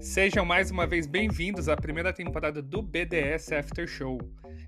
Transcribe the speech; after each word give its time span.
Sejam 0.00 0.44
mais 0.44 0.70
uma 0.70 0.86
vez 0.86 1.06
bem-vindos 1.06 1.70
à 1.70 1.76
primeira 1.76 2.12
temporada 2.12 2.60
do 2.60 2.82
BDS 2.82 3.50
After 3.52 3.86
Show. 3.88 4.18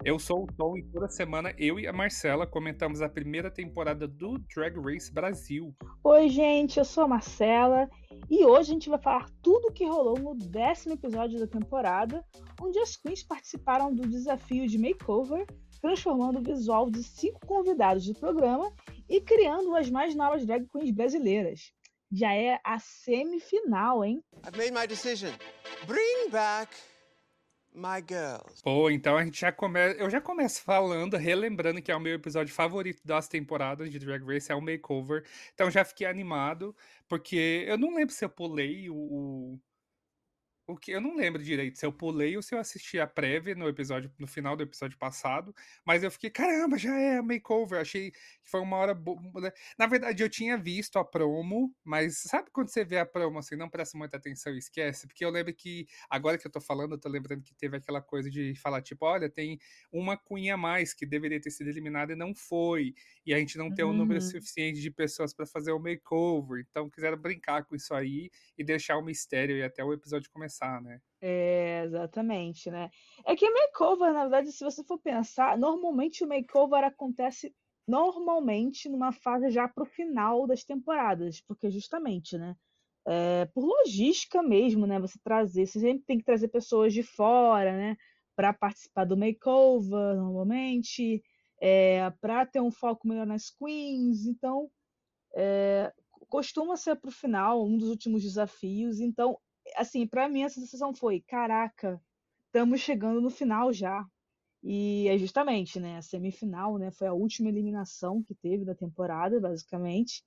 Eu 0.02 0.18
sou 0.18 0.44
o 0.44 0.47
Tom 0.47 0.78
e 0.78 0.83
toda 0.84 1.07
semana 1.07 1.54
eu 1.58 1.78
e 1.78 1.86
a 1.86 1.92
Marcela 1.92 2.47
comentamos 2.47 3.02
a 3.02 3.10
primeira 3.10 3.50
temporada 3.50 4.08
do 4.08 4.38
Drag 4.54 4.75
Race 4.80 5.12
Brasil. 5.12 5.75
Oi, 6.02 6.30
gente, 6.30 6.78
eu 6.78 6.84
sou 6.84 7.04
a 7.04 7.08
Marcela 7.08 7.91
e 8.30 8.43
hoje 8.43 8.70
a 8.70 8.72
gente 8.72 8.88
vai 8.88 8.98
falar 8.98 9.29
tudo 9.43 9.68
o 9.68 9.72
que 9.72 9.84
rolou 9.84 10.19
no 10.19 10.35
décimo 10.35 10.95
episódio 10.95 11.39
da 11.39 11.47
temporada, 11.47 12.25
onde 12.61 12.79
as 12.79 12.97
queens 12.97 13.23
participaram 13.23 13.95
do 13.95 14.09
desafio 14.09 14.67
de 14.67 14.79
makeover, 14.79 15.47
transformando 15.83 16.39
o 16.39 16.43
visual 16.43 16.91
de 16.91 17.03
cinco 17.03 17.41
convidados 17.47 18.07
do 18.07 18.19
programa 18.19 18.73
e 19.07 19.21
criando 19.21 19.77
as 19.77 19.91
mais 19.91 20.15
novas 20.15 20.47
drag 20.47 20.67
queens 20.69 20.91
brasileiras 20.91 21.73
já 22.11 22.34
é 22.34 22.61
a 22.64 22.79
semifinal, 22.79 24.04
hein? 24.04 24.22
I've 24.46 24.57
made 24.57 24.72
my 24.72 24.86
decision. 24.86 25.32
Bring 25.86 26.30
back 26.30 26.75
my 27.75 28.00
girls. 28.07 28.62
Pô, 28.62 28.90
então 28.90 29.16
a 29.16 29.25
gente 29.25 29.40
já 29.40 29.53
começa. 29.53 29.96
Eu 29.99 30.11
já 30.11 30.21
começo 30.21 30.63
falando, 30.63 31.16
relembrando 31.16 31.80
que 31.80 31.93
é 31.93 31.96
o 31.96 32.00
meu 32.00 32.14
episódio 32.14 32.52
favorito 32.52 33.00
das 33.04 33.28
temporadas 33.28 33.90
de 33.90 33.98
Drag 33.98 34.24
Race, 34.24 34.50
é 34.50 34.54
o 34.54 34.60
Makeover. 34.60 35.24
Então 35.54 35.70
já 35.70 35.84
fiquei 35.84 36.06
animado, 36.06 36.74
porque 37.06 37.64
eu 37.66 37.78
não 37.78 37.94
lembro 37.94 38.14
se 38.14 38.24
eu 38.24 38.30
pulei 38.30 38.88
o, 38.90 39.58
o 40.68 40.77
que 40.77 40.90
eu 40.90 41.00
não 41.00 41.16
lembro 41.16 41.42
direito 41.42 41.78
se 41.78 41.86
eu 41.86 41.92
pulei 41.92 42.36
ou 42.36 42.42
se 42.42 42.54
eu 42.54 42.58
assisti 42.58 43.00
a 43.00 43.06
prévia 43.06 43.54
no 43.54 43.66
episódio 43.66 44.12
no 44.18 44.27
final 44.27 44.54
do 44.54 44.62
episódio 44.62 44.98
passado, 44.98 45.54
mas 45.84 46.04
eu 46.04 46.10
fiquei, 46.10 46.28
caramba, 46.28 46.77
já 46.77 46.94
é 46.94 47.22
makeover. 47.22 47.80
Achei 47.80 48.10
que 48.10 48.50
foi 48.50 48.60
uma 48.60 48.77
hora 48.77 48.94
boa. 48.94 49.18
Né. 49.41 49.50
Na 49.78 49.86
verdade, 49.86 50.22
eu 50.22 50.28
tinha 50.28 50.58
visto 50.58 50.98
a 50.98 51.04
promo, 51.04 51.74
mas 51.82 52.18
sabe 52.18 52.50
quando 52.52 52.68
você 52.68 52.84
vê 52.84 52.98
a 52.98 53.06
promo 53.06 53.38
assim, 53.38 53.56
não 53.56 53.70
presta 53.70 53.96
muita 53.96 54.18
atenção 54.18 54.54
e 54.54 54.58
esquece? 54.58 55.06
Porque 55.06 55.24
eu 55.24 55.30
lembro 55.30 55.54
que 55.54 55.86
agora 56.10 56.36
que 56.36 56.46
eu 56.46 56.50
tô 56.50 56.60
falando, 56.60 56.92
eu 56.92 56.98
tô 56.98 57.08
lembrando 57.08 57.42
que 57.42 57.55
teve 57.55 57.78
aquela 57.78 58.02
coisa 58.02 58.30
de 58.30 58.55
falar 58.55 58.83
tipo, 58.83 59.06
olha, 59.06 59.30
tem 59.30 59.58
uma 59.91 60.19
cunha 60.19 60.52
a 60.55 60.58
mais 60.58 60.92
que 60.92 61.06
deveria 61.06 61.41
ter 61.41 61.50
sido 61.50 61.70
eliminada 61.70 62.12
e 62.12 62.16
não 62.16 62.34
foi, 62.34 62.94
e 63.24 63.33
a 63.33 63.39
gente 63.39 63.56
não 63.56 63.69
uhum. 63.69 63.74
tem 63.74 63.84
um 63.86 63.94
número 63.94 64.20
uhum. 64.20 64.30
suficiente 64.30 64.83
de 64.83 64.91
pessoas 64.91 65.33
para 65.33 65.46
fazer 65.46 65.72
o 65.72 65.78
makeover. 65.78 66.62
Então 66.69 66.91
quiseram 66.91 67.16
brincar 67.16 67.64
com 67.64 67.74
isso 67.74 67.94
aí 67.94 68.30
e 68.58 68.62
deixar 68.62 68.98
o 68.98 69.02
mistério 69.02 69.56
e 69.56 69.62
até 69.62 69.83
o 69.83 69.94
episódio 69.94 70.30
começar 70.30 70.58
né? 70.81 71.01
É, 71.20 71.83
exatamente, 71.84 72.70
né? 72.70 72.91
É 73.27 73.34
que 73.34 73.48
makeover, 73.51 74.12
na 74.12 74.23
verdade, 74.23 74.53
se 74.53 74.62
você 74.64 74.84
for 74.84 74.98
pensar, 75.01 75.59
normalmente 75.59 76.23
o 76.25 76.28
makeover 76.28 76.84
acontece 76.84 77.55
normalmente 77.87 78.89
numa 78.89 79.12
fase 79.12 79.51
já 79.51 79.67
para 79.69 79.83
o 79.83 79.86
final 79.86 80.47
das 80.47 80.62
temporadas, 80.64 81.41
porque 81.41 81.70
justamente, 81.70 82.39
né? 82.39 82.55
É, 83.06 83.47
por 83.47 83.64
logística 83.64 84.42
mesmo, 84.42 84.86
né? 84.86 85.01
Você 85.01 85.19
trazer, 85.25 85.67
você 85.67 85.81
sempre 85.81 86.05
tem 86.06 86.19
que 86.19 86.25
trazer 86.25 86.48
pessoas 86.48 86.92
de 86.95 87.03
fora, 87.03 87.77
né? 87.77 87.97
Para 88.36 88.53
participar 88.53 89.05
do 89.05 89.17
makeover, 89.17 90.17
normalmente, 90.17 91.23
é, 91.61 92.11
para 92.20 92.47
ter 92.47 92.61
um 92.61 92.70
foco 92.70 93.09
melhor 93.09 93.27
nas 93.27 93.51
queens. 93.51 94.27
Então, 94.27 94.70
é, 95.36 95.92
costuma 96.29 96.77
ser 96.77 96.97
para 96.97 97.09
o 97.09 97.12
final 97.12 97.64
um 97.67 97.77
dos 97.79 97.89
últimos 97.89 98.23
desafios. 98.23 99.01
Então, 99.01 99.39
assim, 99.77 100.06
para 100.06 100.28
mim 100.28 100.44
a 100.44 100.48
sensação 100.48 100.94
foi, 100.94 101.20
caraca, 101.20 102.00
estamos 102.47 102.80
chegando 102.80 103.20
no 103.20 103.30
final 103.30 103.72
já. 103.72 104.05
E 104.62 105.06
é 105.08 105.16
justamente, 105.16 105.78
né, 105.78 105.98
a 105.98 106.02
semifinal, 106.02 106.78
né, 106.78 106.91
foi 106.91 107.06
a 107.06 107.12
última 107.12 107.48
eliminação 107.48 108.22
que 108.22 108.34
teve 108.34 108.64
da 108.64 108.74
temporada, 108.74 109.41
basicamente. 109.41 110.24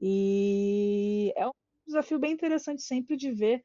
E 0.00 1.32
é 1.36 1.46
um 1.46 1.52
desafio 1.86 2.18
bem 2.18 2.32
interessante 2.32 2.82
sempre 2.82 3.16
de 3.16 3.30
ver 3.32 3.64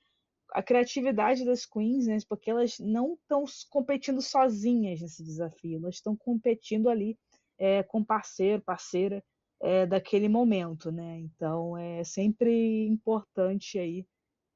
a 0.52 0.62
criatividade 0.62 1.46
das 1.46 1.66
queens, 1.66 2.08
né, 2.08 2.18
porque 2.28 2.52
elas 2.52 2.78
não 2.80 3.14
estão 3.14 3.46
competindo 3.70 4.22
sozinhas 4.22 5.02
nesse 5.02 5.24
desafio, 5.24 5.80
elas 5.80 5.96
estão 5.96 6.16
competindo 6.16 6.90
ali 6.90 7.18
é, 7.58 7.84
com 7.84 8.04
parceiro, 8.04 8.62
parceira 8.62 9.24
é, 9.62 9.86
daquele 9.86 10.28
momento, 10.28 10.92
né? 10.92 11.20
Então 11.20 11.78
é 11.78 12.04
sempre 12.04 12.88
importante 12.88 13.78
aí 13.78 14.06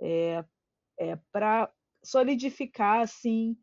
é, 0.01 0.43
é, 0.99 1.17
para 1.31 1.71
solidificar 2.03 3.01
assim 3.01 3.57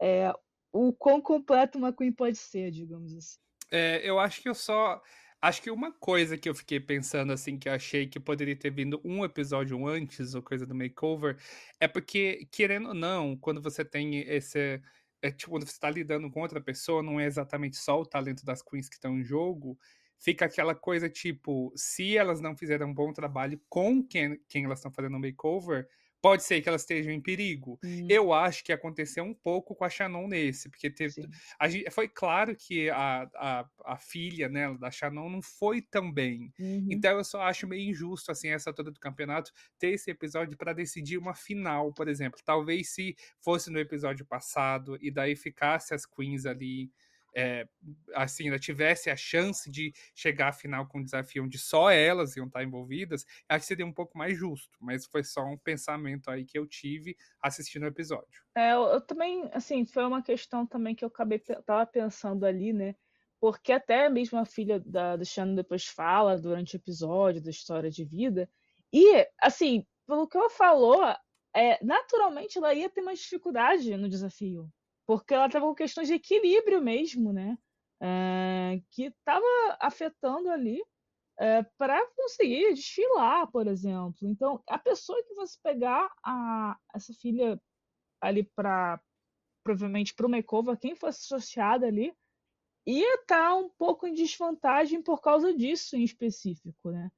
é, 0.00 0.32
o 0.72 0.92
quão 0.92 1.20
completo 1.20 1.78
uma 1.78 1.92
Queen 1.92 2.12
pode 2.12 2.38
ser, 2.38 2.70
digamos 2.70 3.14
assim. 3.14 3.38
É, 3.70 4.00
eu 4.08 4.18
acho 4.18 4.40
que 4.42 4.48
eu 4.48 4.54
só. 4.54 5.00
Acho 5.42 5.62
que 5.62 5.70
uma 5.70 5.90
coisa 5.90 6.36
que 6.36 6.48
eu 6.48 6.54
fiquei 6.54 6.78
pensando, 6.78 7.32
assim, 7.32 7.58
que 7.58 7.66
eu 7.66 7.72
achei 7.72 8.06
que 8.06 8.20
poderia 8.20 8.54
ter 8.54 8.70
vindo 8.70 9.00
um 9.02 9.24
episódio 9.24 9.86
antes, 9.88 10.34
ou 10.34 10.42
coisa 10.42 10.66
do 10.66 10.74
makeover, 10.74 11.38
é 11.80 11.88
porque, 11.88 12.46
querendo 12.52 12.88
ou 12.88 12.94
não, 12.94 13.36
quando 13.36 13.60
você 13.62 13.84
tem 13.84 14.18
esse. 14.28 14.82
É, 15.22 15.30
tipo, 15.30 15.50
quando 15.50 15.64
você 15.64 15.72
está 15.72 15.90
lidando 15.90 16.30
com 16.30 16.40
outra 16.40 16.60
pessoa, 16.60 17.02
não 17.02 17.18
é 17.18 17.26
exatamente 17.26 17.76
só 17.76 18.00
o 18.00 18.06
talento 18.06 18.44
das 18.44 18.62
queens 18.62 18.88
que 18.88 18.96
estão 18.96 19.18
em 19.18 19.22
jogo, 19.22 19.78
fica 20.18 20.44
aquela 20.46 20.74
coisa 20.74 21.08
tipo, 21.08 21.72
se 21.76 22.16
elas 22.16 22.40
não 22.40 22.56
fizeram 22.56 22.88
um 22.88 22.94
bom 22.94 23.12
trabalho 23.12 23.60
com 23.68 24.02
quem, 24.02 24.38
quem 24.48 24.64
elas 24.64 24.78
estão 24.78 24.92
fazendo 24.92 25.16
o 25.16 25.20
makeover, 25.20 25.88
pode 26.20 26.42
ser 26.42 26.60
que 26.60 26.68
elas 26.68 26.82
estejam 26.82 27.12
em 27.12 27.20
perigo. 27.20 27.78
Hum. 27.84 28.06
Eu 28.08 28.32
acho 28.32 28.62
que 28.64 28.72
aconteceu 28.72 29.24
um 29.24 29.34
pouco 29.34 29.74
com 29.74 29.84
a 29.84 29.88
Shannon 29.88 30.28
nesse, 30.28 30.68
porque 30.68 30.90
teve, 30.90 31.28
a, 31.58 31.90
foi 31.90 32.08
claro 32.08 32.54
que 32.54 32.90
a, 32.90 33.28
a, 33.34 33.68
a, 33.84 33.96
filha 33.98 34.48
né, 34.48 34.72
da 34.78 34.90
Shannon 34.90 35.28
não 35.30 35.42
foi 35.42 35.80
tão 35.80 36.12
bem. 36.12 36.52
Uhum. 36.58 36.88
Então 36.90 37.16
eu 37.16 37.24
só 37.24 37.42
acho 37.42 37.66
meio 37.66 37.90
injusto, 37.90 38.30
assim, 38.30 38.48
essa 38.48 38.72
toda 38.72 38.90
do 38.90 39.00
campeonato, 39.00 39.52
ter 39.78 39.90
esse 39.90 40.10
episódio 40.10 40.56
para 40.56 40.72
decidir 40.72 41.18
uma 41.18 41.34
final, 41.34 41.92
por 41.92 42.08
exemplo. 42.08 42.40
Talvez 42.44 42.90
se 42.90 43.16
fosse 43.40 43.70
no 43.70 43.78
episódio 43.78 44.24
passado 44.26 44.98
e 45.00 45.10
daí 45.10 45.34
ficasse 45.34 45.94
as 45.94 46.04
queens 46.04 46.46
ali 46.46 46.90
é, 47.34 47.66
assim, 48.14 48.44
ainda 48.44 48.58
tivesse 48.58 49.10
a 49.10 49.16
chance 49.16 49.70
de 49.70 49.92
chegar 50.14 50.48
à 50.48 50.52
final 50.52 50.86
com 50.86 50.98
um 50.98 51.04
desafio 51.04 51.44
onde 51.44 51.58
só 51.58 51.90
elas 51.90 52.36
iam 52.36 52.46
estar 52.46 52.62
envolvidas, 52.62 53.24
acho 53.48 53.60
que 53.60 53.66
seria 53.66 53.86
um 53.86 53.92
pouco 53.92 54.16
mais 54.18 54.36
justo. 54.36 54.76
Mas 54.80 55.06
foi 55.06 55.22
só 55.22 55.44
um 55.44 55.56
pensamento 55.56 56.30
aí 56.30 56.44
que 56.44 56.58
eu 56.58 56.66
tive 56.66 57.16
assistindo 57.40 57.84
o 57.84 57.88
episódio. 57.88 58.42
É, 58.56 58.72
eu, 58.72 58.82
eu 58.84 59.00
também, 59.00 59.48
assim, 59.52 59.84
foi 59.86 60.04
uma 60.04 60.22
questão 60.22 60.66
também 60.66 60.94
que 60.94 61.04
eu 61.04 61.08
acabei 61.08 61.38
tava 61.38 61.86
pensando 61.86 62.44
ali, 62.44 62.72
né? 62.72 62.94
Porque 63.40 63.72
até 63.72 64.08
mesmo 64.08 64.38
a 64.38 64.44
filha 64.44 64.78
da, 64.80 65.16
do 65.16 65.24
Shannon 65.24 65.54
depois 65.54 65.86
fala 65.86 66.38
durante 66.38 66.74
o 66.74 66.78
episódio 66.78 67.42
da 67.42 67.50
história 67.50 67.90
de 67.90 68.04
vida. 68.04 68.50
E, 68.92 69.26
assim, 69.40 69.86
pelo 70.06 70.28
que 70.28 70.36
ela 70.36 70.50
falou, 70.50 71.02
é, 71.54 71.82
naturalmente 71.82 72.58
ela 72.58 72.74
ia 72.74 72.90
ter 72.90 73.00
mais 73.00 73.20
dificuldade 73.20 73.96
no 73.96 74.08
desafio 74.08 74.70
porque 75.10 75.34
ela 75.34 75.46
estava 75.46 75.66
com 75.66 75.74
questões 75.74 76.06
de 76.06 76.14
equilíbrio 76.14 76.80
mesmo, 76.80 77.32
né? 77.32 77.58
É, 78.00 78.80
que 78.92 79.06
estava 79.06 79.44
afetando 79.80 80.48
ali 80.48 80.80
é, 81.36 81.64
para 81.76 82.00
conseguir 82.14 82.74
desfilar, 82.74 83.50
por 83.50 83.66
exemplo. 83.66 84.20
Então, 84.22 84.62
a 84.68 84.78
pessoa 84.78 85.20
que 85.24 85.34
você 85.34 85.58
pegar 85.64 86.08
a, 86.24 86.78
essa 86.94 87.12
filha 87.12 87.60
ali 88.20 88.44
para 88.54 89.00
provavelmente 89.64 90.14
para 90.14 90.28
o 90.28 90.30
makeover, 90.30 90.78
quem 90.78 90.94
fosse 90.94 91.24
associada 91.24 91.88
ali, 91.88 92.14
ia 92.86 93.14
estar 93.16 93.48
tá 93.48 93.54
um 93.56 93.68
pouco 93.68 94.06
em 94.06 94.14
desvantagem 94.14 95.02
por 95.02 95.20
causa 95.20 95.52
disso 95.52 95.96
em 95.96 96.04
específico, 96.04 96.92
né? 96.92 97.10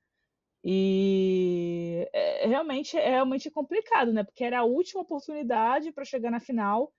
E 0.64 2.08
é, 2.10 2.46
realmente 2.46 2.96
é 2.96 3.10
realmente 3.10 3.50
complicado, 3.50 4.14
né? 4.14 4.24
Porque 4.24 4.44
era 4.44 4.60
a 4.60 4.64
última 4.64 5.02
oportunidade 5.02 5.92
para 5.92 6.06
chegar 6.06 6.30
na 6.30 6.40
final 6.40 6.90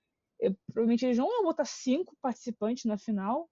eu, 0.44 0.56
provavelmente 0.68 1.06
eles 1.06 1.18
não 1.18 1.32
iam 1.32 1.44
botar 1.44 1.66
cinco 1.66 2.16
participantes 2.22 2.86
na 2.86 2.98
final, 2.98 3.50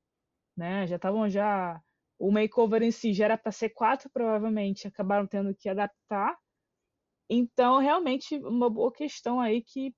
né? 0.55 0.85
Já 0.87 0.97
estavam 0.97 1.29
já 1.29 1.81
o 2.19 2.31
makeover 2.31 2.83
em 2.83 2.91
si 2.91 3.13
já 3.13 3.25
era 3.25 3.37
para 3.37 3.51
ser 3.51 3.69
quatro, 3.69 4.09
provavelmente 4.13 4.87
acabaram 4.87 5.25
tendo 5.25 5.55
que 5.55 5.69
adaptar. 5.69 6.37
Então, 7.29 7.79
realmente, 7.79 8.35
uma 8.37 8.69
boa 8.69 8.91
questão 8.91 9.39
aí 9.39 9.63
que 9.63 9.95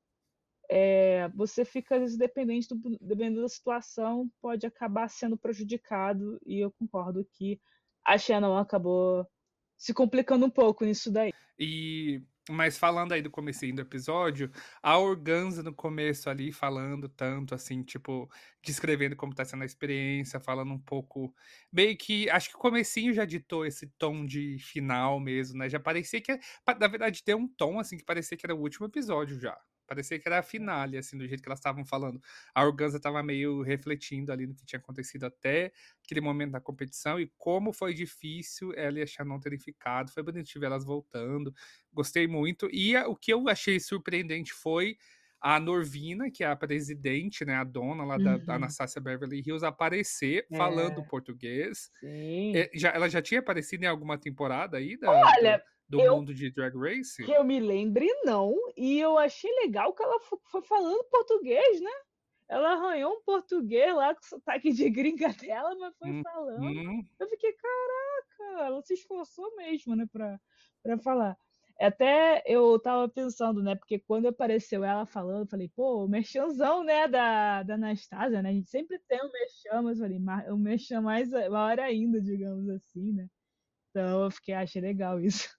é, 0.69 1.27
você 1.29 1.65
fica, 1.65 1.95
às 1.95 2.01
vezes, 2.01 2.17
dependente 2.17 2.67
do, 2.69 2.97
dependendo 3.01 3.41
da 3.41 3.49
situação, 3.49 4.29
pode 4.41 4.65
acabar 4.65 5.09
sendo 5.09 5.37
prejudicado, 5.37 6.39
e 6.45 6.59
eu 6.59 6.71
concordo 6.71 7.27
que 7.33 7.59
a 8.05 8.17
Shannon 8.17 8.57
acabou 8.57 9.27
se 9.75 9.93
complicando 9.93 10.45
um 10.45 10.49
pouco 10.49 10.85
nisso 10.85 11.11
daí. 11.11 11.33
E 11.59 12.21
mas 12.49 12.77
falando 12.77 13.13
aí 13.13 13.21
do 13.21 13.29
comecinho 13.31 13.75
do 13.75 13.81
episódio, 13.81 14.51
a 14.81 14.97
Organza 14.97 15.63
no 15.63 15.73
começo 15.73 16.29
ali, 16.29 16.51
falando 16.51 17.07
tanto, 17.09 17.55
assim, 17.55 17.83
tipo, 17.83 18.29
descrevendo 18.63 19.15
como 19.15 19.33
tá 19.33 19.45
sendo 19.45 19.63
a 19.63 19.65
experiência, 19.65 20.39
falando 20.39 20.73
um 20.73 20.79
pouco, 20.79 21.33
meio 21.71 21.97
que, 21.97 22.29
acho 22.29 22.49
que 22.49 22.55
o 22.55 22.59
comecinho 22.59 23.13
já 23.13 23.25
ditou 23.25 23.65
esse 23.65 23.87
tom 23.97 24.25
de 24.25 24.57
final 24.59 25.19
mesmo, 25.19 25.57
né, 25.57 25.69
já 25.69 25.79
parecia 25.79 26.21
que, 26.21 26.37
na 26.79 26.87
verdade, 26.87 27.23
deu 27.25 27.37
um 27.37 27.47
tom, 27.47 27.79
assim, 27.79 27.97
que 27.97 28.03
parecia 28.03 28.37
que 28.37 28.45
era 28.45 28.55
o 28.55 28.59
último 28.59 28.87
episódio 28.87 29.39
já, 29.39 29.57
Parecia 29.87 30.19
que 30.19 30.27
era 30.27 30.39
a 30.39 30.43
finale, 30.43 30.97
assim, 30.97 31.17
do 31.17 31.27
jeito 31.27 31.41
que 31.43 31.49
elas 31.49 31.59
estavam 31.59 31.85
falando. 31.85 32.19
A 32.53 32.63
Organza 32.65 32.97
estava 32.97 33.21
meio 33.23 33.61
refletindo 33.61 34.31
ali 34.31 34.47
no 34.47 34.55
que 34.55 34.65
tinha 34.65 34.79
acontecido 34.79 35.25
até 35.25 35.71
aquele 36.03 36.21
momento 36.21 36.51
da 36.51 36.61
competição 36.61 37.19
e 37.19 37.31
como 37.37 37.73
foi 37.73 37.93
difícil 37.93 38.73
ela 38.75 38.99
e 38.99 39.01
a 39.01 39.05
Shannon 39.07 39.39
terem 39.39 39.59
ficado. 39.59 40.11
Foi 40.11 40.23
bonito 40.23 40.59
ver 40.59 40.65
elas 40.67 40.85
voltando. 40.85 41.53
Gostei 41.91 42.27
muito. 42.27 42.67
E 42.71 42.95
o 42.97 43.15
que 43.15 43.31
eu 43.33 43.47
achei 43.49 43.79
surpreendente 43.79 44.53
foi 44.53 44.97
a 45.41 45.59
Norvina, 45.59 46.31
que 46.31 46.43
é 46.43 46.47
a 46.47 46.55
presidente, 46.55 47.43
né, 47.43 47.55
a 47.55 47.63
dona 47.65 48.05
lá 48.05 48.17
da, 48.17 48.37
da 48.37 48.55
Uhum. 48.55 48.55
Anastasia 48.55 49.01
Beverly 49.01 49.41
Hills, 49.45 49.65
aparecer 49.65 50.47
falando 50.55 51.03
É. 51.03 51.05
português. 51.05 51.89
Sim. 51.99 52.55
É, 52.55 52.69
já, 52.73 52.89
ela 52.91 53.09
já 53.09 53.21
tinha 53.21 53.39
aparecido 53.41 53.83
em 53.83 53.87
alguma 53.87 54.17
temporada 54.17 54.77
aí 54.77 54.97
da, 54.97 55.33
Olha, 55.37 55.63
do, 55.89 56.01
eu- 56.01 56.03
mundo 56.03 56.33
de 56.33 56.51
Drag 56.51 56.75
Race? 56.77 57.23
Que 57.25 57.31
eu 57.31 57.43
me 57.43 57.59
lembre, 57.59 58.07
não. 58.25 58.53
E 58.77 58.99
eu 58.99 59.17
achei 59.17 59.51
legal 59.61 59.93
que 59.93 60.03
ela 60.03 60.19
fo- 60.19 60.41
foi 60.51 60.61
falando 60.63 61.03
português, 61.09 61.81
né? 61.81 61.91
Ela 62.49 62.73
arranhou 62.73 63.13
um 63.13 63.23
português 63.23 63.95
lá 63.95 64.13
com 64.15 64.21
sotaque 64.23 64.71
de 64.73 64.89
gringa 64.89 65.29
dela, 65.49 65.75
mas 65.79 65.97
foi 65.97 66.13
Hum, 66.13 66.23
falando. 66.23 66.83
Hum, 66.89 67.07
Eu 67.19 67.27
fiquei, 67.29 67.53
caraca, 67.53 68.65
ela 68.65 68.81
se 68.83 68.93
esforçou 68.95 69.55
mesmo, 69.55 69.95
né, 69.95 70.05
pra, 70.11 70.39
pra 70.83 70.97
falar. 70.99 71.37
Até 71.79 72.43
eu 72.45 72.79
tava 72.81 73.09
pensando, 73.09 73.63
né, 73.63 73.75
porque 73.75 73.99
quando 73.99 74.27
apareceu 74.27 74.83
ela 74.83 75.05
falando, 75.05 75.45
eu 75.45 75.49
falei, 75.49 75.69
pô, 75.69 76.05
o 76.05 76.09
merchanzão, 76.09 76.83
né, 76.83 77.07
da, 77.07 77.63
da 77.63 77.75
Anastasia, 77.75 78.41
né, 78.43 78.49
a 78.49 78.53
gente 78.53 78.69
sempre 78.69 78.99
tem 79.07 79.19
um 79.25 79.31
merchan, 79.31 79.81
mas 79.83 79.99
eu 79.99 80.05
falei, 80.05 80.19
"Ma- 80.19 80.45
o 80.49 80.57
merchan 80.57 81.01
mais 81.01 81.29
maior 81.31 81.79
ainda, 81.79 82.21
digamos 82.21 82.69
assim, 82.69 83.13
né. 83.13 83.27
Então 83.89 84.23
eu 84.25 84.31
fiquei, 84.31 84.53
achei 84.53 84.81
legal 84.81 85.19
isso, 85.19 85.49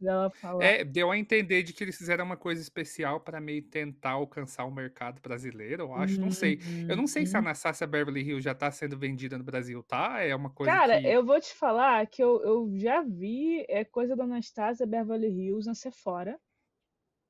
dela 0.00 0.30
falar. 0.30 0.72
É, 0.72 0.84
deu 0.84 1.10
a 1.10 1.18
entender 1.18 1.62
de 1.62 1.72
que 1.72 1.82
eles 1.82 1.96
fizeram 1.96 2.24
uma 2.24 2.36
coisa 2.36 2.60
especial 2.62 3.20
para 3.20 3.40
meio 3.40 3.62
tentar 3.68 4.12
alcançar 4.12 4.64
o 4.64 4.70
mercado 4.70 5.20
brasileiro, 5.20 5.82
eu 5.84 5.94
acho. 5.94 6.20
Não 6.20 6.30
sei. 6.30 6.60
Eu 6.86 6.96
não 6.96 7.06
sei 7.06 7.26
se 7.26 7.36
a 7.36 7.40
Uhum. 7.40 7.40
Anastasia 7.40 7.86
Beverly 7.86 8.20
Hills 8.22 8.42
já 8.44 8.54
tá 8.54 8.70
sendo 8.70 8.98
vendida 8.98 9.36
no 9.38 9.44
Brasil, 9.44 9.82
tá? 9.82 10.20
É 10.20 10.34
uma 10.34 10.50
coisa 10.50 10.78
Cara, 10.78 11.00
que. 11.00 11.00
eu 11.06 11.24
vou 11.24 11.40
te 11.40 11.54
falar 11.54 12.06
que 12.06 12.22
eu, 12.22 12.42
eu 12.42 12.78
já 12.78 13.02
vi 13.02 13.64
é 13.68 13.84
coisa 13.84 14.16
da 14.16 14.24
Anastasia 14.24 14.86
Beverly 14.86 15.28
Hills 15.28 15.66
na 15.66 15.74
Sephora, 15.74 16.40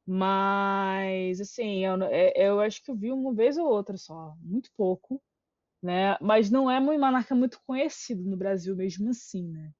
mas 0.06 1.40
assim, 1.40 1.84
eu, 1.84 2.02
é- 2.04 2.32
eu 2.36 2.60
acho 2.60 2.82
que 2.82 2.90
eu 2.90 2.96
vi 2.96 3.12
uma 3.12 3.34
vez 3.34 3.56
ou 3.58 3.66
outra 3.68 3.96
só, 3.98 4.34
muito 4.40 4.70
pouco, 4.76 5.22
né? 5.82 6.18
Mas 6.22 6.50
não 6.50 6.70
é 6.70 6.78
uma 6.80 7.12
marca 7.12 7.34
muito 7.34 7.60
conhecida 7.66 8.22
no 8.24 8.36
Brasil 8.36 8.76
mesmo 8.76 9.10
assim, 9.10 9.48
né? 9.50 9.72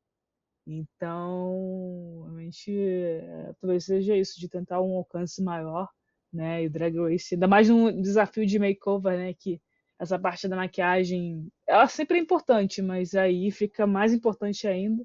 Então, 0.67 2.23
realmente, 2.25 2.73
é, 2.77 3.53
talvez 3.61 3.85
seja 3.85 4.17
isso, 4.17 4.41
de 4.41 4.49
tentar 4.49 4.81
um 4.81 4.97
alcance 4.97 5.43
maior, 5.43 5.89
né? 6.33 6.65
E 6.65 6.69
Drag 6.69 6.97
Race, 6.99 7.35
ainda 7.35 7.47
mais 7.49 7.69
num 7.69 8.01
desafio 8.01 8.47
de 8.47 8.59
makeover, 8.59 9.17
né? 9.19 9.35
Que 9.35 9.61
essa 9.99 10.19
parte 10.19 10.49
da 10.49 10.57
maquiagem, 10.57 11.49
ela 11.67 11.87
sempre 11.89 12.19
é 12.19 12.21
importante, 12.23 12.81
mas 12.83 13.15
aí 13.15 13.51
fica 13.51 13.87
mais 13.87 14.13
importante 14.15 14.67
ainda, 14.67 15.05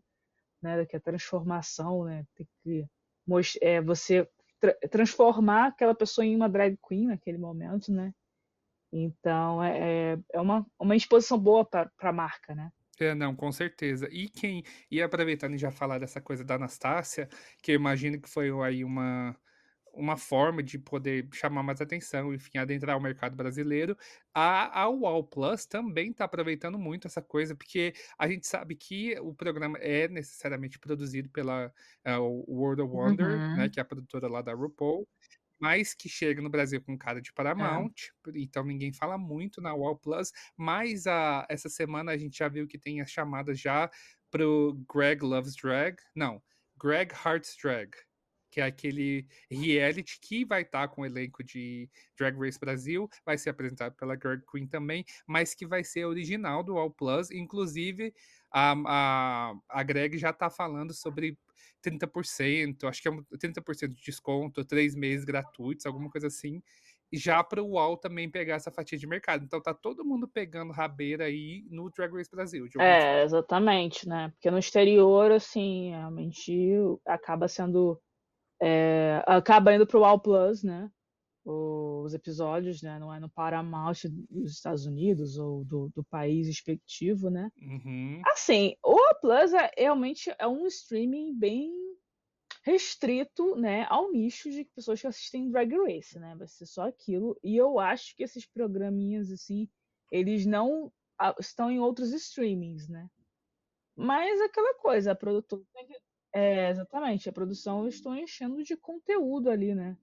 né? 0.61 0.85
Que 0.85 0.97
a 0.97 1.01
transformação, 1.01 2.05
né? 2.05 2.25
Tem 2.35 2.47
que 2.63 2.85
é, 3.61 3.81
você 3.81 4.27
tra- 4.59 4.77
transformar 4.89 5.67
aquela 5.67 5.95
pessoa 5.95 6.25
em 6.25 6.35
uma 6.35 6.49
drag 6.49 6.77
queen 6.87 7.07
naquele 7.07 7.37
momento, 7.37 7.91
né? 7.91 8.13
Então, 8.91 9.63
é, 9.63 10.13
é- 10.15 10.19
é 10.33 10.41
uma, 10.41 10.65
uma 10.79 10.95
exposição 10.95 11.39
boa 11.39 11.65
para 11.65 11.91
a 12.01 12.13
marca, 12.13 12.55
né? 12.55 12.71
É, 12.99 13.15
não, 13.15 13.33
com 13.35 13.49
certeza. 13.51 14.09
E 14.11 14.27
quem. 14.29 14.63
E 14.91 15.01
aproveitando 15.01 15.53
e 15.55 15.57
já 15.57 15.71
falar 15.71 15.99
dessa 15.99 16.19
coisa 16.21 16.43
da 16.43 16.55
Anastácia, 16.55 17.29
que 17.63 17.71
eu 17.71 17.75
imagino 17.75 18.19
que 18.21 18.29
foi 18.29 18.49
aí 18.61 18.83
uma, 18.83 19.37
uma 19.93 20.17
forma 20.17 20.61
de 20.61 20.77
poder 20.77 21.29
chamar 21.33 21.63
mais 21.63 21.79
atenção, 21.81 22.33
enfim, 22.33 22.57
adentrar 22.57 22.97
o 22.97 23.01
mercado 23.01 23.37
brasileiro. 23.37 23.97
A, 24.33 24.81
a 24.83 24.89
UOL 24.89 25.23
Plus 25.29 25.65
também 25.65 26.11
está 26.11 26.25
aproveitando 26.25 26.77
muito 26.77 27.07
essa 27.07 27.21
coisa, 27.21 27.55
porque 27.55 27.93
a 28.17 28.27
gente 28.27 28.45
sabe 28.47 28.75
que 28.75 29.17
o 29.21 29.33
programa 29.33 29.77
é 29.79 30.07
necessariamente 30.09 30.77
produzido 30.79 31.29
pela 31.29 31.71
o 32.05 32.53
World 32.61 32.81
of 32.81 32.93
Wonder, 32.93 33.45
né, 33.55 33.69
Uhum. 33.69 33.69
que 33.69 33.79
é 33.79 33.83
a 33.83 33.85
produtora 33.85 34.27
lá 34.27 34.41
da 34.41 34.53
RuPaul, 34.53 35.07
mas 35.59 35.93
que 35.93 36.09
chega 36.09 36.41
no 36.41 36.49
Brasil 36.49 36.81
com 36.81 36.97
cara 36.97 37.21
de 37.21 37.29
É. 37.29 37.33
Paramount, 37.33 37.93
então 38.35 38.63
ninguém 38.63 38.93
fala 38.93 39.17
muito 39.17 39.61
na 39.61 39.73
UOL 39.75 39.97
Plus, 39.97 40.31
mas 40.57 41.05
a, 41.07 41.45
essa 41.49 41.69
semana 41.69 42.11
a 42.11 42.17
gente 42.17 42.37
já 42.37 42.47
viu 42.47 42.67
que 42.67 42.77
tem 42.79 43.01
as 43.01 43.11
chamadas 43.11 43.59
já 43.59 43.89
pro 44.31 44.79
Greg 44.91 45.23
Loves 45.23 45.55
Drag, 45.55 45.97
não, 46.15 46.41
Greg 46.81 47.13
Hearts 47.13 47.55
Drag, 47.61 47.91
que 48.49 48.61
é 48.61 48.65
aquele 48.65 49.27
reality 49.49 50.19
que 50.21 50.45
vai 50.45 50.61
estar 50.61 50.87
com 50.87 51.01
o 51.01 51.05
elenco 51.05 51.43
de 51.43 51.89
Drag 52.17 52.37
Race 52.37 52.59
Brasil, 52.59 53.09
vai 53.25 53.37
ser 53.37 53.49
apresentado 53.49 53.95
pela 53.95 54.15
Greg 54.15 54.43
Queen 54.51 54.67
também, 54.67 55.05
mas 55.27 55.53
que 55.53 55.65
vai 55.65 55.83
ser 55.83 56.05
original 56.05 56.63
do 56.63 56.77
All 56.77 56.91
Plus, 56.91 57.31
inclusive 57.31 58.13
a, 58.51 58.73
a, 58.85 59.53
a 59.69 59.83
Greg 59.83 60.17
já 60.17 60.33
tá 60.33 60.49
falando 60.49 60.93
sobre 60.93 61.37
30%, 61.83 62.87
acho 62.87 63.01
que 63.01 63.07
é 63.07 63.11
um 63.11 63.23
30% 63.23 63.89
de 63.89 64.01
desconto, 64.01 64.65
três 64.65 64.95
meses 64.95 65.23
gratuitos, 65.23 65.85
alguma 65.85 66.09
coisa 66.09 66.27
assim, 66.27 66.61
já 67.11 67.43
para 67.43 67.61
o 67.61 67.71
UOL 67.71 67.97
também 67.97 68.29
pegar 68.29 68.55
essa 68.55 68.71
fatia 68.71 68.97
de 68.97 69.07
mercado. 69.07 69.43
Então 69.43 69.61
tá 69.61 69.73
todo 69.73 70.05
mundo 70.05 70.27
pegando 70.27 70.71
rabeira 70.71 71.25
aí 71.25 71.65
no 71.69 71.89
Drag 71.89 72.13
Race 72.13 72.29
Brasil. 72.29 72.67
É, 72.79 73.23
exatamente, 73.23 74.07
né? 74.07 74.29
Porque 74.29 74.51
no 74.51 74.59
exterior, 74.59 75.31
assim, 75.31 75.89
realmente 75.89 76.75
acaba 77.05 77.47
sendo. 77.47 77.99
É, 78.61 79.23
acaba 79.25 79.73
indo 79.73 79.87
pro 79.87 80.03
All 80.03 80.19
Plus, 80.19 80.63
né? 80.63 80.91
Os 81.45 82.13
episódios, 82.13 82.81
né? 82.81 82.99
Não 82.99 83.13
é 83.13 83.19
no 83.19 83.29
Paramount 83.29 83.95
dos 84.29 84.51
Estados 84.51 84.85
Unidos 84.85 85.37
ou 85.37 85.63
do, 85.65 85.89
do 85.95 86.03
país 86.03 86.47
respectivo, 86.47 87.29
né? 87.29 87.51
Uhum. 87.61 88.21
Assim, 88.27 88.75
o 88.83 88.91
All 88.91 89.19
Plus 89.19 89.53
é, 89.53 89.71
realmente 89.77 90.33
é 90.37 90.47
um 90.47 90.67
streaming 90.67 91.33
bem 91.33 91.71
restrito, 92.63 93.55
né, 93.55 93.85
ao 93.89 94.11
nicho 94.11 94.49
de 94.49 94.65
pessoas 94.65 95.01
que 95.01 95.07
assistem 95.07 95.49
Drag 95.49 95.71
Race, 95.75 96.19
né? 96.19 96.35
Vai 96.37 96.47
ser 96.47 96.65
só 96.65 96.87
aquilo. 96.87 97.39
E 97.43 97.55
eu 97.55 97.79
acho 97.79 98.15
que 98.15 98.23
esses 98.23 98.45
programinhas, 98.45 99.31
assim, 99.31 99.67
eles 100.11 100.45
não 100.45 100.91
ah, 101.17 101.35
estão 101.39 101.71
em 101.71 101.79
outros 101.79 102.11
streamings, 102.11 102.87
né? 102.87 103.09
Mas 103.95 104.39
é 104.39 104.45
aquela 104.45 104.73
coisa, 104.75 105.11
a 105.11 105.15
produtora 105.15 105.61
tem 105.73 105.87
que... 105.87 105.97
É, 106.33 106.69
exatamente, 106.69 107.27
a 107.29 107.33
produção 107.33 107.81
eles 107.83 107.95
estão 107.95 108.15
enchendo 108.15 108.63
de 108.63 108.77
conteúdo 108.77 109.49
ali, 109.49 109.73
né? 109.73 109.97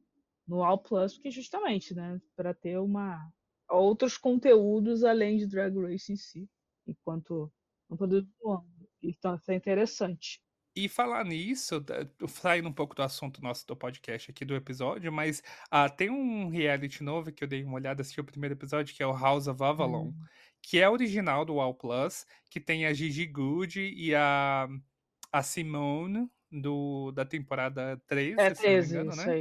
No 0.46 0.62
All 0.64 0.78
Plus, 0.82 1.14
porque 1.14 1.30
justamente, 1.30 1.94
né, 1.94 2.20
para 2.36 2.54
ter 2.54 2.78
uma 2.78 3.30
outros 3.70 4.16
conteúdos 4.18 5.04
além 5.04 5.38
de 5.38 5.46
Drag 5.46 5.76
Race 5.80 6.12
em 6.12 6.16
si, 6.16 6.48
enquanto 6.86 7.52
um 7.90 7.96
produto 7.96 8.28
longo. 8.42 8.66
Então, 9.02 9.34
isso 9.36 9.50
é 9.52 9.54
interessante. 9.54 10.40
E 10.78 10.88
falar 10.90 11.24
nisso, 11.24 11.82
saindo 12.28 12.68
um 12.68 12.72
pouco 12.72 12.94
do 12.94 13.02
assunto 13.02 13.40
nosso 13.42 13.66
do 13.66 13.74
podcast 13.74 14.30
aqui 14.30 14.44
do 14.44 14.54
episódio, 14.54 15.10
mas 15.10 15.42
ah, 15.70 15.88
tem 15.88 16.10
um 16.10 16.50
reality 16.50 17.02
novo 17.02 17.32
que 17.32 17.42
eu 17.42 17.48
dei 17.48 17.64
uma 17.64 17.76
olhada, 17.76 18.02
assisti 18.02 18.20
o 18.20 18.24
primeiro 18.24 18.54
episódio, 18.54 18.94
que 18.94 19.02
é 19.02 19.06
o 19.06 19.16
House 19.16 19.46
of 19.46 19.62
Avalon, 19.62 20.12
Hum. 20.12 20.28
que 20.60 20.78
é 20.78 20.88
original 20.88 21.46
do 21.46 21.58
All 21.60 21.74
Plus, 21.74 22.26
que 22.50 22.60
tem 22.60 22.84
a 22.84 22.92
Gigi 22.92 23.24
Good 23.26 23.80
e 23.80 24.14
a, 24.14 24.68
a 25.32 25.42
Simone 25.42 26.28
do, 26.50 27.12
da 27.12 27.24
temporada 27.24 28.00
13, 28.06 28.44
É 28.44 28.50
se 28.54 28.68
não 28.68 28.76
me 28.76 28.84
13, 28.84 28.86
engano, 28.86 29.14
né? 29.16 29.36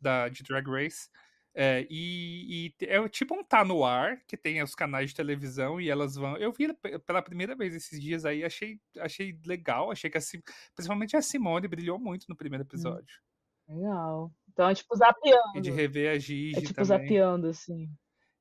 Da, 0.00 0.28
de 0.28 0.42
Drag 0.44 0.66
Race. 0.68 1.08
É, 1.54 1.86
e, 1.90 2.68
e 2.80 2.86
é 2.86 3.08
tipo 3.08 3.34
um 3.34 3.44
Tá 3.44 3.64
No 3.64 3.84
Ar, 3.84 4.22
que 4.26 4.36
tem 4.38 4.62
os 4.62 4.74
canais 4.74 5.10
de 5.10 5.16
televisão 5.16 5.80
e 5.80 5.90
elas 5.90 6.14
vão. 6.16 6.36
Eu 6.38 6.52
vi 6.52 6.72
pe- 6.74 6.98
pela 7.00 7.22
primeira 7.22 7.56
vez 7.56 7.74
esses 7.74 8.00
dias 8.00 8.24
aí, 8.24 8.44
achei, 8.44 8.80
achei 8.98 9.38
legal, 9.46 9.90
achei 9.90 10.10
que 10.10 10.18
a, 10.18 10.20
principalmente 10.74 11.16
a 11.16 11.22
Simone 11.22 11.68
brilhou 11.68 11.98
muito 12.00 12.26
no 12.28 12.36
primeiro 12.36 12.64
Hum, 12.74 12.98
episódio. 13.04 13.20
legal. 13.68 14.32
Então 14.48 14.68
é 14.70 14.74
tipo 14.76 14.96
E 15.54 15.60
de 15.62 15.70
zapeando. 15.70 15.78
rever 15.78 16.10
a 16.10 16.18
É 16.54 16.60
Gigi 16.60 16.68
tipo 16.68 16.84
também. 16.84 17.22
zapeando, 17.24 17.48
assim. 17.48 17.90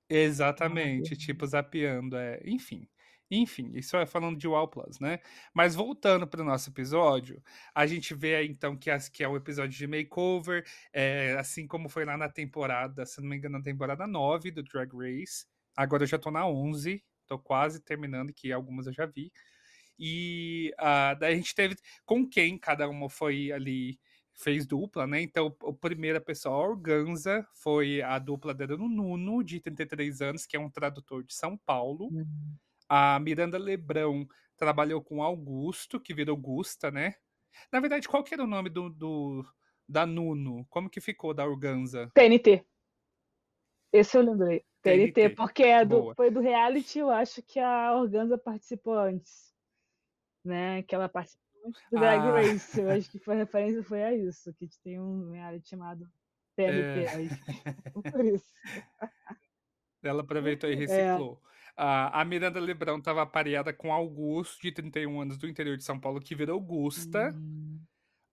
Exatamente, 0.10 1.16
tipo 1.16 1.46
zapeando, 1.48 2.16
é. 2.18 2.40
Enfim. 2.46 2.88
Enfim, 3.34 3.72
isso 3.76 3.96
é 3.96 4.06
falando 4.06 4.38
de 4.38 4.46
WoW 4.46 4.68
Plus, 4.68 5.00
né? 5.00 5.20
Mas 5.54 5.74
voltando 5.74 6.28
para 6.28 6.42
o 6.42 6.44
nosso 6.44 6.70
episódio, 6.70 7.42
a 7.74 7.88
gente 7.88 8.14
vê 8.14 8.44
então 8.44 8.76
que, 8.76 8.92
as, 8.92 9.08
que 9.08 9.24
é 9.24 9.28
o 9.28 9.38
episódio 9.38 9.78
de 9.78 9.88
makeover, 9.88 10.66
é, 10.92 11.38
assim 11.40 11.66
como 11.66 11.88
foi 11.88 12.04
lá 12.04 12.18
na 12.18 12.28
temporada, 12.28 13.06
se 13.06 13.22
não 13.22 13.30
me 13.30 13.38
engano, 13.38 13.58
na 13.58 13.64
temporada 13.64 14.06
9 14.06 14.52
do 14.52 14.62
Drag 14.62 14.92
Race. 14.94 15.46
Agora 15.78 16.04
eu 16.04 16.08
já 16.08 16.20
tô 16.20 16.30
na 16.30 16.46
11, 16.46 17.02
tô 17.26 17.40
quase 17.40 17.80
terminando, 17.80 18.34
que 18.34 18.52
algumas 18.52 18.86
eu 18.86 18.94
já 18.94 19.06
vi. 19.06 19.32
E 19.98 20.74
ah, 20.78 21.14
daí 21.14 21.34
a 21.34 21.36
gente 21.38 21.56
teve 21.56 21.78
com 22.06 22.28
quem 22.28 22.58
cada 22.58 22.90
uma 22.90 23.10
foi 23.10 23.50
ali, 23.54 23.98
fez 24.34 24.66
dupla, 24.66 25.08
né? 25.08 25.22
Então, 25.22 25.56
a 25.66 25.74
primeira 25.74 26.20
pessoa, 26.20 26.56
a 26.56 26.70
Organza, 26.70 27.48
foi 27.54 28.02
a 28.02 28.20
dupla 28.20 28.54
dela 28.54 28.76
no 28.76 28.90
Nuno, 28.90 29.42
de 29.42 29.62
33 29.62 30.22
anos, 30.22 30.46
que 30.46 30.58
é 30.58 30.60
um 30.60 30.70
tradutor 30.70 31.24
de 31.24 31.34
São 31.34 31.58
Paulo. 31.58 32.10
Uhum. 32.12 32.58
A 32.94 33.18
Miranda 33.22 33.58
Lebrão 33.58 34.28
trabalhou 34.58 35.02
com 35.02 35.24
Augusto, 35.24 35.98
que 35.98 36.14
virou 36.14 36.36
Gusta, 36.36 36.92
né? 36.92 37.16
Na 37.72 37.80
verdade, 37.80 38.06
qual 38.06 38.22
que 38.22 38.34
era 38.34 38.44
o 38.44 38.48
nome 38.48 38.70
do, 38.70 38.90
do, 38.90 39.46
da 39.88 40.06
Nuno. 40.06 40.66
Como 40.70 40.90
que 40.90 41.00
ficou 41.00 41.34
da 41.34 41.46
Organza? 41.46 42.12
TNT. 42.14 42.66
Esse 43.94 44.18
eu 44.18 44.22
lembrei. 44.22 44.66
TNT, 44.82 45.14
TNT. 45.14 45.36
porque 45.36 45.64
é 45.64 45.86
do, 45.86 46.14
foi 46.16 46.30
do 46.30 46.42
reality, 46.42 47.00
eu 47.00 47.10
acho 47.10 47.42
que 47.44 47.62
a 47.62 47.96
Organza 47.96 48.38
participou 48.38 48.96
antes. 49.00 49.54
Né? 50.44 50.84
Que 50.84 50.94
ela 50.94 51.08
participou 51.08 51.46
antes 51.68 51.82
do 51.90 51.98
Drag 51.98 52.20
Ah. 52.20 52.32
Race. 52.42 52.78
Eu 52.82 52.90
acho 52.90 53.10
que 53.10 53.20
foi 53.20 53.36
a 53.36 53.38
referência 53.38 53.84
foi 53.84 54.04
a 54.04 54.14
isso, 54.14 54.54
que 54.56 54.68
tem 54.84 55.00
um 55.00 55.32
reality 55.32 55.70
chamado 55.70 56.06
TNT. 56.58 57.04
É. 57.06 57.10
aí, 57.10 57.30
Por 58.12 58.26
isso. 58.26 58.52
Ela 60.04 60.24
aproveitou 60.24 60.70
É. 60.70 60.74
e 60.74 60.76
reciclou. 60.76 61.42
Ah, 61.42 61.51
a 61.78 62.24
Miranda 62.26 62.60
Lebrão 62.60 62.98
estava 62.98 63.26
pareada 63.26 63.74
com 63.74 63.92
Augusto, 63.94 64.62
de 64.62 64.72
31 64.72 65.22
anos, 65.22 65.38
do 65.38 65.48
interior 65.48 65.78
de 65.78 65.84
São 65.84 66.00
Paulo, 66.00 66.20
que 66.20 66.36
virou 66.36 66.56
Augusta. 66.56 67.34
Hum, 67.36 67.80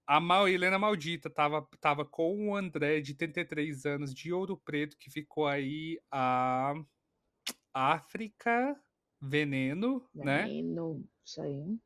A 0.06 0.20
Mal 0.20 0.48
Helena 0.48 0.78
Maldita 0.78 1.30
tava, 1.30 1.66
tava 1.80 2.04
com 2.04 2.48
o 2.48 2.56
André, 2.56 3.00
de 3.00 3.14
33 3.14 3.86
anos, 3.86 4.14
de 4.14 4.32
Ouro 4.32 4.56
Preto, 4.56 4.96
que 4.98 5.10
ficou 5.10 5.46
aí 5.46 6.00
a 6.10 6.74
África 7.72 8.76
Veneno, 9.20 10.08
né? 10.14 10.44
Veneno, 10.44 11.04
isso 11.24 11.42
aí. 11.42 11.78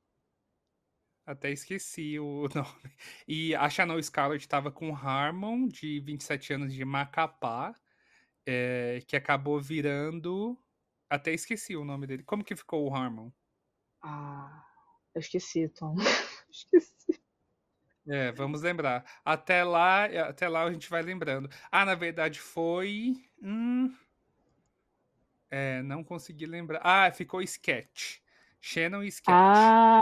Até 1.25 1.51
esqueci 1.51 2.19
o 2.19 2.49
nome. 2.55 2.97
E 3.29 3.55
a 3.55 3.71
Chanel 3.71 4.03
Scarlett 4.03 4.49
tava 4.49 4.71
com 4.73 4.91
o 4.91 4.95
Harmon, 4.95 5.69
de 5.69 6.01
27 6.01 6.53
anos, 6.55 6.75
de 6.75 6.85
Macapá, 6.85 7.75
é, 8.47 9.01
que 9.07 9.17
acabou 9.17 9.61
virando. 9.61 10.59
Até 11.13 11.35
esqueci 11.35 11.77
o 11.77 11.85
nome 11.85 12.07
dele. 12.07 12.23
Como 12.23 12.43
que 12.43 12.57
ficou 12.57 12.89
o 12.89 12.95
Harmon? 12.95 13.31
Ah, 14.01 14.65
eu 15.15 15.21
esqueci, 15.21 15.69
Tom. 15.69 15.95
esqueci. 16.51 17.21
É, 18.09 18.33
vamos 18.33 18.63
lembrar. 18.63 19.05
Até 19.23 19.63
lá, 19.63 20.07
até 20.07 20.49
lá 20.49 20.65
a 20.65 20.73
gente 20.73 20.89
vai 20.89 21.03
lembrando. 21.03 21.51
Ah, 21.71 21.85
na 21.85 21.95
verdade 21.95 22.41
foi. 22.41 23.23
Hum, 23.43 23.95
é, 25.51 25.83
não 25.83 26.03
consegui 26.03 26.47
lembrar. 26.47 26.81
Ah, 26.83 27.13
ficou 27.13 27.43
Sketch. 27.43 28.21
Shannon 28.59 29.03
e 29.03 29.09
Sketch. 29.09 29.29
Ah, 29.29 30.01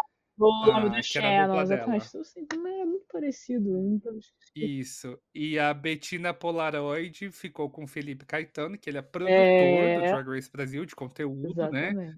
o 0.49 0.67
nome 0.67 0.91
do 0.97 1.03
Shannon, 1.03 1.61
exatamente. 1.61 2.07
Sei, 2.09 2.47
mas 2.57 2.81
é 2.81 2.85
muito 2.85 3.07
parecido. 3.13 4.01
esqueci. 4.19 4.79
Isso. 4.81 5.19
E 5.35 5.59
a 5.59 5.73
Bettina 5.75 6.33
Polaroid 6.35 7.31
ficou 7.31 7.71
com 7.71 7.85
o 7.85 7.89
Felipe 7.89 8.25
Caetano, 8.25 8.79
que 8.79 8.89
ele 8.89 8.99
é 8.99 9.03
produtor 9.03 9.33
É. 9.35 9.97
do 9.97 10.01
Drag 10.03 10.29
Race 10.29 10.51
Brasil, 10.51 10.85
de 10.85 10.95
conteúdo, 10.95 11.55
né? 11.71 11.91
Exatamente. 11.91 12.17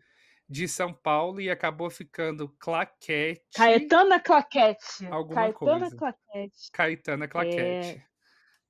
De 0.48 0.68
São 0.68 0.92
Paulo, 0.92 1.40
e 1.40 1.48
acabou 1.50 1.88
ficando 1.88 2.48
Claquete. 2.58 3.40
Caetana 3.56 4.20
Claquete. 4.20 5.06
Alguma 5.10 5.34
Caetana 5.52 5.80
coisa. 5.80 5.96
Claquete. 5.96 6.70
Caetana 6.72 7.28
Claquete. 7.28 8.04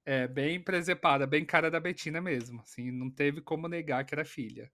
É. 0.04 0.26
bem 0.28 0.60
presepada, 0.60 1.26
bem 1.26 1.44
cara 1.44 1.70
da 1.70 1.78
Betina 1.80 2.20
mesmo. 2.20 2.60
Assim, 2.60 2.90
não 2.90 3.10
teve 3.10 3.40
como 3.40 3.68
negar 3.68 4.04
que 4.04 4.14
era 4.14 4.24
filha. 4.24 4.70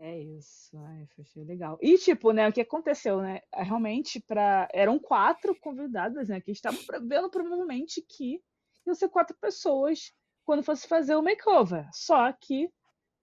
É 0.00 0.16
isso, 0.16 0.78
ai, 0.78 1.08
achei 1.18 1.44
legal. 1.44 1.76
E 1.82 1.98
tipo, 1.98 2.32
né, 2.32 2.48
o 2.48 2.52
que 2.52 2.60
aconteceu, 2.60 3.20
né? 3.20 3.40
é, 3.52 3.62
Realmente, 3.64 4.20
para 4.20 4.68
eram 4.72 4.96
quatro 4.98 5.58
convidadas, 5.58 6.28
né? 6.28 6.40
Que 6.40 6.52
estavam 6.52 6.80
vendo 7.02 7.28
provavelmente 7.28 8.00
que 8.02 8.40
iam 8.86 8.94
ser 8.94 9.08
quatro 9.08 9.36
pessoas 9.40 10.12
quando 10.44 10.62
fosse 10.62 10.86
fazer 10.86 11.16
o 11.16 11.22
makeover. 11.22 11.88
Só 11.92 12.32
que 12.32 12.70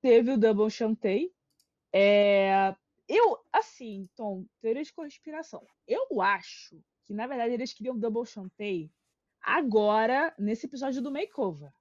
teve 0.01 0.32
o 0.32 0.38
Double 0.38 0.70
Chantei. 0.70 1.32
É, 1.94 2.75
eu, 3.08 3.38
assim, 3.53 4.10
Tom, 4.15 4.46
teoria 4.60 4.84
de 4.84 4.94
conspiração. 4.94 5.65
Eu 5.88 6.22
acho 6.22 6.77
que, 7.05 7.13
na 7.13 7.25
verdade, 7.25 7.53
eles 7.53 7.74
queriam 7.74 7.98
Double 7.98 8.25
Chantei 8.25 8.91
agora, 9.41 10.34
nesse 10.38 10.65
episódio 10.65 11.01
do 11.01 11.12
makeover. 11.12 11.72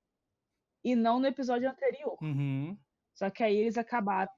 E 0.85 0.95
não 0.95 1.19
no 1.19 1.27
episódio 1.27 1.69
anterior. 1.69 2.17
Uhum. 2.23 2.79
Só 3.15 3.31
que 3.31 3.43
aí 3.43 3.57
eles 3.57 3.79
acabaram. 3.79 4.31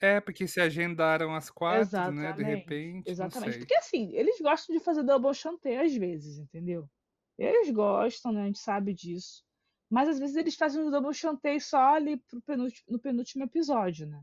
É, 0.00 0.20
porque 0.20 0.46
se 0.46 0.60
agendaram 0.60 1.34
as 1.34 1.50
quatro, 1.50 2.12
né? 2.12 2.32
De 2.32 2.42
Exatamente, 2.42 2.44
repente, 2.44 3.10
Exatamente. 3.10 3.58
não 3.58 3.58
sei. 3.58 3.58
Porque 3.58 3.74
assim, 3.76 4.12
eles 4.14 4.40
gostam 4.40 4.76
de 4.76 4.82
fazer 4.82 5.02
double 5.02 5.34
chanté 5.34 5.80
às 5.80 5.94
vezes, 5.94 6.38
entendeu? 6.38 6.88
Eles 7.38 7.70
gostam, 7.70 8.32
né? 8.32 8.42
A 8.42 8.46
gente 8.46 8.58
sabe 8.58 8.94
disso. 8.94 9.44
Mas 9.90 10.08
às 10.08 10.18
vezes 10.18 10.36
eles 10.36 10.56
fazem 10.56 10.82
um 10.82 10.90
double 10.90 11.14
chanté 11.14 11.58
só 11.58 11.94
ali 11.94 12.22
penúltimo, 12.46 12.84
no 12.88 12.98
penúltimo 13.00 13.44
episódio, 13.44 14.06
né? 14.06 14.22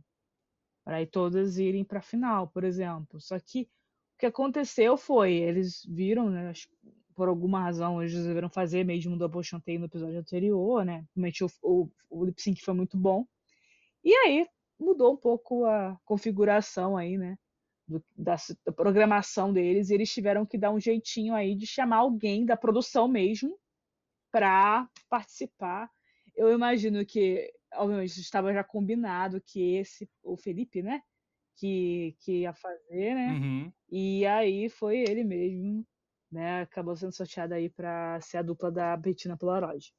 Para 0.86 0.98
aí 0.98 1.08
todas 1.08 1.58
irem 1.58 1.84
pra 1.86 2.02
final, 2.02 2.50
por 2.50 2.64
exemplo. 2.64 3.20
Só 3.22 3.40
que 3.40 3.64
o 3.64 4.20
que 4.20 4.26
aconteceu 4.28 4.98
foi, 4.98 5.34
eles 5.36 5.84
viram, 5.88 6.30
né? 6.30 6.54
Por 7.16 7.30
alguma 7.30 7.62
razão, 7.62 8.02
eles 8.02 8.14
resolveram 8.14 8.50
fazer 8.50 8.84
mesmo 8.86 9.16
um 9.16 9.18
double 9.18 9.44
chanté 9.44 9.78
no 9.78 9.86
episódio 9.86 10.20
anterior, 10.20 10.86
né? 10.86 11.06
Realmente 11.16 11.44
o, 11.44 11.48
o, 11.64 11.90
o 12.10 12.26
lip 12.26 12.42
sync 12.42 12.62
foi 12.64 12.74
muito 12.74 12.98
bom. 12.98 13.26
E 14.04 14.14
aí 14.16 14.48
mudou 14.80 15.14
um 15.14 15.18
pouco 15.18 15.66
a 15.66 15.98
configuração 16.06 16.98
aí, 16.98 17.18
né? 17.18 17.38
do- 17.88 18.04
da, 18.16 18.36
da 18.66 18.72
programação 18.74 19.54
deles, 19.54 19.90
e 19.90 19.94
eles 19.96 20.12
tiveram 20.12 20.46
que 20.46 20.58
dar 20.58 20.72
um 20.72 20.80
jeitinho 20.80 21.36
aí 21.36 21.56
de 21.56 21.68
chamar 21.68 21.98
alguém 21.98 22.46
da 22.46 22.58
produção 22.58 23.08
mesmo 23.08 23.60
para 24.32 24.90
participar. 25.10 25.90
Eu 26.36 26.52
imagino 26.54 27.06
que, 27.06 27.52
obviamente, 27.74 28.20
estava 28.20 28.54
já 28.54 28.64
combinado 28.64 29.42
que 29.42 29.76
esse, 29.78 30.10
o 30.24 30.36
Felipe, 30.38 30.82
né, 30.82 31.02
que, 31.56 32.16
que 32.20 32.42
ia 32.42 32.54
fazer, 32.54 33.16
né, 33.16 33.34
Uhum. 33.34 33.72
e 33.90 34.26
aí 34.26 34.70
foi 34.70 35.00
ele 35.00 35.24
mesmo, 35.24 35.86
né, 36.32 36.62
acabou 36.64 36.96
sendo 36.96 37.14
sorteado 37.14 37.54
aí 37.54 37.70
para 37.70 38.20
ser 38.22 38.38
a 38.40 38.42
dupla 38.42 38.72
da 38.72 38.98
Bettina 38.98 39.38
Polaroid. 39.38 39.94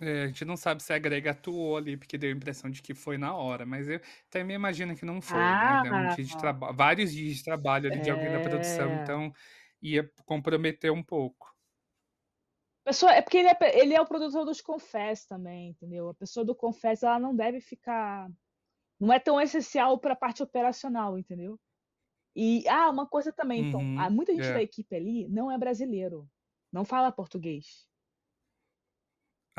É, 0.00 0.22
a 0.24 0.26
gente 0.28 0.44
não 0.44 0.56
sabe 0.56 0.80
se 0.82 0.92
a 0.92 0.98
Greg 0.98 1.28
atuou 1.28 1.76
ali, 1.76 1.96
porque 1.96 2.16
deu 2.16 2.30
a 2.30 2.36
impressão 2.36 2.70
de 2.70 2.80
que 2.82 2.94
foi 2.94 3.18
na 3.18 3.34
hora, 3.36 3.66
mas 3.66 3.88
eu 3.88 4.00
também 4.30 4.54
imagino 4.54 4.96
que 4.96 5.04
não 5.04 5.20
foi, 5.20 5.56
né? 5.56 5.76
Deu 5.76 5.94
um 5.94 6.06
dia 6.06 6.24
de 6.24 6.36
Ah, 6.36 6.36
traba- 6.36 6.72
vários 6.72 7.12
dias 7.12 7.36
de 7.38 7.42
trabalho 7.44 7.88
ali 7.88 8.00
de 8.00 8.08
alguém 8.10 8.30
da 8.30 8.40
produção, 8.40 8.94
é. 8.94 8.94
então 8.94 9.32
ia 9.82 10.08
comprometer 10.24 10.92
um 10.92 11.02
pouco. 11.02 11.52
Pessoa, 12.84 13.12
é 13.12 13.20
porque 13.22 13.36
ele 13.38 13.48
é, 13.48 13.56
ele 13.78 13.94
é 13.94 14.00
o 14.00 14.06
produtor 14.06 14.44
dos 14.46 14.60
Confess 14.60 15.26
também, 15.26 15.70
entendeu? 15.70 16.08
A 16.08 16.14
pessoa 16.14 16.44
do 16.44 16.54
Confess, 16.54 17.02
ela 17.02 17.18
não 17.18 17.36
deve 17.36 17.60
ficar. 17.60 18.30
Não 19.00 19.12
é 19.12 19.20
tão 19.20 19.40
essencial 19.40 19.98
para 20.00 20.14
a 20.14 20.16
parte 20.16 20.42
operacional, 20.42 21.18
entendeu? 21.18 21.60
E, 22.36 22.66
ah, 22.68 22.90
uma 22.90 23.08
coisa 23.08 23.32
também, 23.32 23.62
então, 23.62 23.80
Uhum, 23.80 23.96
ah, 23.96 24.10
muita 24.10 24.34
gente 24.34 24.52
é. 24.52 24.52
da 24.52 24.62
equipe 24.62 24.94
ali 24.96 25.28
não 25.28 25.50
é 25.52 25.58
brasileiro, 25.58 26.30
não 26.72 26.84
fala 26.84 27.12
português. 27.12 27.88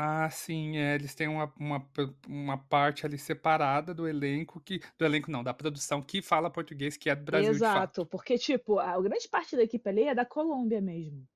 Ah, 0.02 0.30
sim, 0.30 0.76
é, 0.78 0.94
eles 0.94 1.14
têm 1.14 1.28
uma, 1.28 1.52
uma, 1.58 1.90
uma 2.26 2.56
parte 2.58 3.04
ali 3.04 3.18
separada 3.18 3.92
do 3.94 4.08
elenco 4.08 4.58
que. 4.60 4.78
Do 4.98 5.04
elenco 5.04 5.30
não, 5.30 5.42
da 5.44 5.52
produção 5.52 6.00
que 6.02 6.22
fala 6.22 6.50
português, 6.50 6.96
que 6.96 7.10
é 7.10 7.14
do 7.16 7.22
Brasil 7.24 7.60
de 7.60 7.68
fato. 7.68 7.92
Exato, 7.92 8.04
porque, 8.06 8.36
tipo, 8.38 8.78
a 8.80 9.00
grande 9.00 9.28
parte 9.28 9.54
da 9.56 9.62
equipe 9.62 9.88
ali 9.88 10.02
é 10.04 10.14
da 10.14 10.26
Colômbia 10.26 10.80
mesmo, 10.80 11.28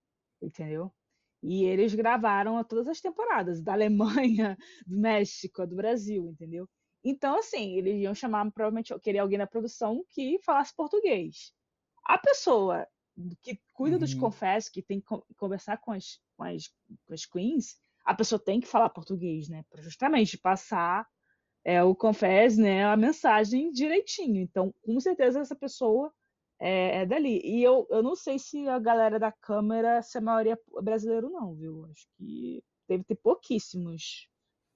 entendeu? 0.43 0.93
E 1.43 1.65
eles 1.65 1.95
gravaram 1.95 2.63
todas 2.65 2.89
as 2.89 3.01
temporadas, 3.01 3.63
da 3.63 3.73
Alemanha, 3.75 4.57
do 4.87 4.97
México, 4.99 5.67
do 5.67 5.77
Brasil, 5.77 6.27
entendeu? 6.29 6.69
Então, 7.05 7.39
assim, 7.39 7.77
eles 7.77 7.97
iam 8.01 8.15
chamar, 8.15 8.51
provavelmente, 8.53 8.99
querer 9.01 9.19
alguém 9.21 9.39
na 9.39 9.47
produção 9.47 10.05
que 10.11 10.39
falasse 10.45 10.75
português. 10.75 11.53
A 12.05 12.19
pessoa 12.19 12.89
que 13.43 13.61
cuida 13.73 13.99
dos 13.99 14.15
Uhum. 14.15 14.15
confessos, 14.15 14.71
que 14.71 14.83
tem 14.83 15.01
que 15.01 15.07
con- 15.07 15.23
conversar 15.37 15.79
com 15.79 15.93
as, 15.93 16.19
com 16.37 16.43
as, 16.45 16.69
com 17.07 17.15
as 17.15 17.25
queens, 17.27 17.77
a 18.05 18.15
pessoa 18.15 18.39
tem 18.39 18.61
que 18.61 18.67
falar 18.67 18.91
português, 18.91 19.49
né? 19.49 19.65
Para 19.71 19.83
justamente 19.83 20.39
passar 20.39 21.07
é, 21.65 21.83
o 21.83 21.95
confess, 21.95 22.59
né, 22.59 22.85
a 22.85 22.97
mensagem 22.97 23.71
direitinho. 23.73 24.43
Então, 24.43 24.73
com 24.83 25.01
certeza, 25.01 25.41
essa 25.41 25.57
pessoa 25.57 26.13
é, 26.61 26.99
é 27.03 27.07
dali. 27.07 27.41
E 27.45 27.63
eu, 27.63 27.87
eu 27.91 28.03
não 28.03 28.15
sei 28.15 28.39
se 28.39 28.69
a 28.69 28.79
galera 28.79 29.19
da 29.19 29.33
câmera, 29.33 30.03
se 30.03 30.19
a 30.19 30.21
maioria 30.21 30.55
é 30.55 30.83
brasileiro, 30.83 31.31
não, 31.31 31.55
viu? 31.55 31.87
Acho 31.87 32.07
que 32.19 32.63
deve 32.89 33.05
ter 33.05 33.17
pouquíssimos 33.17 34.29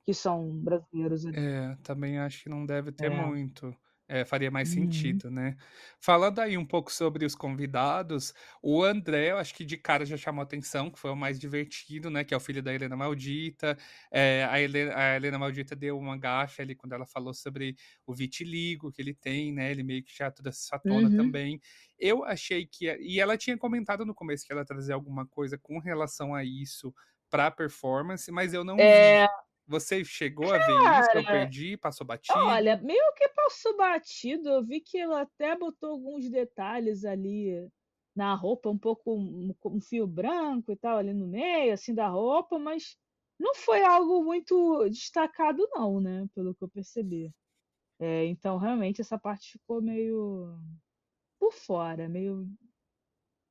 que 0.06 0.14
são 0.14 0.50
brasileiros 0.50 1.26
ali. 1.26 1.38
É, 1.38 1.76
também 1.82 2.18
acho 2.18 2.42
que 2.44 2.48
não 2.48 2.64
deve 2.64 2.90
ter 2.90 3.12
É. 3.12 3.26
muito. 3.26 3.76
É, 4.10 4.24
faria 4.24 4.50
mais 4.50 4.68
Uhum. 4.68 4.68
sentido, 4.70 5.30
né? 5.30 5.54
Falando 6.00 6.38
aí 6.38 6.56
um 6.56 6.64
pouco 6.64 6.90
sobre 6.90 7.26
os 7.26 7.34
convidados, 7.34 8.32
o 8.62 8.82
André, 8.82 9.32
eu 9.32 9.36
acho 9.38 9.54
que 9.54 9.64
de 9.66 9.76
cara 9.76 10.06
já 10.06 10.16
chamou 10.16 10.42
atenção, 10.42 10.90
que 10.90 10.98
foi 10.98 11.10
o 11.10 11.16
mais 11.16 11.38
divertido, 11.38 12.08
né? 12.10 12.24
Que 12.24 12.32
é 12.32 12.36
o 12.36 12.40
filho 12.40 12.62
da 12.62 12.72
Helena 12.72 12.96
Maldita. 12.96 13.76
É, 14.10 14.44
a, 14.50 14.58
Helena, 14.60 14.96
a 14.96 15.16
Helena 15.16 15.38
Maldita 15.38 15.76
deu 15.76 15.98
uma 15.98 16.16
gafe 16.16 16.62
ali 16.62 16.74
quando 16.74 16.94
ela 16.94 17.04
falou 17.06 17.34
sobre 17.34 17.76
o 18.06 18.14
vitiligo 18.14 18.90
que 18.90 19.02
ele 19.02 19.14
tem, 19.14 19.52
né? 19.52 19.70
Ele 19.70 19.82
meio 19.82 20.02
que 20.02 20.16
já 20.16 20.30
trouxe 20.30 20.60
essa 20.64 20.78
tona 20.78 21.10
Uhum. 21.10 21.10
também. 21.10 21.60
Eu 21.98 22.24
achei 22.24 22.66
que. 22.66 22.86
E 23.00 23.20
ela 23.20 23.36
tinha 23.36 23.58
comentado 23.58 24.06
no 24.06 24.14
começo 24.14 24.46
que 24.46 24.52
ela 24.52 24.64
trazia 24.64 24.94
alguma 24.94 25.26
coisa 25.26 25.58
com 25.58 25.78
relação 25.78 26.34
a 26.34 26.44
isso 26.44 26.94
pra 27.30 27.50
performance, 27.50 28.30
mas 28.32 28.54
eu 28.54 28.64
não 28.64 28.88
vi. 28.88 29.22
Você 29.68 30.02
chegou 30.02 30.50
a 30.50 30.56
ver 30.58 30.72
isso? 30.72 31.10
Eu 31.10 31.24
cara, 31.24 31.40
perdi, 31.40 31.76
passou 31.76 32.06
batido? 32.06 32.38
olha, 32.38 32.78
meio 32.78 33.14
que 33.14 33.28
passou 33.28 33.76
batido. 33.76 34.48
Eu 34.48 34.64
vi 34.64 34.80
que 34.80 34.96
ela 34.96 35.20
até 35.20 35.54
botou 35.54 35.90
alguns 35.90 36.28
detalhes 36.30 37.04
ali 37.04 37.70
na 38.16 38.34
roupa, 38.34 38.70
um 38.70 38.78
pouco 38.78 39.14
um, 39.14 39.54
um, 39.66 39.80
fio 39.80 40.06
branco 40.06 40.72
e 40.72 40.76
tal 40.76 40.96
ali 40.96 41.12
no 41.12 41.28
meio, 41.28 41.74
assim, 41.74 41.94
da 41.94 42.08
roupa, 42.08 42.58
mas 42.58 42.96
não 43.38 43.54
foi 43.54 43.84
algo 43.84 44.24
muito 44.24 44.88
destacado, 44.88 45.68
não, 45.70 46.00
né? 46.00 46.26
Pelo 46.34 46.54
que 46.54 46.64
eu 46.64 46.68
percebi. 46.68 47.30
É, 48.00 48.24
então, 48.24 48.56
realmente, 48.56 49.02
essa 49.02 49.18
parte 49.18 49.52
ficou 49.52 49.82
meio 49.82 50.58
por 51.38 51.52
fora, 51.52 52.08
meio 52.08 52.48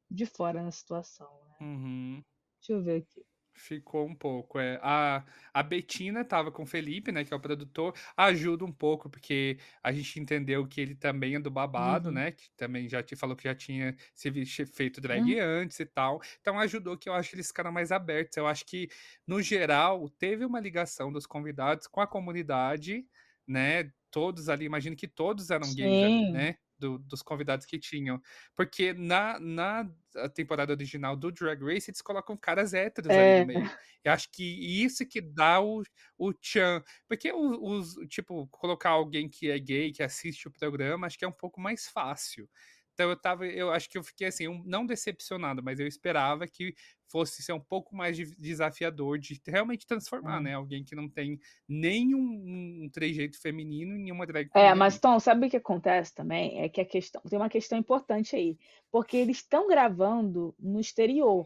de 0.10 0.26
fora 0.26 0.64
na 0.64 0.72
situação. 0.72 1.30
Né? 1.48 1.58
Uhum. 1.62 2.24
Deixa 2.60 2.74
eu 2.74 2.82
ver 2.82 3.04
aqui. 3.04 3.24
Ficou 3.60 4.06
um 4.08 4.14
pouco, 4.14 4.60
é. 4.60 4.80
A, 4.84 5.26
a 5.52 5.64
Betina 5.64 6.24
tava 6.24 6.52
com 6.52 6.62
o 6.62 6.66
Felipe, 6.66 7.12
né, 7.12 7.26
que 7.26 7.34
é 7.34 7.36
o 7.36 7.40
produtor, 7.40 7.96
ajuda 8.16 8.64
um 8.64 8.72
pouco, 8.72 9.10
porque 9.10 9.58
a 9.82 9.92
gente 9.92 10.20
entendeu 10.20 10.68
que 10.68 10.80
ele 10.80 10.94
também 10.94 11.34
é 11.34 11.40
do 11.40 11.50
babado, 11.50 12.12
Uhum. 12.12 12.12
né, 12.12 12.32
que 12.32 12.52
também 12.56 12.88
já 12.88 13.02
te 13.02 13.16
falou 13.16 13.36
que 13.36 13.46
já 13.46 13.56
tinha 13.56 13.96
se 14.14 14.32
feito 14.68 15.02
drag 15.02 15.28
Uhum. 15.28 15.40
antes 15.40 15.80
e 15.80 15.88
tal. 15.88 16.22
Então 16.40 16.60
ajudou 16.60 16.96
que 17.00 17.10
eu 17.10 17.14
acho 17.16 17.32
que 17.32 17.36
eles 17.36 17.48
ficaram 17.48 17.72
mais 17.72 17.92
abertos. 17.92 18.38
Eu 18.38 18.46
acho 18.46 18.64
que, 18.64 18.90
no 19.26 19.42
geral, 19.42 20.08
teve 20.08 20.46
uma 20.46 20.60
ligação 20.60 21.12
dos 21.12 21.26
convidados 21.26 21.88
com 21.88 22.00
a 22.00 22.06
comunidade, 22.08 23.08
né, 23.48 23.92
todos 24.12 24.50
ali, 24.50 24.66
imagino 24.66 24.96
que 24.96 25.08
todos 25.08 25.50
eram 25.50 25.74
gays 25.74 26.02
ali, 26.04 26.28
Sim. 26.28 26.32
né? 26.32 26.58
Do, 26.80 27.00
dos 27.00 27.22
convidados 27.22 27.66
que 27.66 27.80
tinham. 27.80 28.22
Porque 28.56 28.94
na, 28.94 29.40
na 29.40 29.90
temporada 30.36 30.74
original 30.74 31.16
do 31.16 31.32
Drag 31.32 31.62
Race, 31.64 31.90
eles 31.90 32.02
colocam 32.02 32.38
caras 32.38 32.74
héteros 32.74 33.16
ali 33.18 33.32
É. 33.32 33.36
no 33.36 33.44
meio. 33.46 33.72
Eu 34.04 34.12
acho 34.14 34.32
que 34.32 34.44
isso 34.84 35.06
que 35.08 35.20
dá 35.22 35.60
o, 35.62 35.84
o 36.18 36.34
tchan. 36.34 36.84
Porque 37.08 37.32
os, 37.34 37.96
tipo, 38.10 38.48
colocar 38.48 38.92
alguém 38.92 39.28
que 39.30 39.50
é 39.52 39.60
gay, 39.60 39.92
que 39.92 40.04
assiste 40.04 40.48
o 40.48 40.52
programa, 40.52 41.08
acho 41.08 41.18
que 41.18 41.26
é 41.26 41.28
um 41.28 41.32
pouco 41.32 41.60
mais 41.60 41.88
fácil. 41.88 42.50
Então 42.98 43.12
eu 43.12 43.16
tava, 43.16 43.46
eu 43.46 43.70
acho 43.70 43.88
que 43.88 43.96
eu 43.96 44.04
fiquei 44.04 44.26
assim, 44.26 44.48
um, 44.48 44.64
não 44.66 44.84
decepcionado, 44.84 45.62
mas 45.62 45.80
eu 45.80 45.86
esperava 45.86 46.48
que 46.48 46.74
fosse 47.08 47.44
ser 47.44 47.54
um 47.54 47.60
pouco 47.60 47.96
mais 47.96 48.18
de, 48.18 48.26
desafiador 48.36 49.20
de 49.20 49.40
realmente 49.46 49.86
transformar, 49.86 50.40
É. 50.40 50.42
né? 50.42 50.54
Alguém 50.56 50.84
que 50.84 50.96
não 50.96 51.08
tem 51.08 51.40
nenhum 51.70 52.18
um 52.20 52.90
trejeito 52.92 53.40
feminino 53.40 53.96
em 53.96 54.12
uma 54.12 54.26
drag 54.26 54.48
É, 54.56 54.70
queen 54.70 54.76
mas 54.76 54.96
ali. 54.96 55.02
Tom, 55.02 55.20
sabe 55.20 55.46
o 55.46 55.50
que 55.50 55.58
acontece 55.58 56.16
também? 56.16 56.60
É 56.60 56.68
que 56.68 56.82
a 56.82 56.86
questão 56.86 57.22
tem 57.22 57.38
uma 57.38 57.50
questão 57.50 57.78
importante 57.78 58.36
aí, 58.36 58.58
porque 58.92 59.16
eles 59.16 59.38
estão 59.38 59.68
gravando 59.68 60.56
no 60.58 60.80
exterior. 60.80 61.46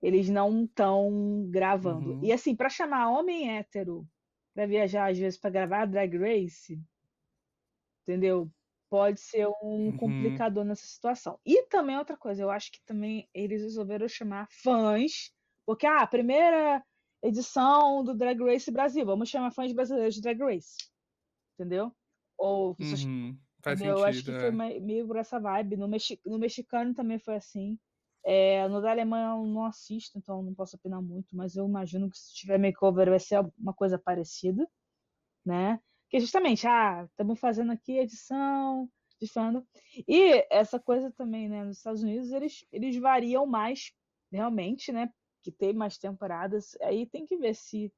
Eles 0.00 0.30
não 0.30 0.64
estão 0.64 1.46
gravando. 1.50 2.14
Uhum. 2.14 2.24
E 2.24 2.32
assim, 2.32 2.56
para 2.56 2.70
chamar 2.70 3.10
homem 3.10 3.50
hétero 3.50 4.08
para 4.54 4.64
viajar 4.66 5.10
às 5.10 5.18
vezes 5.18 5.38
para 5.38 5.50
gravar 5.50 5.84
Drag 5.84 6.16
Race, 6.16 6.80
entendeu? 8.02 8.50
Pode 8.92 9.20
ser 9.20 9.48
um 9.62 9.90
Uhum. 9.90 9.96
complicador 9.96 10.64
nessa 10.66 10.84
situação. 10.86 11.40
E 11.46 11.64
também 11.68 11.96
outra 11.96 12.14
coisa, 12.16 12.42
eu 12.42 12.50
acho 12.50 12.70
que 12.72 12.80
também 12.84 13.26
eles 13.32 13.62
resolveram 13.62 14.06
chamar 14.06 14.46
fãs, 14.50 15.32
porque 15.64 15.86
ah, 15.86 16.02
a 16.02 16.06
primeira 16.06 16.84
edição 17.22 18.04
do 18.04 18.14
Drag 18.14 18.38
Race 18.44 18.70
Brasil, 18.70 19.06
vamos 19.06 19.30
chamar 19.30 19.50
fãs 19.52 19.72
brasileiros 19.72 20.14
de 20.16 20.20
Drag 20.20 20.38
Race. 20.42 20.76
Entendeu? 21.54 21.92
Ou 22.38 22.74
pessoas 22.76 23.06
Uhum. 23.06 23.38
Faz 23.64 23.80
Entendeu? 23.80 23.98
Eu 23.98 24.04
acho 24.04 24.24
sentido, 24.24 24.32
que 24.34 24.34
foi 24.40 24.50
é. 24.50 24.52
mei- 24.52 24.80
meio 24.80 25.06
por 25.06 25.16
essa 25.16 25.40
vibe. 25.40 25.76
No, 25.76 25.88
mexi- 25.88 26.20
no 26.26 26.38
mexicano 26.38 26.94
também 26.94 27.18
foi 27.18 27.36
assim. 27.36 27.78
É, 28.24 28.68
no 28.68 28.80
da 28.82 28.90
Alemanha 28.92 29.30
eu 29.38 29.46
não 29.46 29.64
assisto, 29.64 30.18
então 30.18 30.42
não 30.42 30.54
posso 30.54 30.76
opinar 30.76 31.02
muito, 31.02 31.36
mas 31.36 31.56
eu 31.56 31.66
imagino 31.66 32.10
que 32.10 32.18
se 32.18 32.34
tiver 32.34 32.58
makeover 32.58 33.10
vai 33.10 33.20
ser 33.20 33.40
uma 33.58 33.74
coisa 33.74 33.98
parecida, 33.98 34.68
né? 35.46 35.80
Que 36.12 36.20
justamente, 36.20 36.66
ah, 36.66 37.06
estamos 37.10 37.40
fazendo 37.40 37.72
aqui 37.72 37.98
edição, 37.98 38.88
de 39.18 39.26
fandom. 39.26 39.64
E 40.06 40.46
essa 40.50 40.78
coisa 40.78 41.10
também, 41.10 41.48
né? 41.48 41.64
Nos 41.64 41.78
Estados 41.78 42.02
Unidos 42.02 42.30
eles, 42.32 42.66
eles 42.70 42.96
variam 42.98 43.46
mais, 43.46 43.92
realmente, 44.30 44.92
né? 44.92 45.10
Que 45.42 45.50
tem 45.50 45.72
mais 45.72 45.96
temporadas. 45.96 46.76
Aí 46.82 47.06
tem 47.06 47.24
que 47.24 47.36
ver 47.36 47.54
se 47.54 47.90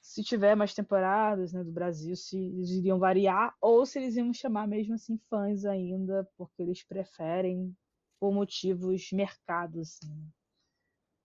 se 0.00 0.22
tiver 0.22 0.54
mais 0.54 0.74
temporadas 0.74 1.52
né, 1.52 1.62
do 1.64 1.72
Brasil, 1.72 2.14
se 2.14 2.38
eles 2.38 2.70
iriam 2.70 2.98
variar 2.98 3.54
ou 3.60 3.84
se 3.84 3.98
eles 3.98 4.16
iam 4.16 4.32
chamar 4.32 4.66
mesmo 4.66 4.94
assim 4.94 5.18
fãs 5.28 5.64
ainda, 5.64 6.26
porque 6.36 6.62
eles 6.62 6.84
preferem 6.84 7.76
por 8.20 8.32
motivos 8.32 9.10
mercados, 9.12 9.80
assim, 9.80 10.32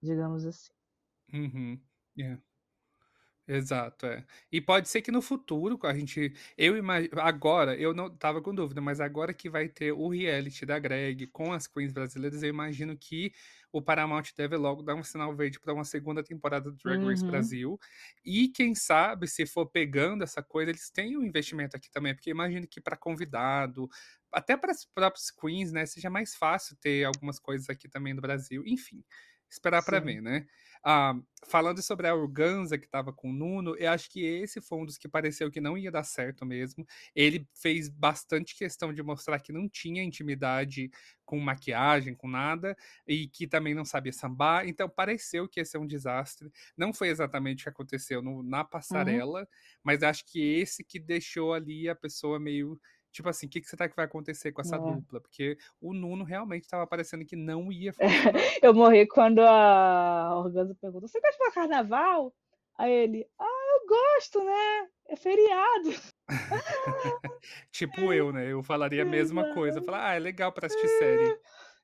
digamos 0.01 0.45
assim. 0.45 0.73
Uhum. 1.31 1.79
Yeah. 2.17 2.41
Exato, 3.45 4.05
é. 4.05 4.25
E 4.49 4.61
pode 4.61 4.87
ser 4.87 5.01
que 5.01 5.11
no 5.11 5.21
futuro, 5.21 5.77
a 5.83 5.93
gente. 5.93 6.33
Eu 6.57 6.77
imagino. 6.77 7.19
Agora, 7.19 7.75
eu 7.75 7.93
não 7.93 8.09
tava 8.15 8.41
com 8.41 8.55
dúvida, 8.55 8.79
mas 8.79 9.01
agora 9.01 9.33
que 9.33 9.49
vai 9.49 9.67
ter 9.67 9.91
o 9.91 10.07
reality 10.07 10.65
da 10.65 10.79
Greg 10.79 11.27
com 11.27 11.51
as 11.51 11.67
queens 11.67 11.91
brasileiras, 11.91 12.41
eu 12.41 12.47
imagino 12.49 12.97
que 12.97 13.33
o 13.69 13.81
Paramount 13.81 14.23
deve 14.37 14.55
logo 14.55 14.81
dar 14.81 14.95
um 14.95 15.03
sinal 15.03 15.35
verde 15.35 15.59
para 15.59 15.73
uma 15.73 15.83
segunda 15.83 16.23
temporada 16.23 16.71
do 16.71 16.77
Drag 16.77 17.03
Race 17.03 17.25
Uhum. 17.25 17.25
Brasil. 17.25 17.77
E 18.23 18.47
quem 18.47 18.73
sabe, 18.75 19.27
se 19.27 19.45
for 19.45 19.65
pegando 19.65 20.23
essa 20.23 20.41
coisa, 20.41 20.71
eles 20.71 20.89
têm 20.89 21.17
um 21.17 21.23
investimento 21.23 21.75
aqui 21.75 21.91
também, 21.91 22.15
porque 22.15 22.29
imagino 22.29 22.65
que 22.65 22.79
para 22.79 22.95
convidado, 22.95 23.89
até 24.31 24.55
para 24.55 24.71
as 24.71 24.85
próprias 24.85 25.29
queens, 25.29 25.73
né, 25.73 25.85
seja 25.85 26.09
mais 26.09 26.33
fácil 26.33 26.77
ter 26.77 27.03
algumas 27.03 27.39
coisas 27.39 27.69
aqui 27.69 27.89
também 27.89 28.13
no 28.13 28.21
Brasil. 28.21 28.63
Enfim, 28.65 29.03
esperar 29.53 29.83
para 29.83 29.99
ver, 29.99 30.21
né? 30.21 30.45
Ah, 30.85 31.13
falando 31.47 31.81
sobre 31.81 32.07
a 32.07 32.15
Organza 32.15 32.77
que 32.77 32.85
estava 32.85 33.13
com 33.13 33.29
o 33.29 33.33
Nuno, 33.33 33.73
eu 33.77 33.89
acho 33.89 34.09
que 34.09 34.21
esse 34.25 34.59
foi 34.59 34.79
um 34.79 34.85
dos 34.85 34.97
que 34.97 35.07
pareceu 35.07 35.49
que 35.49 35.61
não 35.61 35.77
ia 35.77 35.89
dar 35.89 36.03
certo 36.03 36.45
mesmo. 36.45 36.85
Ele 37.15 37.47
fez 37.53 37.87
bastante 37.87 38.55
questão 38.55 38.93
de 38.93 39.01
mostrar 39.01 39.39
que 39.39 39.53
não 39.53 39.69
tinha 39.69 40.03
intimidade 40.03 40.91
com 41.25 41.39
maquiagem, 41.39 42.13
com 42.13 42.27
nada, 42.27 42.75
e 43.07 43.27
que 43.29 43.47
também 43.47 43.73
não 43.73 43.85
sabia 43.85 44.11
sambar. 44.11 44.67
Então 44.67 44.89
pareceu 44.89 45.47
que 45.47 45.61
ia 45.61 45.65
ser 45.65 45.77
um 45.77 45.87
desastre. 45.87 46.51
Não 46.75 46.91
foi 46.91 47.07
exatamente 47.07 47.61
o 47.61 47.63
que 47.63 47.69
aconteceu 47.69 48.21
no, 48.21 48.43
na 48.43 48.63
passarela, 48.65 49.47
mas 49.81 50.03
acho 50.03 50.25
que 50.25 50.41
esse 50.41 50.83
que 50.83 50.99
deixou 50.99 51.53
ali 51.53 51.87
a 51.87 51.95
pessoa 51.95 52.39
meio 52.39 52.79
tipo 53.13 53.29
assim, 53.29 53.45
o 53.45 53.49
que, 53.49 53.61
que 53.61 53.67
será 53.69 53.87
que 53.87 53.95
vai 53.95 54.05
acontecer 54.05 54.51
com 54.51 54.59
essa 54.61 54.75
É. 54.75 54.79
dupla? 54.79 55.21
Porque 55.21 55.57
o 55.79 55.93
Nuno 55.93 56.23
realmente 56.25 56.63
estava 56.63 56.85
parecendo 56.85 57.23
que 57.25 57.35
não 57.37 57.71
ia 57.71 57.93
funcionar. 58.33 58.33
Eu 58.61 58.73
morri 58.73 59.07
quando 59.07 59.39
a 59.39 60.33
Organza 60.37 60.75
perguntou: 60.75 61.07
Você 61.07 61.21
gosta 61.21 61.43
de 61.45 61.53
carnaval? 61.53 62.33
Aí 62.77 62.91
ele: 62.91 63.25
Ah, 63.39 63.79
eu 63.81 63.87
gosto, 63.87 64.43
né? 64.43 64.87
É 65.07 65.15
feriado. 65.15 65.89
tipo 67.71 68.11
eu, 68.13 68.31
né? 68.33 68.51
Eu 68.51 68.63
falaria 68.63 69.03
a 69.03 69.05
mesma 69.05 69.53
coisa. 69.53 69.81
Falar, 69.81 70.09
ah, 70.09 70.13
é 70.15 70.19
legal 70.19 70.51
pra 70.51 70.67
assistir 70.67 70.87
série. 70.87 71.39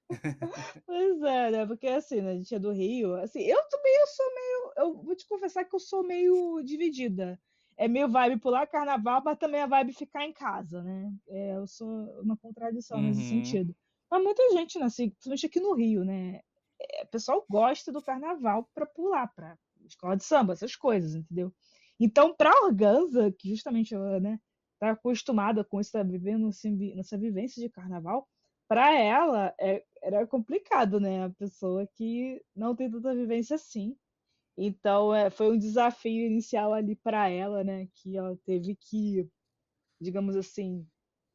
Pois 0.88 1.22
é, 1.22 1.52
né? 1.52 1.65
Porque 1.68 1.86
assim, 1.86 2.20
né, 2.20 2.32
a 2.32 2.34
gente 2.34 2.56
é 2.56 2.58
do 2.58 2.72
Rio. 2.72 3.13
Assim, 3.18 3.42
eu 3.44 3.62
também 3.70 3.96
eu 3.96 4.08
sou 4.08 4.26
meio. 4.34 4.74
Eu 4.78 5.04
vou 5.04 5.15
te 5.15 5.28
confessar 5.28 5.63
que 5.65 5.76
eu 5.76 5.80
sou 5.80 6.04
meio 6.04 6.63
dividida. 6.63 7.39
É 7.80 7.88
meio 7.88 8.10
vibe 8.10 8.42
pular 8.42 8.68
carnaval, 8.68 9.22
mas 9.26 9.38
também 9.39 9.62
a 9.62 9.68
vibe 9.68 9.94
ficar 9.94 10.26
em 10.26 10.34
casa, 10.34 10.84
né? 10.84 11.13
É, 11.30 11.56
eu 11.56 11.68
sou 11.68 11.89
uma 12.22 12.38
contradição 12.38 13.02
nesse 13.02 13.22
Uhum. 13.22 13.28
sentido. 13.30 13.76
Mas 14.12 14.24
muita 14.24 14.52
gente, 14.52 14.80
né, 14.80 14.86
assim, 14.86 15.10
principalmente 15.12 15.46
aqui 15.48 15.60
no 15.62 15.74
Rio, 15.76 16.04
né? 16.06 16.42
É, 16.82 17.04
o 17.04 17.08
pessoal 17.08 17.46
gosta 17.50 17.92
do 17.92 18.02
carnaval 18.04 18.70
pra 18.76 18.86
pular, 18.86 19.28
pra 19.36 19.58
escola 19.86 20.18
de 20.18 20.26
samba, 20.26 20.54
essas 20.54 20.76
coisas, 20.76 21.15
entendeu? 21.15 21.54
Então, 22.00 22.36
pra 22.36 22.52
Organza, 22.65 23.32
que 23.32 23.50
justamente 23.50 23.94
ela, 23.96 24.20
né, 24.20 24.39
tá 24.80 24.92
acostumada 24.92 25.63
com 25.63 25.80
isso, 25.80 25.92
tá 25.92 26.04
vivendo 26.04 26.48
assim, 26.48 26.76
nessa 26.96 27.18
vivência 27.18 27.62
de 27.63 27.70
carnaval, 27.70 28.28
para 28.68 28.94
ela 28.98 29.54
é, 29.60 29.84
era 30.04 30.28
complicado, 30.28 31.00
né? 31.00 31.26
A 31.26 31.30
pessoa 31.32 31.88
que 31.96 32.44
não 32.56 32.76
tem 32.76 32.89
tanta 32.92 33.15
vivência 33.15 33.56
assim. 33.56 33.98
Então 34.62 35.15
é, 35.15 35.30
foi 35.30 35.50
um 35.50 35.58
desafio 35.58 36.26
inicial 36.26 36.74
ali 36.74 36.93
para 36.93 37.30
ela, 37.30 37.63
né? 37.63 37.88
Que 37.95 38.17
ela 38.17 38.38
teve 38.45 38.76
que, 38.76 39.26
digamos 40.02 40.36
assim, 40.36 40.86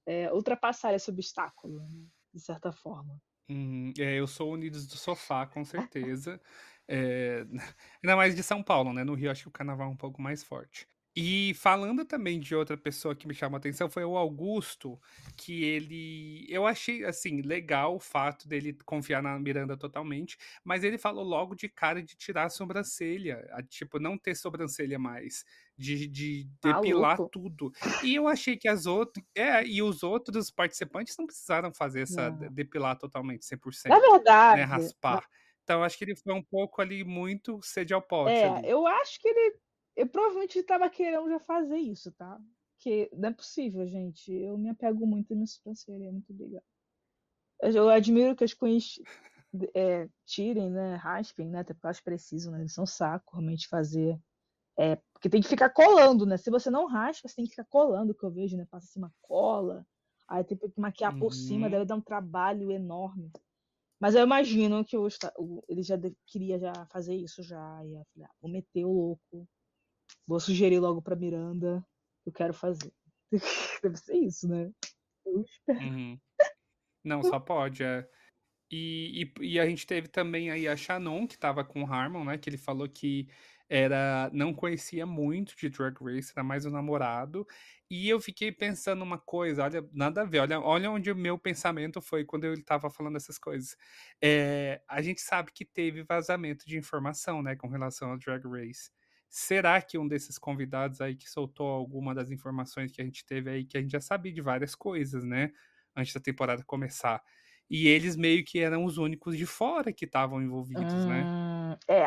é, 0.06 0.30
ultrapassar 0.30 0.92
esse 0.92 1.08
obstáculo, 1.10 1.80
né, 1.88 2.06
de 2.34 2.40
certa 2.40 2.70
forma. 2.70 3.18
Uhum. 3.48 3.94
É, 3.98 4.20
eu 4.20 4.26
sou 4.26 4.52
Unidos 4.52 4.86
do 4.86 4.96
Sofá, 4.96 5.46
com 5.46 5.64
certeza. 5.64 6.38
É, 6.86 7.46
ainda 8.02 8.14
mais 8.14 8.36
de 8.36 8.42
São 8.42 8.62
Paulo, 8.62 8.92
né? 8.92 9.04
No 9.04 9.14
Rio 9.14 9.30
acho 9.30 9.44
que 9.44 9.48
o 9.48 9.52
carnaval 9.52 9.88
é 9.88 9.90
um 9.90 9.96
pouco 9.96 10.20
mais 10.20 10.44
forte. 10.44 10.86
E 11.16 11.54
falando 11.54 12.04
também 12.04 12.40
de 12.40 12.56
outra 12.56 12.76
pessoa 12.76 13.14
que 13.14 13.28
me 13.28 13.34
chamou 13.34 13.56
a 13.56 13.58
atenção 13.58 13.88
foi 13.88 14.04
o 14.04 14.16
Augusto, 14.16 15.00
que 15.36 15.62
ele. 15.62 16.44
Eu 16.48 16.66
achei, 16.66 17.04
assim, 17.04 17.40
legal 17.40 17.94
o 17.94 18.00
fato 18.00 18.48
dele 18.48 18.76
confiar 18.84 19.22
na 19.22 19.38
Miranda 19.38 19.76
totalmente, 19.76 20.36
mas 20.64 20.82
ele 20.82 20.98
falou 20.98 21.24
logo 21.24 21.54
de 21.54 21.68
cara 21.68 22.02
de 22.02 22.16
tirar 22.16 22.44
a 22.44 22.50
sobrancelha, 22.50 23.46
a, 23.52 23.62
tipo, 23.62 24.00
não 24.00 24.18
ter 24.18 24.34
sobrancelha 24.34 24.98
mais, 24.98 25.44
de, 25.76 26.08
de 26.08 26.48
depilar 26.60 27.16
Maluco. 27.16 27.28
tudo. 27.30 27.72
E 28.02 28.16
eu 28.16 28.26
achei 28.26 28.56
que 28.56 28.68
as 28.68 28.86
outras. 28.86 29.24
É, 29.36 29.64
e 29.64 29.80
os 29.82 30.02
outros 30.02 30.50
participantes 30.50 31.16
não 31.16 31.26
precisaram 31.26 31.72
fazer 31.72 32.02
essa. 32.02 32.30
Não. 32.30 32.52
depilar 32.52 32.98
totalmente, 32.98 33.46
100%, 33.46 33.88
Na 33.88 34.00
verdade, 34.00 34.60
né? 34.62 34.64
Raspar. 34.64 35.24
Então, 35.62 35.82
acho 35.82 35.96
que 35.96 36.04
ele 36.04 36.16
foi 36.16 36.34
um 36.34 36.42
pouco 36.42 36.82
ali 36.82 37.04
muito 37.04 37.58
sede 37.62 37.94
ao 37.94 38.02
pote 38.02 38.32
é, 38.32 38.48
ali. 38.48 38.68
eu 38.68 38.86
acho 38.86 39.18
que 39.18 39.28
ele, 39.28 39.56
eu 39.96 40.06
provavelmente 40.08 40.58
estava 40.58 40.88
querendo 40.90 41.28
já 41.28 41.38
fazer 41.38 41.76
isso, 41.76 42.12
tá? 42.12 42.40
Porque 42.76 43.10
não 43.12 43.28
é 43.28 43.32
possível, 43.32 43.86
gente. 43.86 44.32
Eu 44.32 44.58
me 44.58 44.70
apego 44.70 45.06
muito 45.06 45.34
nisso 45.34 45.56
sobrancelha, 45.56 46.12
muito 46.12 46.32
obrigada. 46.32 46.64
Eu 47.60 47.88
admiro 47.88 48.36
que 48.36 48.44
as 48.44 48.52
queens 48.52 49.00
é, 49.74 50.08
tirem, 50.26 50.70
né? 50.70 50.96
Raspem, 50.96 51.48
né? 51.48 51.60
Até 51.60 51.72
porque 51.72 51.86
elas 51.86 52.00
precisam, 52.00 52.52
né? 52.52 52.60
Eles 52.60 52.72
são 52.72 52.84
saco 52.84 53.36
realmente 53.36 53.68
fazer. 53.68 54.18
É, 54.76 54.96
porque 55.12 55.30
tem 55.30 55.40
que 55.40 55.48
ficar 55.48 55.70
colando, 55.70 56.26
né? 56.26 56.36
Se 56.36 56.50
você 56.50 56.68
não 56.68 56.86
raspa, 56.86 57.28
você 57.28 57.36
tem 57.36 57.44
que 57.44 57.52
ficar 57.52 57.66
colando, 57.66 58.14
que 58.14 58.24
eu 58.24 58.30
vejo, 58.30 58.56
né? 58.56 58.66
Passa 58.70 58.86
assim 58.86 58.98
uma 58.98 59.14
cola, 59.22 59.86
aí 60.26 60.42
tem 60.42 60.58
que 60.58 60.68
maquiar 60.76 61.14
uhum. 61.14 61.20
por 61.20 61.32
cima, 61.32 61.70
deve 61.70 61.84
dar 61.84 61.94
um 61.94 62.00
trabalho 62.00 62.72
enorme. 62.72 63.30
Mas 64.00 64.14
eu 64.14 64.22
imagino 64.22 64.84
que 64.84 64.96
o, 64.96 65.08
ele 65.68 65.82
já 65.82 65.96
queria 66.26 66.58
já 66.58 66.72
fazer 66.86 67.14
isso 67.14 67.42
já. 67.42 67.84
E 67.86 67.94
eu 67.94 68.04
falei, 68.12 68.28
ah, 68.28 68.34
vou 68.40 68.50
meter 68.50 68.84
o 68.84 68.92
louco. 68.92 69.48
Vou 70.26 70.40
sugerir 70.40 70.78
logo 70.78 71.02
pra 71.02 71.16
Miranda. 71.16 71.84
Eu 72.24 72.32
quero 72.32 72.54
fazer. 72.54 72.92
Deve 73.82 73.96
ser 73.96 74.16
isso, 74.16 74.48
né? 74.48 74.70
Eu 75.26 75.42
espero. 75.42 75.80
Uhum. 75.80 76.18
Não, 77.04 77.22
só 77.22 77.38
pode, 77.38 77.82
é. 77.82 78.08
E, 78.70 79.30
e, 79.38 79.52
e, 79.52 79.60
a 79.60 79.66
gente 79.66 79.86
teve 79.86 80.08
também 80.08 80.50
aí 80.50 80.66
a 80.66 80.76
Shannon, 80.76 81.26
que 81.26 81.38
tava 81.38 81.64
com 81.64 81.84
o 81.84 81.86
Harmon, 81.86 82.24
né? 82.24 82.38
Que 82.38 82.48
ele 82.48 82.56
falou 82.56 82.88
que 82.88 83.28
era 83.68 84.30
não 84.32 84.52
conhecia 84.52 85.06
muito 85.06 85.56
de 85.56 85.68
Drag 85.68 85.96
Race, 86.02 86.32
era 86.34 86.42
mais 86.44 86.66
um 86.66 86.70
namorado. 86.70 87.46
E 87.90 88.08
eu 88.08 88.20
fiquei 88.20 88.50
pensando 88.50 89.02
uma 89.02 89.18
coisa, 89.18 89.62
olha, 89.64 89.86
nada 89.92 90.22
a 90.22 90.24
ver, 90.24 90.40
olha, 90.40 90.60
olha 90.60 90.90
onde 90.90 91.10
o 91.10 91.16
meu 91.16 91.38
pensamento 91.38 92.00
foi 92.00 92.24
quando 92.24 92.44
ele 92.44 92.60
estava 92.60 92.90
falando 92.90 93.16
essas 93.16 93.38
coisas. 93.38 93.76
É, 94.22 94.82
a 94.88 95.00
gente 95.02 95.20
sabe 95.20 95.52
que 95.52 95.64
teve 95.64 96.02
vazamento 96.02 96.66
de 96.66 96.76
informação, 96.78 97.42
né, 97.42 97.54
com 97.54 97.68
relação 97.68 98.10
ao 98.10 98.18
Drag 98.18 98.44
Race. 98.46 98.90
Será 99.36 99.82
que 99.82 99.98
um 99.98 100.06
desses 100.06 100.38
convidados 100.38 101.00
aí 101.00 101.16
que 101.16 101.28
soltou 101.28 101.66
alguma 101.68 102.14
das 102.14 102.30
informações 102.30 102.92
que 102.92 103.02
a 103.02 103.04
gente 103.04 103.24
teve 103.26 103.50
aí, 103.50 103.64
que 103.64 103.76
a 103.76 103.80
gente 103.82 103.90
já 103.92 104.00
sabia 104.00 104.32
de 104.32 104.40
várias 104.40 104.74
coisas, 104.76 105.24
né, 105.24 105.52
antes 105.96 106.14
da 106.14 106.20
temporada 106.20 106.62
começar, 106.64 107.22
e 107.68 107.88
eles 107.88 108.16
meio 108.16 108.44
que 108.44 108.60
eram 108.60 108.84
os 108.84 108.96
únicos 108.98 109.36
de 109.36 109.46
fora 109.46 109.92
que 109.92 110.04
estavam 110.04 110.40
envolvidos, 110.42 111.04
né? 111.04 111.28
hum, 111.30 111.76
né? 111.76 111.78
É, 111.88 112.04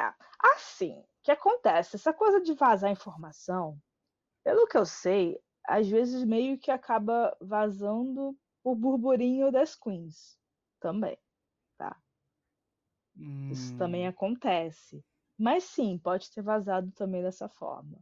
assim, 0.55 1.03
que 1.23 1.31
acontece? 1.31 1.95
Essa 1.95 2.13
coisa 2.13 2.41
de 2.41 2.53
vazar 2.53 2.91
informação, 2.91 3.79
pelo 4.43 4.67
que 4.67 4.77
eu 4.77 4.85
sei, 4.85 5.39
às 5.67 5.87
vezes 5.89 6.23
meio 6.25 6.59
que 6.59 6.71
acaba 6.71 7.37
vazando 7.41 8.37
o 8.63 8.75
burburinho 8.75 9.51
das 9.51 9.75
queens 9.75 10.39
também, 10.81 11.17
tá? 11.77 11.97
Hum. 13.17 13.27
Isso 13.49 13.75
também 13.75 14.07
hum. 14.07 14.07
acontece. 14.07 15.03
Mas 15.37 15.63
sim, 15.65 15.97
pode 15.97 16.31
ter 16.31 16.41
vazado 16.41 16.91
também 16.91 17.21
dessa 17.21 17.47
forma. 17.47 17.99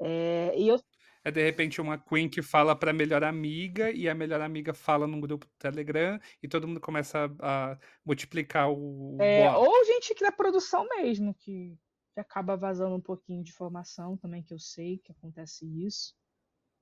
É, 0.00 0.52
e 0.56 0.68
eu... 0.68 0.80
é 1.24 1.30
de 1.30 1.42
repente 1.42 1.80
uma 1.80 1.98
Queen 1.98 2.28
que 2.28 2.42
fala 2.42 2.76
para 2.76 2.90
a 2.90 2.94
melhor 2.94 3.24
amiga 3.24 3.90
e 3.90 4.08
a 4.08 4.14
melhor 4.14 4.40
amiga 4.40 4.72
fala 4.72 5.06
num 5.06 5.20
grupo 5.20 5.46
do 5.46 5.52
Telegram 5.58 6.20
e 6.42 6.46
todo 6.46 6.68
mundo 6.68 6.80
começa 6.80 7.30
a, 7.40 7.72
a 7.72 7.78
multiplicar 8.04 8.70
o. 8.70 9.16
É, 9.20 9.50
ou 9.50 9.84
gente 9.86 10.14
que 10.14 10.24
é 10.24 10.30
produção 10.30 10.86
mesmo, 10.88 11.34
que 11.34 11.76
que 12.18 12.20
acaba 12.20 12.56
vazando 12.56 12.96
um 12.96 13.00
pouquinho 13.00 13.44
de 13.44 13.52
informação 13.52 14.16
também, 14.16 14.42
que 14.42 14.52
eu 14.52 14.58
sei 14.58 14.98
que 14.98 15.12
acontece 15.12 15.64
isso, 15.86 16.16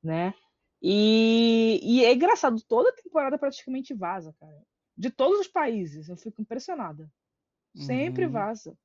né? 0.03 0.35
E, 0.81 1.79
e 1.83 2.05
é 2.05 2.14
engraçado, 2.14 2.62
toda 2.62 2.94
temporada 2.94 3.38
praticamente 3.38 3.92
vaza, 3.92 4.35
cara. 4.40 4.62
De 4.96 5.11
todos 5.11 5.40
os 5.40 5.49
países, 5.49 6.09
eu 6.09 6.16
fico 6.16 6.40
impressionada. 6.40 7.11
Sempre 7.75 8.25
uhum. 8.25 8.33
vaza. 8.33 8.79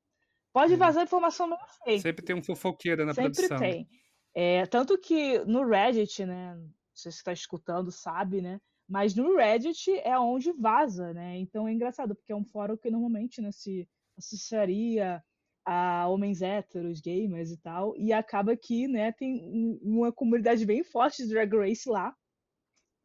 Pode 0.52 0.76
vazar 0.76 1.04
informação 1.04 1.46
não 1.46 1.58
fake. 1.84 2.02
Sempre 2.02 2.24
tem 2.24 2.36
um 2.36 2.42
fofoqueiro 2.42 3.06
na 3.06 3.14
Sempre 3.14 3.32
produção. 3.32 3.58
Sempre 3.58 3.72
tem. 3.72 3.88
É, 4.34 4.66
tanto 4.66 4.98
que 4.98 5.38
no 5.40 5.66
Reddit, 5.66 6.24
né? 6.24 6.54
Não 6.54 6.68
sei 6.94 7.10
se 7.10 7.18
você 7.18 7.20
está 7.20 7.32
escutando, 7.32 7.90
sabe, 7.90 8.42
né? 8.42 8.60
Mas 8.88 9.14
no 9.14 9.36
Reddit 9.36 9.90
é 10.04 10.18
onde 10.18 10.52
vaza, 10.52 11.12
né? 11.14 11.38
Então 11.38 11.66
é 11.66 11.72
engraçado, 11.72 12.14
porque 12.14 12.32
é 12.32 12.36
um 12.36 12.44
fórum 12.44 12.76
que 12.76 12.90
normalmente 12.90 13.40
né, 13.40 13.50
se 13.50 13.88
associaria 14.18 15.22
a 15.64 16.06
homens 16.08 16.42
héteros, 16.42 17.00
gamers 17.00 17.50
e 17.50 17.56
tal, 17.56 17.96
e 17.96 18.12
acaba 18.12 18.56
que, 18.56 18.88
né, 18.88 19.12
tem 19.12 19.78
uma 19.80 20.12
comunidade 20.12 20.66
bem 20.66 20.82
forte 20.82 21.22
de 21.22 21.28
Drag 21.28 21.56
Race 21.56 21.88
lá. 21.88 22.14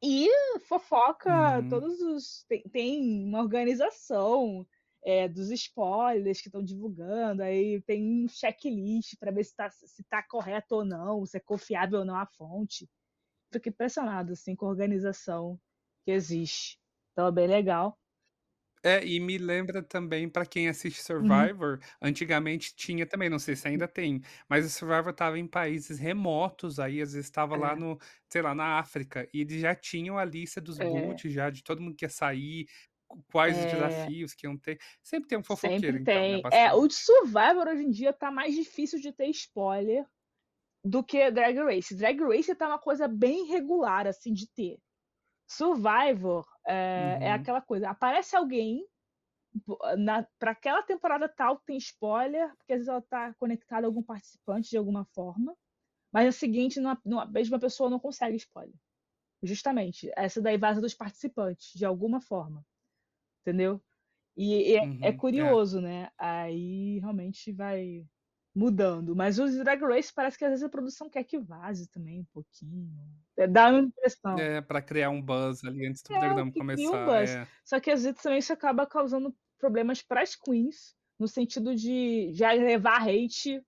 E 0.03 0.29
fofoca, 0.67 1.59
uhum. 1.59 1.69
todos 1.69 1.99
os. 2.01 2.45
Tem, 2.47 2.61
tem 2.63 3.25
uma 3.25 3.41
organização 3.41 4.65
é, 5.07 5.27
dos 5.29 5.51
spoilers 5.51 6.41
que 6.41 6.49
estão 6.49 6.63
divulgando, 6.63 7.43
aí 7.43 7.81
tem 7.83 8.25
um 8.25 8.27
checklist 8.29 9.15
para 9.19 9.31
ver 9.31 9.45
se 9.45 9.51
está 9.51 9.69
se 9.71 10.03
tá 10.05 10.23
correto 10.23 10.75
ou 10.75 10.85
não, 10.85 11.25
se 11.25 11.37
é 11.37 11.39
confiável 11.41 11.99
ou 12.01 12.05
não 12.05 12.17
a 12.17 12.25
fonte. 12.27 12.89
Fico 13.53 13.69
impressionado 13.69 14.33
assim, 14.33 14.55
com 14.55 14.65
a 14.67 14.69
organização 14.69 15.59
que 16.05 16.11
existe. 16.11 16.79
Então 17.13 17.27
é 17.27 17.31
bem 17.33 17.47
legal. 17.47 17.99
É, 18.83 19.03
e 19.05 19.19
me 19.19 19.37
lembra 19.37 19.81
também, 19.83 20.29
pra 20.29 20.45
quem 20.45 20.69
assiste 20.69 21.01
Uhum. 21.19 21.51
Survivor, 21.51 21.79
antigamente 22.01 22.75
tinha 22.75 23.05
também, 23.07 23.27
não 23.29 23.39
sei 23.39 23.55
se 23.55 23.67
ainda 23.67 23.87
tem, 23.87 24.21
mas 24.47 24.65
o 24.65 24.69
Survivor 24.69 25.11
tava 25.13 25.37
em 25.39 25.47
países 25.47 25.97
remotos, 25.99 26.79
aí 26.79 27.01
às 27.01 27.11
vezes 27.13 27.25
estava 27.25 27.55
lá 27.57 27.75
é. 27.75 27.75
no, 27.75 27.97
sei 28.31 28.41
lá, 28.41 28.53
na 28.53 28.77
África, 28.79 29.27
e 29.33 29.41
eles 29.41 29.59
já 29.61 29.75
tinham 29.75 30.17
a 30.17 30.23
lista 30.23 30.61
dos 30.61 30.79
É. 30.79 30.79
boot 30.79 31.29
já, 31.29 31.49
de 31.49 31.63
todo 31.63 31.81
mundo 31.81 31.95
que 31.95 32.05
ia 32.05 32.09
sair, 32.09 32.67
quais 33.31 33.57
os 33.57 33.65
é. 33.65 33.71
desafios 33.71 34.33
que 34.33 34.47
iam 34.47 34.57
ter. 34.57 34.79
Sempre 35.01 35.29
tem 35.29 35.37
um 35.37 35.43
fofoqueiro, 35.43 35.97
Sempre 35.97 36.01
então, 36.01 36.13
né, 36.13 36.49
tem. 36.49 36.59
É, 36.59 36.73
o 36.73 36.89
Survivor 36.89 37.67
hoje 37.67 37.83
em 37.83 37.91
dia 37.91 38.13
tá 38.13 38.31
mais 38.31 38.53
difícil 38.53 38.99
de 38.99 39.11
ter 39.11 39.27
spoiler 39.29 40.05
do 40.83 41.03
que 41.03 41.29
Drag 41.31 41.57
Race. 41.57 41.95
Drag 41.95 42.19
Race 42.21 42.55
tá 42.55 42.67
uma 42.67 42.79
coisa 42.79 43.07
bem 43.07 43.45
regular, 43.47 44.07
assim, 44.07 44.33
de 44.33 44.47
ter. 44.51 44.77
Survivor 45.47 46.45
é, 46.65 47.17
uhum. 47.19 47.23
é 47.23 47.31
aquela 47.31 47.61
coisa, 47.61 47.89
aparece 47.89 48.35
alguém 48.35 48.85
para 50.39 50.51
aquela 50.51 50.83
temporada 50.83 51.27
tal 51.27 51.57
tem 51.57 51.77
spoiler, 51.77 52.53
porque 52.57 52.73
às 52.73 52.79
vezes 52.79 52.89
ela 52.89 52.99
está 52.99 53.33
conectada 53.35 53.87
a 53.87 53.89
algum 53.89 54.03
participante 54.03 54.69
de 54.69 54.77
alguma 54.77 55.05
forma, 55.05 55.55
mas 56.11 56.27
a 56.27 56.31
seguinte, 56.31 56.79
numa, 56.79 56.99
numa 57.05 57.25
mesma 57.25 57.59
pessoa 57.59 57.89
não 57.89 57.99
consegue 57.99 58.35
spoiler. 58.35 58.75
Justamente, 59.41 60.11
essa 60.15 60.41
daí 60.41 60.57
vaza 60.57 60.81
dos 60.81 60.93
participantes, 60.93 61.71
de 61.73 61.85
alguma 61.85 62.19
forma. 62.19 62.65
Entendeu? 63.47 63.81
E, 64.35 64.71
e 64.71 64.75
é, 64.75 64.79
é 64.79 64.81
uhum, 64.81 64.99
é 65.03 65.13
curioso, 65.13 65.79
é. 65.79 65.81
né? 65.81 66.11
Aí 66.17 66.99
realmente 66.99 67.53
vai 67.53 68.05
mudando. 68.53 69.15
Mas 69.15 69.39
os 69.39 69.55
Drag 69.55 69.81
Race 69.81 70.11
parece 70.13 70.37
que 70.37 70.43
às 70.43 70.49
vezes 70.49 70.65
a 70.65 70.69
produção 70.69 71.09
quer 71.09 71.23
que 71.23 71.39
vaze 71.39 71.87
também 71.87 72.19
um 72.19 72.25
pouquinho. 72.33 72.91
É, 73.37 73.47
dá 73.47 73.69
uma 73.69 73.79
impressão. 73.79 74.37
É, 74.37 74.59
para 74.59 74.81
criar 74.81 75.11
um 75.11 75.21
buzz 75.21 75.63
ali 75.63 75.87
antes 75.87 76.01
do 76.01 76.13
é, 76.13 76.19
programa 76.19 76.51
começar. 76.51 76.83
Um 76.83 77.05
buzz. 77.05 77.29
É. 77.29 77.47
Só 77.63 77.79
que 77.79 77.89
às 77.89 78.03
vezes 78.03 78.21
também 78.21 78.39
isso 78.39 78.51
acaba 78.51 78.85
causando 78.85 79.33
problemas 79.57 80.01
para 80.01 80.21
as 80.21 80.35
queens, 80.35 80.93
no 81.17 81.27
sentido 81.27 81.73
de 81.73 82.33
já 82.33 82.51
levar 82.51 83.07
hate, 83.07 83.65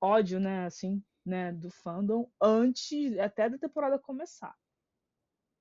ódio, 0.00 0.40
né, 0.40 0.64
assim, 0.64 1.04
né, 1.26 1.52
do 1.52 1.70
fandom 1.70 2.26
antes 2.40 3.18
até 3.18 3.50
da 3.50 3.58
temporada 3.58 3.98
começar. 3.98 4.54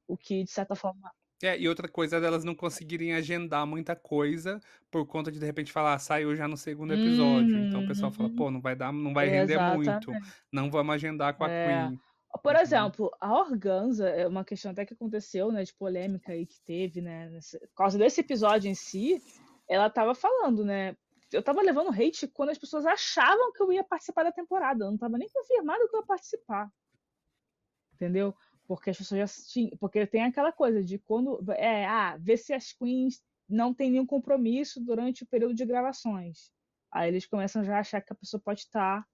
O 0.08 0.16
que, 0.16 0.46
de 0.46 0.52
certa 0.52 0.76
forma, 0.76 1.12
é, 1.46 1.60
e 1.60 1.68
outra 1.68 1.88
coisa 1.88 2.18
é 2.18 2.22
delas 2.22 2.44
não 2.44 2.56
conseguirem 2.56 3.14
agendar 3.14 3.66
muita 3.66 3.96
coisa 3.96 4.60
por 4.90 5.06
conta 5.06 5.32
de 5.32 5.40
de 5.40 5.46
repente 5.46 5.72
falar, 5.72 5.96
ah, 5.96 6.00
saiu 6.00 6.36
já 6.36 6.48
no 6.48 6.58
segundo 6.58 6.94
episódio. 6.94 7.58
Então 7.58 7.84
o 7.84 7.88
pessoal 7.88 8.12
fala, 8.12 8.30
uhum. 8.30 8.36
pô, 8.36 8.52
não 8.52 8.62
vai 8.62 8.76
dar, 8.76 8.92
não 8.94 9.14
vai 9.14 9.28
render 9.28 9.60
muito. 9.76 10.12
Não 10.52 10.70
vamos 10.72 10.96
agendar 10.96 11.36
com 11.36 11.44
a 11.44 11.50
é. 11.50 11.88
Queen. 11.88 12.00
Por 12.42 12.56
uhum. 12.56 12.62
exemplo, 12.62 13.12
a 13.20 13.34
Organza 13.34 14.10
é 14.10 14.28
uma 14.28 14.44
questão 14.44 14.72
até 14.72 14.86
que 14.86 14.94
aconteceu, 14.94 15.52
né, 15.52 15.64
de 15.64 15.74
polêmica 15.74 16.32
aí 16.32 16.46
que 16.46 16.60
teve, 16.62 17.02
né, 17.02 17.30
nesse, 17.30 17.60
por 17.60 17.76
causa 17.76 17.98
desse 17.98 18.22
episódio 18.22 18.70
em 18.70 18.74
si, 18.74 19.22
ela 19.70 19.90
tava 19.90 20.16
falando, 20.16 20.66
né, 20.66 20.96
eu 21.32 21.44
tava 21.44 21.62
levando 21.62 21.92
hate 21.92 22.28
quando 22.28 22.50
as 22.50 22.58
pessoas 22.58 22.86
achavam 22.86 23.52
que 23.52 23.62
eu 23.62 23.72
ia 23.72 23.84
participar 23.84 24.24
da 24.24 24.32
temporada, 24.32 24.86
eu 24.86 24.92
não 24.92 24.98
tava 24.98 25.18
nem 25.18 25.30
confirmado 25.30 25.88
que 25.88 25.96
eu 25.96 26.00
ia 26.00 26.06
participar. 26.06 26.70
Entendeu? 27.94 28.34
Porque 28.68 28.90
as 28.90 28.98
pessoas 28.98 29.32
já 29.32 29.44
tinham. 29.52 29.78
Porque 29.78 30.06
tem 30.08 30.24
aquela 30.24 30.52
coisa 30.52 30.84
de 30.84 30.98
quando. 31.00 31.44
É, 31.54 31.86
ah, 31.86 32.18
ver 32.18 32.38
se 32.38 32.54
as 32.54 32.72
queens 32.72 33.22
não 33.50 33.74
têm 33.74 33.92
nenhum 33.92 34.06
compromisso 34.06 34.84
durante 34.84 35.24
o 35.24 35.28
período 35.28 35.54
de 35.54 35.66
gravações. 35.66 36.52
Aí 36.92 37.10
eles 37.10 37.26
começam 37.26 37.64
já 37.64 37.78
a 37.78 37.80
achar 37.80 38.02
que 38.02 38.14
a 38.14 38.16
pessoa 38.16 38.42
pode 38.44 38.62
estar 38.62 39.06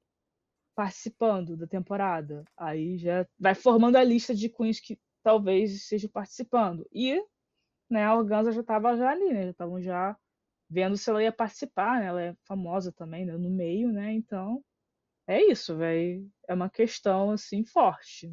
participando 0.76 1.58
da 1.58 1.68
temporada. 1.68 2.44
Aí 2.58 2.98
já 2.98 3.28
vai 3.38 3.56
formando 3.56 3.96
a 3.98 4.04
lista 4.04 4.34
de 4.36 4.50
queens 4.50 4.80
que 4.80 5.00
talvez 5.24 5.74
estejam 5.74 6.10
participando. 6.10 6.88
E 6.94 7.22
né, 7.90 8.06
a 8.06 8.16
Organza 8.16 8.52
já 8.52 8.62
estava 8.62 8.96
já 8.96 9.10
ali, 9.10 9.34
né? 9.34 9.44
Já 9.46 9.52
estavam 9.52 9.82
já 9.82 10.18
vendo 10.70 10.96
se 10.96 11.10
ela 11.10 11.24
ia 11.24 11.32
participar, 11.32 12.00
né? 12.00 12.06
Ela 12.06 12.22
é 12.22 12.36
famosa 12.46 12.92
também, 12.92 13.26
né? 13.26 13.36
No 13.38 13.50
meio, 13.50 13.92
né? 13.92 14.14
Então, 14.14 14.64
é 15.28 15.44
isso, 15.44 15.76
velho. 15.76 16.30
É 16.48 16.54
uma 16.54 16.70
questão, 16.70 17.32
assim, 17.32 17.66
forte. 17.66 18.32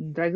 Drag 0.00 0.34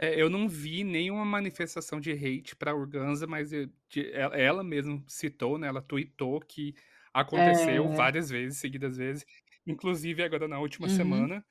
é, 0.00 0.14
eu 0.20 0.30
não 0.30 0.48
vi 0.48 0.84
nenhuma 0.84 1.24
manifestação 1.24 1.98
de 1.98 2.12
hate 2.12 2.54
para 2.54 2.74
Organza, 2.74 3.26
mas 3.26 3.52
eu, 3.52 3.68
de, 3.88 4.12
ela, 4.12 4.36
ela 4.36 4.64
mesma 4.64 5.02
citou, 5.08 5.58
né? 5.58 5.66
Ela 5.66 5.82
tweetou 5.82 6.38
que 6.40 6.72
aconteceu 7.12 7.84
é... 7.84 7.96
várias 7.96 8.30
vezes, 8.30 8.60
seguidas 8.60 8.96
vezes, 8.96 9.26
inclusive 9.66 10.22
agora 10.22 10.46
na 10.46 10.60
última 10.60 10.86
uhum. 10.86 10.94
semana. 10.94 11.44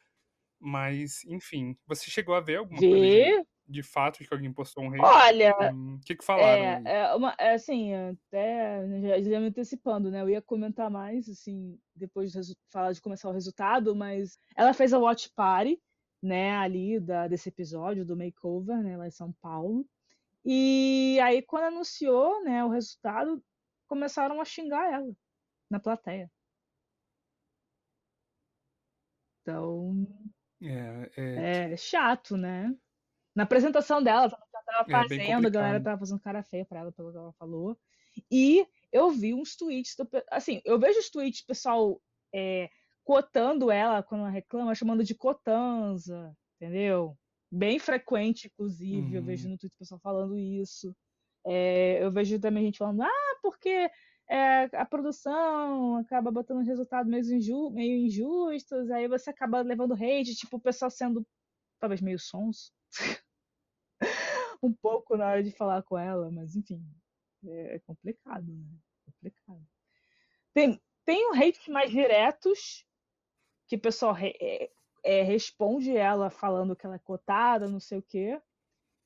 Mas, 0.59 1.25
enfim, 1.25 1.77
você 1.85 2.09
chegou 2.09 2.33
a 2.33 2.39
ver 2.39 2.55
alguma 2.55 2.79
vi, 2.79 2.89
coisa? 2.89 3.05
De, 3.05 3.47
de 3.67 3.83
fato 3.83 4.19
de 4.19 4.27
que 4.27 4.33
alguém 4.33 4.51
postou 4.51 4.85
um 4.85 4.93
hate? 4.93 5.01
Olha, 5.01 5.73
hum, 5.73 5.99
o 6.01 6.05
que, 6.05 6.15
que 6.15 6.23
falaram? 6.23 6.63
É, 6.63 6.81
é, 6.85 7.13
uma, 7.15 7.35
é 7.37 7.53
assim, 7.53 7.93
até 7.93 8.81
já, 9.01 9.21
já 9.29 9.39
me 9.41 9.47
antecipando, 9.47 10.09
né? 10.09 10.21
Eu 10.21 10.29
ia 10.29 10.41
comentar 10.41 10.89
mais, 10.89 11.27
assim, 11.27 11.77
depois 11.93 12.31
de 12.31 12.39
falar 12.71 12.93
de 12.93 13.01
começar 13.01 13.29
o 13.29 13.33
resultado, 13.33 13.93
mas 13.93 14.39
ela 14.55 14.73
fez 14.73 14.93
a 14.93 14.99
watch 14.99 15.29
party, 15.35 15.77
né, 16.21 16.55
ali 16.55 16.99
da, 16.99 17.27
desse 17.27 17.49
episódio 17.49 18.05
do 18.05 18.17
makeover, 18.17 18.81
né, 18.81 18.97
lá 18.97 19.07
em 19.07 19.11
São 19.11 19.31
Paulo. 19.33 19.87
E 20.43 21.19
aí, 21.21 21.41
quando 21.41 21.65
anunciou, 21.65 22.43
né, 22.43 22.63
o 22.63 22.69
resultado, 22.69 23.43
começaram 23.87 24.39
a 24.39 24.45
xingar 24.45 24.91
ela 24.93 25.11
na 25.69 25.79
plateia. 25.79 26.31
Então, 29.41 30.07
é, 30.61 31.11
é... 31.15 31.73
é 31.73 31.77
chato, 31.77 32.35
né? 32.35 32.73
Na 33.35 33.43
apresentação 33.43 34.01
dela, 34.01 34.23
ela 34.25 34.65
tava 34.65 34.91
É, 34.91 34.91
fazendo, 34.91 35.47
a 35.47 35.49
galera 35.49 35.83
tava 35.83 35.99
fazendo 35.99 36.19
cara 36.19 36.43
feia 36.43 36.65
pra 36.65 36.79
ela, 36.79 36.91
pelo 36.91 37.11
que 37.11 37.17
ela 37.17 37.33
falou. 37.33 37.79
E 38.31 38.67
eu 38.91 39.11
vi 39.11 39.33
uns 39.33 39.55
tweets, 39.55 39.95
do 39.95 40.09
assim, 40.31 40.61
eu 40.65 40.79
vejo 40.79 40.99
os 40.99 41.09
tweets, 41.09 41.41
pessoal, 41.45 42.01
é, 42.33 42.69
cotando 43.07 43.71
ela 43.71 44.03
quando 44.03 44.21
ela 44.23 44.29
reclama, 44.29 44.75
chamando 44.75 45.01
de 45.01 45.15
cotanza, 45.15 46.35
entendeu? 46.57 47.17
Bem 47.49 47.79
frequente, 47.79 48.47
inclusive, 48.47 49.15
eu 49.15 49.23
vejo 49.23 49.45
Uhum. 49.45 49.51
no 49.53 49.57
Twitter 49.57 49.73
o 49.77 49.79
pessoal 49.79 50.01
falando 50.01 50.37
isso. 50.37 50.93
É, 51.45 52.03
eu 52.03 52.11
vejo 52.11 52.37
também 52.37 52.65
gente 52.65 52.79
falando, 52.79 53.03
ah, 53.03 53.39
porque 53.41 53.89
é, 54.29 54.63
a 54.75 54.85
produção 54.85 55.95
acaba 55.95 56.29
botando 56.31 56.65
resultados 56.65 57.09
meio, 57.09 57.23
inju 57.33 57.69
meio 57.71 57.95
injustos, 58.07 58.91
aí 58.91 59.07
você 59.07 59.29
acaba 59.29 59.61
levando 59.61 59.93
hate, 59.93 60.35
tipo, 60.35 60.57
o 60.57 60.61
pessoal 60.61 60.91
sendo 60.91 61.25
talvez 61.79 62.01
meio 62.01 62.19
sonso 62.19 62.73
um 64.61 64.73
pouco 64.73 65.15
na 65.15 65.27
hora 65.29 65.41
de 65.43 65.51
falar 65.51 65.81
com 65.83 65.97
ela, 65.97 66.29
mas 66.29 66.57
enfim, 66.57 66.83
é, 67.45 67.75
é 67.75 67.79
complicado, 67.79 68.45
né? 68.45 68.65
Complicado. 69.05 69.65
Tem, 70.53 70.81
tem 71.05 71.31
hates 71.37 71.67
mais 71.69 71.89
diretos 71.89 72.85
que 73.67 73.75
o 73.75 73.79
pessoal 73.79 74.13
re- 74.13 74.35
é, 74.41 74.69
é, 75.03 75.21
responde 75.23 75.95
ela 75.95 76.29
falando 76.29 76.75
que 76.75 76.85
ela 76.85 76.95
é 76.95 76.99
cotada, 76.99 77.69
não 77.69 77.79
sei 77.79 77.99
o 77.99 78.03
quê, 78.03 78.39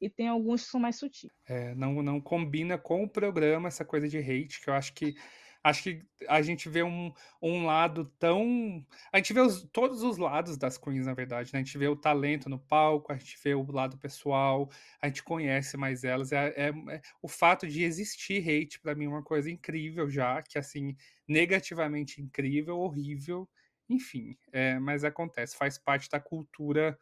e 0.02 0.10
tem 0.10 0.28
alguns 0.28 0.64
que 0.64 0.72
são 0.72 0.80
mais 0.80 0.98
sutis. 0.98 1.32
É, 1.48 1.74
não, 1.76 2.02
não 2.02 2.22
combina 2.22 2.78
com 2.78 3.04
o 3.04 3.10
programa 3.10 3.68
essa 3.68 3.84
coisa 3.86 4.08
de 4.08 4.18
hate, 4.18 4.62
que 4.62 4.70
eu 4.70 4.74
acho 4.74 4.94
que 4.94 5.16
acho 5.64 5.84
que 5.84 6.04
a 6.28 6.42
gente 6.42 6.68
vê 6.70 6.82
um, 6.82 7.14
um 7.42 7.66
lado 7.66 8.06
tão. 8.18 8.84
A 9.14 9.18
gente 9.18 9.32
vê 9.34 9.42
os- 9.42 9.64
todos 9.72 10.02
os 10.02 10.18
lados 10.18 10.58
das 10.58 10.76
queens, 10.78 11.06
na 11.06 11.14
verdade, 11.14 11.52
né? 11.54 11.60
A 11.60 11.64
gente 11.64 11.78
vê 11.78 11.88
o 11.88 11.96
talento 11.96 12.50
no 12.50 12.58
palco, 12.60 13.12
a 13.14 13.18
gente 13.18 13.38
vê 13.44 13.54
o 13.54 13.72
lado 13.72 13.98
pessoal, 14.00 14.70
a 15.00 15.08
gente 15.08 15.22
conhece 15.24 15.78
mais 15.78 16.04
elas. 16.04 16.32
É, 16.32 16.48
é- 16.58 16.70
é- 16.96 17.02
o 17.22 17.28
fato 17.28 17.68
de 17.68 17.84
existir 17.84 18.40
hate, 18.50 18.80
pra 18.80 18.96
mim, 18.96 19.06
é 19.06 19.10
uma 19.10 19.24
coisa 19.24 19.52
incrível 19.52 20.10
já, 20.10 20.42
que 20.42 20.58
assim, 20.58 20.96
negativamente 21.28 22.22
incrível, 22.22 22.80
horrível, 22.80 23.48
enfim, 23.94 24.38
é, 24.52 24.80
mas 24.80 25.04
acontece, 25.04 25.56
faz 25.56 25.78
parte 25.78 26.10
da 26.10 26.20
cultura 26.20 26.98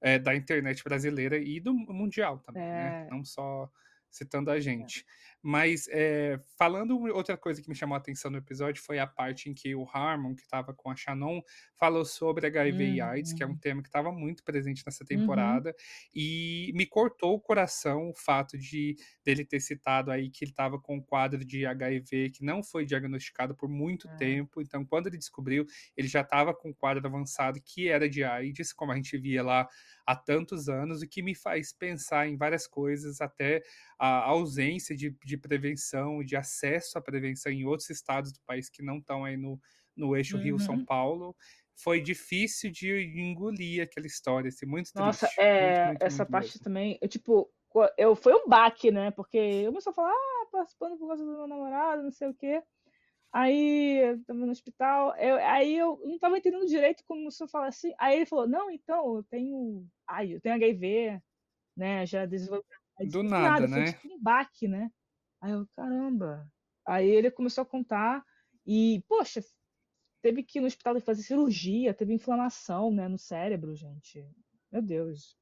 é, 0.00 0.18
da 0.18 0.34
internet 0.34 0.82
brasileira 0.82 1.36
e 1.36 1.60
do 1.60 1.72
mundial 1.72 2.38
também, 2.40 2.62
né? 2.62 3.06
É. 3.06 3.10
Não 3.10 3.24
só 3.24 3.70
citando 4.12 4.50
a 4.50 4.60
gente. 4.60 5.04
Mas 5.42 5.88
é, 5.90 6.38
falando 6.56 6.96
outra 7.14 7.36
coisa 7.36 7.60
que 7.62 7.68
me 7.68 7.74
chamou 7.74 7.96
a 7.96 7.98
atenção 7.98 8.30
no 8.30 8.38
episódio 8.38 8.80
foi 8.82 9.00
a 9.00 9.06
parte 9.08 9.50
em 9.50 9.54
que 9.54 9.74
o 9.74 9.84
Harmon, 9.92 10.36
que 10.36 10.42
estava 10.42 10.72
com 10.74 10.90
a 10.90 10.94
Shannon, 10.96 11.40
falou 11.76 12.04
sobre 12.04 12.46
HIV 12.46 12.84
e 12.92 13.00
AIDS, 13.00 13.32
que 13.32 13.42
é 13.42 13.46
um 13.46 13.54
Uhum. 13.54 13.58
tema 13.58 13.82
que 13.82 13.88
estava 13.88 14.12
muito 14.12 14.44
presente 14.44 14.84
nessa 14.86 15.04
Uhum. 15.12 15.62
temporada, 15.64 15.74
e 16.14 16.70
me 16.74 16.86
cortou 16.86 17.34
o 17.34 17.40
coração 17.40 18.10
o 18.10 18.14
fato 18.14 18.56
de 18.58 18.96
dele 19.24 19.44
ter 19.44 19.60
citado 19.60 20.10
aí 20.10 20.30
que 20.30 20.44
ele 20.44 20.52
estava 20.52 20.78
com 20.80 20.96
um 20.96 21.02
quadro 21.02 21.44
de 21.44 21.66
HIV 21.66 22.30
que 22.30 22.44
não 22.44 22.62
foi 22.62 22.84
diagnosticado 22.86 23.54
por 23.56 23.68
muito 23.68 24.08
É. 24.08 24.12
tempo. 24.16 24.60
Então, 24.60 24.84
quando 24.84 25.06
ele 25.08 25.18
descobriu, 25.18 25.66
ele 25.96 26.08
já 26.08 26.20
estava 26.20 26.54
com 26.54 26.70
um 26.70 26.74
quadro 26.74 27.06
avançado 27.06 27.60
que 27.64 27.88
era 27.88 28.08
de 28.08 28.22
AIDS, 28.24 28.72
como 28.72 28.92
a 28.92 28.96
gente 28.96 29.16
via 29.18 29.42
lá 29.42 29.68
há 30.06 30.16
tantos 30.16 30.68
anos, 30.68 31.02
o 31.02 31.08
que 31.08 31.22
me 31.22 31.34
faz 31.34 31.72
pensar 31.72 32.28
em 32.28 32.36
várias 32.36 32.66
coisas, 32.66 33.20
até 33.20 33.62
a 34.04 34.24
ausência 34.30 34.96
de, 34.96 35.16
de 35.24 35.36
prevenção, 35.36 36.24
de 36.24 36.34
acesso 36.36 36.98
à 36.98 37.00
prevenção 37.00 37.52
em 37.52 37.64
outros 37.64 37.88
estados 37.90 38.32
do 38.32 38.40
país 38.44 38.68
que 38.68 38.82
não 38.82 38.98
estão 38.98 39.24
aí 39.24 39.36
no, 39.36 39.60
no 39.96 40.16
eixo 40.16 40.36
Rio-São 40.38 40.76
Uhum. 40.76 40.84
Paulo. 40.84 41.36
Foi 41.76 42.00
difícil 42.00 42.70
de 42.72 42.90
engolir 43.16 43.82
aquela 43.82 44.06
história, 44.06 44.48
assim, 44.48 44.66
muito 44.66 44.92
Nossa, 44.94 45.26
triste. 45.26 45.40
é, 45.40 45.84
muito, 45.84 45.86
muito, 45.86 46.06
essa 46.06 46.24
muito 46.24 46.30
parte 46.30 46.58
mesmo. 46.58 46.64
também, 46.64 46.98
eu, 47.00 47.08
tipo, 47.08 47.48
eu, 47.96 48.16
foi 48.16 48.34
um 48.34 48.48
baque, 48.48 48.90
né? 48.90 49.10
Porque 49.12 49.38
eu 49.38 49.70
comecei 49.70 49.90
a 49.90 49.94
falar, 49.94 50.12
ah, 50.12 50.46
participando 50.50 50.98
por 50.98 51.06
causa 51.08 51.24
do 51.24 51.30
meu 51.30 51.46
namorado, 51.46 52.02
não 52.02 52.10
sei 52.10 52.28
o 52.28 52.34
quê. 52.34 52.62
Aí, 53.32 53.98
eu 53.98 54.24
tava 54.24 54.40
no 54.40 54.52
hospital, 54.52 55.16
eu, 55.16 55.36
aí 55.38 55.76
eu 55.76 56.00
não 56.04 56.18
tava 56.18 56.38
entendendo 56.38 56.66
direito 56.66 57.04
como 57.06 57.28
o 57.28 57.30
senhor 57.30 57.48
fala 57.48 57.68
assim. 57.68 57.94
Aí 57.98 58.16
ele 58.16 58.26
falou, 58.26 58.48
não, 58.48 58.70
então, 58.70 59.16
eu 59.16 59.24
tenho, 59.24 59.86
ai, 60.08 60.34
eu 60.34 60.40
tenho 60.40 60.54
HIV, 60.56 61.20
né? 61.76 62.06
Já 62.06 62.26
desenvolvi. 62.26 62.64
Aí, 62.98 63.06
Do 63.06 63.22
do 63.22 63.22
nada, 63.22 63.60
nada, 63.60 63.68
foi 63.68 63.80
né? 63.80 63.92
tipo 63.92 64.14
um 64.14 64.20
baque, 64.20 64.68
né? 64.68 64.90
Aí 65.40 65.52
eu, 65.52 65.66
caramba. 65.76 66.46
Aí 66.86 67.08
ele 67.08 67.30
começou 67.30 67.62
a 67.62 67.66
contar 67.66 68.24
e, 68.66 69.02
poxa, 69.08 69.40
teve 70.20 70.42
que 70.42 70.58
ir 70.58 70.60
no 70.60 70.66
hospital 70.66 71.00
fazer 71.00 71.22
cirurgia, 71.22 71.94
teve 71.94 72.14
inflamação, 72.14 72.92
né, 72.92 73.08
no 73.08 73.18
cérebro, 73.18 73.74
gente. 73.74 74.24
Meu 74.70 74.82
Deus. 74.82 75.36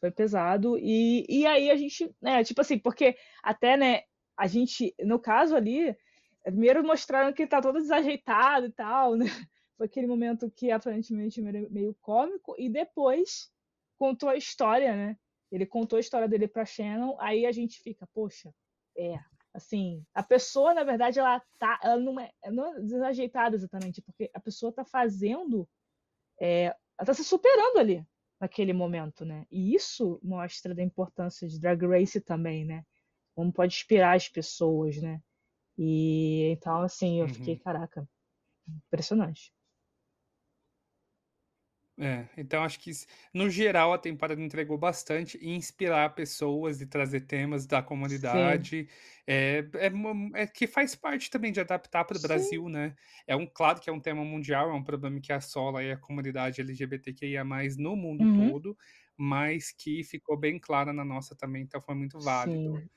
Foi 0.00 0.10
pesado. 0.10 0.78
E, 0.78 1.26
e 1.28 1.46
aí 1.46 1.70
a 1.70 1.76
gente, 1.76 2.14
né, 2.20 2.42
tipo 2.44 2.60
assim, 2.60 2.78
porque 2.78 3.16
até, 3.42 3.76
né, 3.76 4.02
a 4.36 4.46
gente, 4.46 4.94
no 5.00 5.18
caso 5.18 5.56
ali, 5.56 5.96
primeiro 6.44 6.84
mostraram 6.84 7.32
que 7.32 7.42
ele 7.42 7.50
tá 7.50 7.60
todo 7.60 7.80
desajeitado 7.80 8.66
e 8.66 8.72
tal, 8.72 9.16
né? 9.16 9.26
Foi 9.76 9.86
aquele 9.86 10.06
momento 10.06 10.50
que 10.50 10.70
aparentemente 10.70 11.40
era 11.44 11.68
meio 11.70 11.94
cômico, 12.00 12.54
e 12.58 12.68
depois 12.68 13.52
contou 13.96 14.28
a 14.28 14.36
história, 14.36 14.94
né? 14.94 15.16
Ele 15.50 15.66
contou 15.66 15.96
a 15.96 16.00
história 16.00 16.28
dele 16.28 16.46
pra 16.46 16.64
Shannon, 16.64 17.16
aí 17.20 17.46
a 17.46 17.52
gente 17.52 17.80
fica, 17.80 18.06
poxa, 18.12 18.52
é, 18.96 19.18
assim, 19.54 20.04
a 20.14 20.22
pessoa, 20.22 20.74
na 20.74 20.84
verdade, 20.84 21.18
ela 21.18 21.40
tá, 21.58 21.78
ela 21.82 21.96
não 21.96 22.18
é, 22.20 22.30
não 22.50 22.66
é 22.66 22.80
desajeitada 22.80 23.56
exatamente, 23.56 24.02
porque 24.02 24.30
a 24.34 24.40
pessoa 24.40 24.72
tá 24.72 24.84
fazendo, 24.84 25.68
é, 26.40 26.66
ela 26.98 27.06
tá 27.06 27.14
se 27.14 27.24
superando 27.24 27.78
ali, 27.78 28.06
naquele 28.40 28.72
momento, 28.72 29.24
né? 29.24 29.46
E 29.50 29.74
isso 29.74 30.20
mostra 30.22 30.74
da 30.74 30.82
importância 30.82 31.48
de 31.48 31.58
Drag 31.58 31.84
Race 31.86 32.20
também, 32.20 32.64
né? 32.64 32.84
Como 33.34 33.52
pode 33.52 33.74
inspirar 33.74 34.16
as 34.16 34.28
pessoas, 34.28 34.96
né? 34.96 35.20
E 35.76 36.50
então, 36.52 36.82
assim, 36.82 37.20
eu 37.20 37.28
fiquei, 37.28 37.54
Uhum. 37.54 37.60
caraca, 37.60 38.08
impressionante. 38.86 39.52
É, 42.00 42.28
então 42.36 42.62
acho 42.62 42.78
que 42.78 42.92
no 43.34 43.50
geral 43.50 43.92
a 43.92 43.98
temporada 43.98 44.40
entregou 44.40 44.78
bastante 44.78 45.36
em 45.38 45.56
inspirar 45.56 46.14
pessoas 46.14 46.80
e 46.80 46.86
trazer 46.86 47.22
temas 47.22 47.66
da 47.66 47.82
Sim, 48.06 48.72
comunidade, 48.72 48.88
é, 49.26 49.68
é, 49.74 49.90
mo- 49.90 50.30
é 50.36 50.46
que 50.46 50.68
faz 50.68 50.94
parte 50.94 51.28
também 51.28 51.50
de 51.50 51.58
adaptar 51.60 52.04
para 52.04 52.16
o 52.16 52.20
sim, 52.20 52.20
Brasil, 52.20 52.68
né? 52.68 52.94
É 53.26 53.34
um 53.34 53.44
claro 53.48 53.80
que 53.80 53.90
é 53.90 53.92
um 53.92 53.98
tema 54.00 54.24
mundial, 54.24 54.70
é 54.70 54.74
um 54.74 54.84
problema 54.84 55.20
que 55.20 55.32
assola 55.32 55.80
aí 55.80 55.90
a 55.90 55.96
comunidade 55.98 56.60
LGBTQIA+ 56.60 57.44
no 57.76 57.96
mundo 57.96 58.28
uhum, 58.28 58.28
todo, 58.28 58.76
mas 59.16 59.72
que 59.72 60.04
ficou 60.04 60.36
bem 60.38 60.56
clara 60.60 60.92
na 60.92 61.04
nossa 61.04 61.34
também, 61.34 61.62
então 61.64 61.80
foi 61.82 61.96
muito 61.96 62.22
válido. 62.22 62.62
sim, 62.62 62.88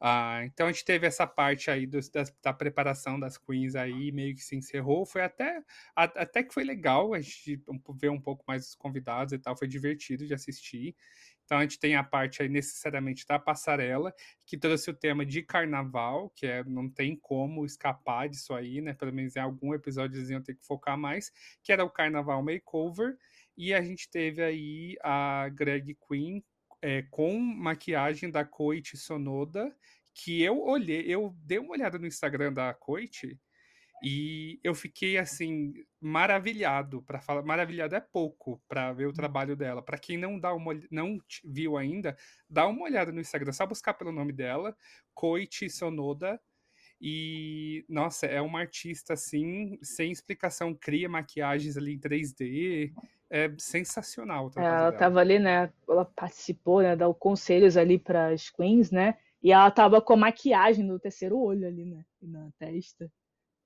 Ah, 0.00 0.42
então 0.44 0.66
a 0.68 0.72
gente 0.72 0.84
teve 0.84 1.06
essa 1.06 1.26
parte 1.26 1.70
aí 1.70 1.86
das- 1.86 2.10
da 2.42 2.52
preparação 2.52 3.18
das 3.18 3.38
queens 3.38 3.74
aí, 3.74 4.12
meio 4.12 4.34
que 4.34 4.42
se 4.42 4.54
encerrou. 4.54 5.06
Foi 5.06 5.22
até, 5.22 5.62
a- 5.96 6.04
até 6.04 6.42
que 6.42 6.52
foi 6.52 6.64
legal 6.64 7.14
a 7.14 7.20
gente 7.20 7.62
ver 7.98 8.10
um 8.10 8.20
pouco 8.20 8.44
mais 8.46 8.68
os 8.68 8.74
convidados 8.74 9.32
e 9.32 9.38
tal, 9.38 9.56
foi 9.56 9.66
divertido 9.66 10.26
de 10.26 10.34
assistir. 10.34 10.94
Então 11.44 11.58
a 11.58 11.62
gente 11.62 11.78
tem 11.78 11.94
a 11.96 12.04
parte 12.04 12.42
aí 12.42 12.48
necessariamente 12.48 13.24
da 13.26 13.38
passarela, 13.38 14.12
que 14.44 14.58
trouxe 14.58 14.90
o 14.90 14.94
tema 14.94 15.24
de 15.24 15.42
carnaval, 15.42 16.28
que 16.30 16.44
é, 16.46 16.62
não 16.64 16.90
tem 16.90 17.16
como 17.16 17.64
escapar 17.64 18.28
disso 18.28 18.52
aí, 18.54 18.80
né? 18.82 18.92
Pelo 18.94 19.12
menos 19.12 19.34
em 19.36 19.40
algum 19.40 19.72
episódio 19.72 20.18
eles 20.18 20.28
iam 20.28 20.42
ter 20.42 20.54
que 20.56 20.66
focar 20.66 20.98
mais, 20.98 21.32
que 21.62 21.72
era 21.72 21.84
o 21.84 21.90
Carnaval 21.90 22.42
Makeover. 22.42 23.16
E 23.56 23.72
a 23.72 23.80
gente 23.80 24.10
teve 24.10 24.42
aí 24.42 24.96
a 25.02 25.48
Greg 25.48 25.96
Queen 26.06 26.44
é, 26.86 27.02
com 27.10 27.36
maquiagem 27.36 28.30
da 28.30 28.44
Koichi 28.44 28.96
Sonoda, 28.96 29.74
que 30.14 30.40
eu 30.40 30.62
olhei, 30.62 31.02
eu 31.08 31.36
dei 31.42 31.58
uma 31.58 31.72
olhada 31.72 31.98
no 31.98 32.06
Instagram 32.06 32.52
da 32.52 32.72
Koichi 32.72 33.40
e 34.04 34.60
eu 34.62 34.72
fiquei 34.72 35.18
assim 35.18 35.74
maravilhado 36.00 37.02
para 37.02 37.20
falar, 37.20 37.42
maravilhado 37.42 37.96
é 37.96 38.00
pouco 38.00 38.62
para 38.68 38.92
ver 38.92 39.08
o 39.08 39.12
trabalho 39.12 39.56
dela. 39.56 39.82
Para 39.82 39.98
quem 39.98 40.16
não 40.16 40.38
dá 40.38 40.54
uma, 40.54 40.78
não 40.88 41.18
viu 41.44 41.76
ainda, 41.76 42.16
dá 42.48 42.68
uma 42.68 42.84
olhada 42.84 43.10
no 43.10 43.20
Instagram, 43.20 43.50
só 43.50 43.66
buscar 43.66 43.94
pelo 43.94 44.12
nome 44.12 44.32
dela, 44.32 44.76
Koichi 45.12 45.68
Sonoda. 45.68 46.40
E, 47.00 47.84
nossa, 47.88 48.26
é 48.26 48.40
uma 48.40 48.60
artista 48.60 49.12
assim, 49.12 49.78
sem 49.82 50.10
explicação, 50.10 50.74
cria 50.74 51.08
maquiagens 51.08 51.76
ali 51.76 51.94
em 51.94 52.00
3D. 52.00 52.92
É 53.28 53.52
sensacional. 53.58 54.50
É, 54.56 54.64
ela 54.64 54.92
tava 54.92 55.20
ali, 55.20 55.38
né? 55.38 55.72
Ela 55.88 56.04
participou, 56.04 56.80
né? 56.80 56.94
Dá 56.94 57.12
conselhos 57.12 57.76
ali 57.76 57.98
para 57.98 58.28
as 58.28 58.48
queens, 58.50 58.90
né? 58.90 59.18
E 59.42 59.52
ela 59.52 59.70
tava 59.70 60.00
com 60.00 60.14
a 60.14 60.16
maquiagem 60.16 60.84
no 60.84 60.98
terceiro 60.98 61.38
olho 61.38 61.66
ali, 61.66 61.84
né? 61.84 62.04
Na 62.22 62.50
testa. 62.58 63.10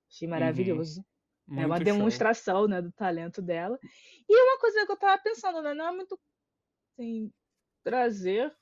Achei 0.09 0.27
uhum. 0.27 0.33
maravilhoso. 0.33 1.05
Uhum. 1.47 1.59
é 1.59 1.65
uma 1.65 1.79
demonstração, 1.79 2.67
né, 2.67 2.81
do 2.81 2.91
talento 2.91 3.41
dela. 3.41 3.79
E 4.27 4.35
uma 4.35 4.59
coisa 4.59 4.85
que 4.85 4.91
eu 4.91 4.97
tava 4.97 5.21
pensando, 5.21 5.61
né? 5.61 5.73
Não 5.73 5.87
é 5.87 5.91
muito 5.91 6.19
assim, 6.93 7.31
trazer 7.83 8.53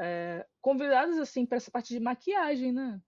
é, 0.00 0.46
convidados 0.60 1.18
assim 1.18 1.44
para 1.44 1.56
essa 1.56 1.70
parte 1.70 1.92
de 1.92 2.00
maquiagem, 2.00 2.72
né? 2.72 3.00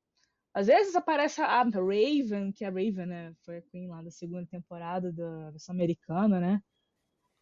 Às 0.54 0.66
vezes 0.66 0.94
aparece 0.94 1.40
a 1.40 1.62
Raven, 1.62 2.52
que 2.52 2.64
a 2.64 2.68
Raven, 2.68 3.06
né, 3.06 3.34
foi 3.44 3.58
a 3.58 3.62
Queen 3.62 3.88
lá 3.88 4.02
da 4.02 4.10
segunda 4.10 4.46
temporada 4.46 5.12
da 5.12 5.50
versão 5.50 5.74
americana, 5.74 6.38
né? 6.38 6.62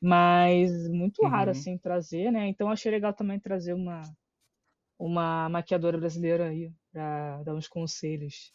Mas 0.00 0.88
muito 0.88 1.26
raro 1.26 1.50
uhum. 1.50 1.58
assim 1.58 1.78
trazer, 1.78 2.30
né? 2.30 2.46
Então 2.48 2.70
achei 2.70 2.90
legal 2.90 3.12
também 3.12 3.38
trazer 3.40 3.74
uma 3.74 4.02
uma 4.98 5.48
maquiadora 5.48 5.96
brasileira 5.98 6.48
aí 6.48 6.70
para 6.92 7.42
dar 7.42 7.54
uns 7.54 7.66
conselhos 7.66 8.52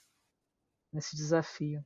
nesse 0.94 1.16
desafio. 1.16 1.84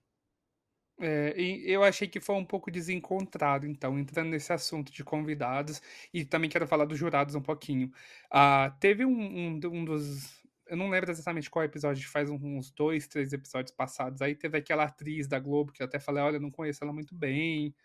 É, 1.01 1.33
eu 1.37 1.81
achei 1.81 2.09
que 2.09 2.19
foi 2.19 2.35
um 2.35 2.43
pouco 2.43 2.69
desencontrado, 2.69 3.65
então, 3.65 3.97
entrando 3.97 4.31
nesse 4.31 4.51
assunto 4.51 4.91
de 4.91 5.01
convidados, 5.01 5.81
e 6.13 6.25
também 6.25 6.49
quero 6.49 6.67
falar 6.67 6.83
dos 6.83 6.99
jurados 6.99 7.35
um 7.35 7.41
pouquinho. 7.41 7.89
Ah, 8.29 8.75
teve 8.81 9.05
um, 9.05 9.11
um, 9.17 9.59
um 9.63 9.85
dos. 9.85 10.38
Eu 10.69 10.77
não 10.77 10.89
lembro 10.89 11.09
exatamente 11.09 11.49
qual 11.49 11.65
episódio, 11.65 12.07
faz 12.07 12.29
uns 12.29 12.71
dois, 12.71 13.07
três 13.07 13.33
episódios 13.33 13.75
passados. 13.75 14.21
Aí 14.21 14.35
teve 14.35 14.57
aquela 14.57 14.83
atriz 14.83 15.27
da 15.27 15.39
Globo 15.39 15.71
que 15.71 15.81
eu 15.81 15.87
até 15.87 15.99
falei: 15.99 16.23
olha, 16.23 16.39
não 16.39 16.51
conheço 16.51 16.83
ela 16.83 16.93
muito 16.93 17.15
bem 17.15 17.75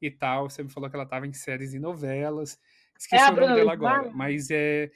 e 0.00 0.10
tal. 0.10 0.48
Você 0.48 0.62
me 0.62 0.70
falou 0.70 0.88
que 0.88 0.96
ela 0.96 1.04
estava 1.04 1.26
em 1.26 1.32
séries 1.32 1.74
e 1.74 1.78
novelas. 1.78 2.58
Esqueci 2.98 3.22
é 3.22 3.30
o 3.30 3.34
nome 3.34 3.54
dela 3.54 3.72
agora, 3.72 4.10
mas 4.10 4.50
é. 4.50 4.90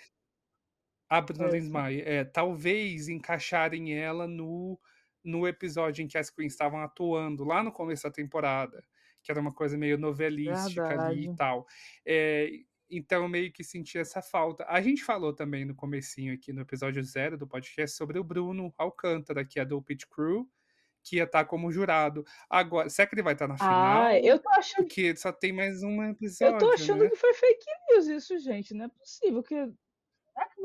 A 1.08 1.20
Bruna 1.20 1.48
Lindmai. 1.48 2.00
É, 2.06 2.24
talvez 2.24 3.08
encaixarem 3.08 3.92
ela 3.92 4.26
no 4.26 4.78
no 5.24 5.46
episódio 5.46 6.02
em 6.02 6.08
que 6.08 6.18
as 6.18 6.30
Queens 6.30 6.52
estavam 6.52 6.80
atuando, 6.80 7.44
lá 7.44 7.62
no 7.62 7.70
começo 7.70 8.02
da 8.02 8.10
temporada, 8.10 8.84
que 9.22 9.30
era 9.30 9.40
uma 9.40 9.52
coisa 9.52 9.78
meio 9.78 9.96
novelística 9.96 10.88
Verdade. 10.88 11.12
ali 11.12 11.28
e 11.28 11.36
tal. 11.36 11.66
É, 12.04 12.50
então, 12.92 13.26
meio 13.26 13.50
que 13.50 13.64
senti 13.64 13.98
essa 13.98 14.20
falta. 14.20 14.66
A 14.68 14.80
gente 14.82 15.02
falou 15.02 15.32
também 15.32 15.64
no 15.64 15.74
comecinho 15.74 16.34
aqui, 16.34 16.52
no 16.52 16.60
episódio 16.60 17.02
zero 17.02 17.38
do 17.38 17.46
podcast, 17.46 17.96
sobre 17.96 18.18
o 18.18 18.24
Bruno 18.24 18.72
Alcântara, 18.76 19.44
que 19.44 19.58
é 19.58 19.64
do 19.64 19.80
Pit 19.80 20.06
Crew, 20.06 20.46
que 21.02 21.16
ia 21.16 21.24
estar 21.24 21.40
tá 21.40 21.44
como 21.44 21.72
jurado. 21.72 22.24
Agora, 22.50 22.90
será 22.90 23.08
que 23.08 23.14
ele 23.14 23.22
vai 23.22 23.32
estar 23.32 23.46
tá 23.46 23.52
na 23.54 23.58
final? 23.58 24.02
Ah, 24.02 24.18
eu 24.18 24.38
tô 24.38 24.50
achando. 24.50 24.84
Porque 24.84 25.16
só 25.16 25.32
tem 25.32 25.52
mais 25.52 25.82
um 25.82 26.02
episódio. 26.04 26.54
Eu 26.54 26.58
tô 26.58 26.70
achando 26.70 27.04
né? 27.04 27.10
que 27.10 27.16
foi 27.16 27.32
fake 27.32 27.64
news 27.88 28.06
isso, 28.08 28.38
gente. 28.38 28.74
Não 28.74 28.84
é 28.84 28.88
possível 28.88 29.42
que 29.42 29.72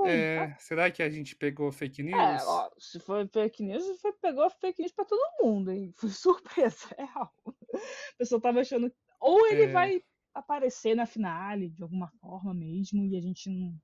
é, 0.06 0.56
será 0.60 0.90
que 0.90 1.04
a 1.04 1.10
gente 1.10 1.36
pegou 1.36 1.72
fake 1.72 2.02
é, 2.02 2.06
news? 2.06 2.42
É, 2.42 2.46
ó, 2.46 2.70
se 2.78 3.00
foi 3.00 3.28
fake 3.28 3.63
news, 3.63 4.00
foi, 4.00 4.13
pegou 4.13 4.50
fake 4.50 4.82
news 4.82 4.94
pra 4.94 5.06
todo 5.06 5.44
mundo, 5.44 5.72
hein? 5.72 5.92
Foi 5.96 6.10
surpresa, 6.72 6.88
é 6.98 7.04
real. 7.04 7.34
A 7.74 8.18
pessoa 8.18 8.42
tava 8.42 8.62
achando. 8.62 8.92
Ou 9.20 9.48
ele 9.48 9.63
é. 9.63 9.68
vai 9.68 10.04
aparecer 10.39 10.95
na 10.95 11.06
finale 11.06 11.69
de 11.69 11.84
alguma 11.84 12.10
forma 12.19 12.54
mesmo, 12.54 13.06
e 13.06 13.17
a 13.17 13.21
gente 13.21 13.50
não, 13.50 13.76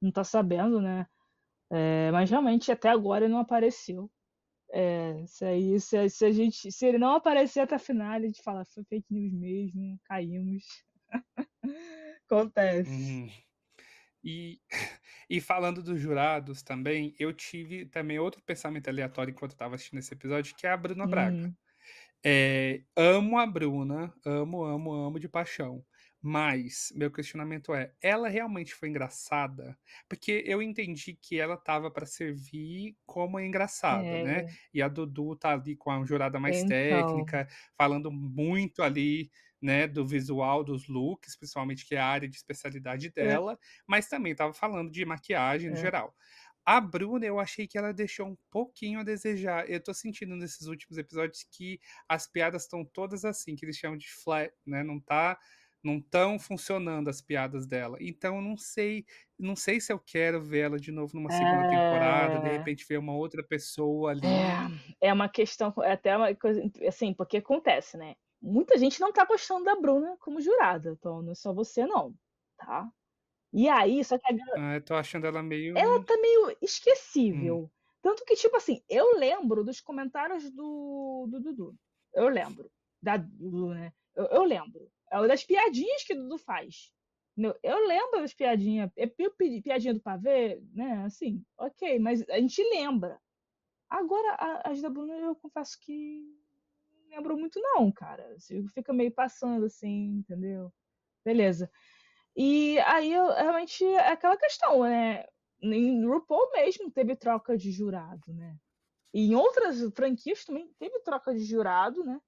não 0.00 0.10
tá 0.10 0.24
sabendo, 0.24 0.80
né? 0.80 1.06
É, 1.70 2.10
mas 2.12 2.30
realmente 2.30 2.70
até 2.70 2.88
agora 2.88 3.24
ele 3.24 3.32
não 3.32 3.40
apareceu. 3.40 4.10
É, 4.70 5.24
se, 5.26 5.44
aí, 5.44 5.80
se, 5.80 6.08
se, 6.08 6.24
a 6.24 6.32
gente, 6.32 6.70
se 6.72 6.86
ele 6.86 6.98
não 6.98 7.14
aparecer 7.14 7.60
até 7.60 7.76
a 7.76 7.78
finale, 7.78 8.24
a 8.24 8.26
gente 8.28 8.42
fala, 8.42 8.64
foi 8.64 8.84
fake 8.84 9.06
news 9.10 9.32
mesmo, 9.32 9.98
caímos. 10.04 10.64
Acontece. 12.26 12.90
Hum. 12.90 13.30
E, 14.22 14.60
e 15.30 15.40
falando 15.40 15.82
dos 15.82 16.00
jurados 16.00 16.62
também, 16.62 17.14
eu 17.18 17.32
tive 17.32 17.86
também 17.86 18.18
outro 18.18 18.42
pensamento 18.42 18.88
aleatório 18.88 19.30
enquanto 19.30 19.52
eu 19.52 19.54
estava 19.54 19.76
assistindo 19.76 20.00
esse 20.00 20.12
episódio, 20.12 20.54
que 20.56 20.66
é 20.66 20.70
a 20.70 20.76
Bruna 20.76 21.06
Braga. 21.06 21.36
Hum. 21.36 21.54
É, 22.28 22.82
amo 22.96 23.38
a 23.38 23.46
Bruna, 23.46 24.12
amo, 24.24 24.64
amo, 24.64 24.92
amo 24.92 25.20
de 25.20 25.28
paixão. 25.28 25.84
Mas 26.20 26.92
meu 26.96 27.08
questionamento 27.08 27.72
é: 27.72 27.92
ela 28.02 28.28
realmente 28.28 28.74
foi 28.74 28.88
engraçada? 28.88 29.78
Porque 30.08 30.42
eu 30.44 30.60
entendi 30.60 31.14
que 31.14 31.38
ela 31.38 31.56
tava 31.56 31.88
para 31.88 32.04
servir 32.04 32.96
como 33.06 33.38
engraçada, 33.38 34.02
né? 34.02 34.18
é. 34.18 34.24
né? 34.24 34.46
E 34.74 34.82
a 34.82 34.88
Dudu 34.88 35.36
tá 35.36 35.52
ali 35.52 35.76
com 35.76 35.88
a 35.88 36.04
jurada 36.04 36.40
mais 36.40 36.56
então... 36.56 36.68
técnica, 36.70 37.46
falando 37.78 38.10
muito 38.10 38.82
ali 38.82 39.30
né, 39.62 39.86
do 39.86 40.04
visual, 40.04 40.64
dos 40.64 40.88
looks, 40.88 41.36
principalmente 41.36 41.86
que 41.86 41.94
é 41.94 41.98
a 41.98 42.06
área 42.06 42.28
de 42.28 42.36
especialidade 42.36 43.06
é. 43.06 43.10
dela, 43.10 43.58
mas 43.86 44.08
também 44.08 44.32
estava 44.32 44.52
falando 44.52 44.90
de 44.90 45.04
maquiagem 45.04 45.70
no 45.70 45.76
é. 45.76 45.80
geral. 45.80 46.14
A 46.66 46.80
Bruna, 46.80 47.24
eu 47.24 47.38
achei 47.38 47.66
que 47.66 47.78
ela 47.78 47.92
deixou 47.92 48.26
um 48.26 48.36
pouquinho 48.50 49.00
a 49.00 49.04
desejar. 49.04 49.70
Eu 49.70 49.80
tô 49.80 49.94
sentindo 49.94 50.34
nesses 50.34 50.66
últimos 50.66 50.98
episódios 50.98 51.46
que 51.50 51.80
as 52.08 52.26
piadas 52.26 52.62
estão 52.62 52.84
todas 52.84 53.24
assim, 53.24 53.54
que 53.54 53.64
eles 53.64 53.76
chamam 53.76 53.96
de 53.96 54.10
flat, 54.10 54.52
né? 54.66 54.82
Não 54.82 55.00
tá 55.00 55.38
não 55.84 55.98
estão 55.98 56.36
funcionando 56.36 57.08
as 57.08 57.20
piadas 57.20 57.64
dela. 57.64 57.96
Então 58.00 58.42
não 58.42 58.56
sei, 58.56 59.06
não 59.38 59.54
sei 59.54 59.80
se 59.80 59.92
eu 59.92 60.00
quero 60.00 60.42
vê-la 60.42 60.78
de 60.78 60.90
novo 60.90 61.14
numa 61.14 61.30
segunda 61.30 61.66
é... 61.66 61.70
temporada, 61.70 62.40
de 62.40 62.48
repente 62.48 62.84
ver 62.88 62.98
uma 62.98 63.14
outra 63.14 63.40
pessoa 63.44 64.10
ali. 64.10 64.26
É, 65.00 65.08
é 65.08 65.12
uma 65.12 65.28
questão, 65.28 65.72
é 65.84 65.92
até 65.92 66.16
uma 66.16 66.34
coisa 66.34 66.60
assim, 66.88 67.14
porque 67.14 67.36
acontece, 67.36 67.96
né? 67.96 68.16
muita 68.40 68.78
gente 68.78 69.00
não 69.00 69.12
tá 69.12 69.24
gostando 69.24 69.64
da 69.64 69.74
Bruna 69.74 70.16
como 70.20 70.40
jurada, 70.40 70.90
então 70.90 71.22
não 71.22 71.32
é 71.32 71.34
só 71.34 71.52
você 71.52 71.84
não, 71.86 72.14
tá? 72.56 72.88
E 73.56 73.70
aí, 73.70 74.04
só 74.04 74.18
que 74.18 74.26
a 74.30 74.36
Ah, 74.58 74.74
eu 74.74 74.82
tô 74.82 74.94
achando 74.94 75.26
ela 75.26 75.42
meio. 75.42 75.78
Ela 75.78 76.04
tá 76.04 76.14
meio 76.18 76.54
esquecível. 76.60 77.60
Hum. 77.60 77.70
Tanto 78.02 78.22
que, 78.26 78.36
tipo 78.36 78.54
assim, 78.54 78.82
eu 78.86 79.16
lembro 79.16 79.64
dos 79.64 79.80
comentários 79.80 80.50
do, 80.50 81.26
do 81.30 81.40
Dudu. 81.40 81.74
Eu 82.12 82.28
lembro. 82.28 82.70
Da 83.00 83.16
Dudu, 83.16 83.72
né? 83.72 83.94
Eu, 84.14 84.26
eu 84.26 84.44
lembro. 84.44 84.92
É 85.10 85.26
das 85.26 85.42
piadinhas 85.42 86.04
que 86.04 86.12
o 86.12 86.22
Dudu 86.22 86.36
faz. 86.36 86.92
Eu 87.62 87.86
lembro 87.86 88.20
das 88.20 88.34
piadinhas. 88.34 88.90
É 88.94 89.06
piadinha 89.06 89.94
do 89.94 90.02
pavê, 90.02 90.60
né? 90.74 91.02
Assim, 91.06 91.42
ok, 91.56 91.98
mas 91.98 92.28
a 92.28 92.38
gente 92.38 92.62
lembra. 92.62 93.18
Agora, 93.88 94.60
as 94.66 94.82
da 94.82 94.90
Bruna, 94.90 95.16
eu 95.16 95.34
confesso 95.34 95.78
que 95.80 96.22
lembro 97.08 97.38
muito, 97.38 97.58
não, 97.58 97.90
cara. 97.90 98.36
Fica 98.74 98.92
meio 98.92 99.12
passando 99.12 99.64
assim, 99.64 100.18
entendeu? 100.18 100.70
Beleza. 101.24 101.70
E 102.36 102.78
aí, 102.80 103.10
realmente, 103.10 103.84
é 103.84 104.12
aquela 104.12 104.36
questão, 104.36 104.82
né? 104.82 105.24
Em 105.62 106.04
RuPaul 106.06 106.52
mesmo 106.52 106.90
teve 106.90 107.16
troca 107.16 107.56
de 107.56 107.72
jurado, 107.72 108.32
né? 108.34 108.56
E 109.14 109.30
em 109.30 109.34
outras 109.34 109.80
franquias 109.94 110.44
também 110.44 110.70
teve 110.78 111.00
troca 111.00 111.34
de 111.34 111.42
jurado, 111.44 112.04
né? 112.04 112.20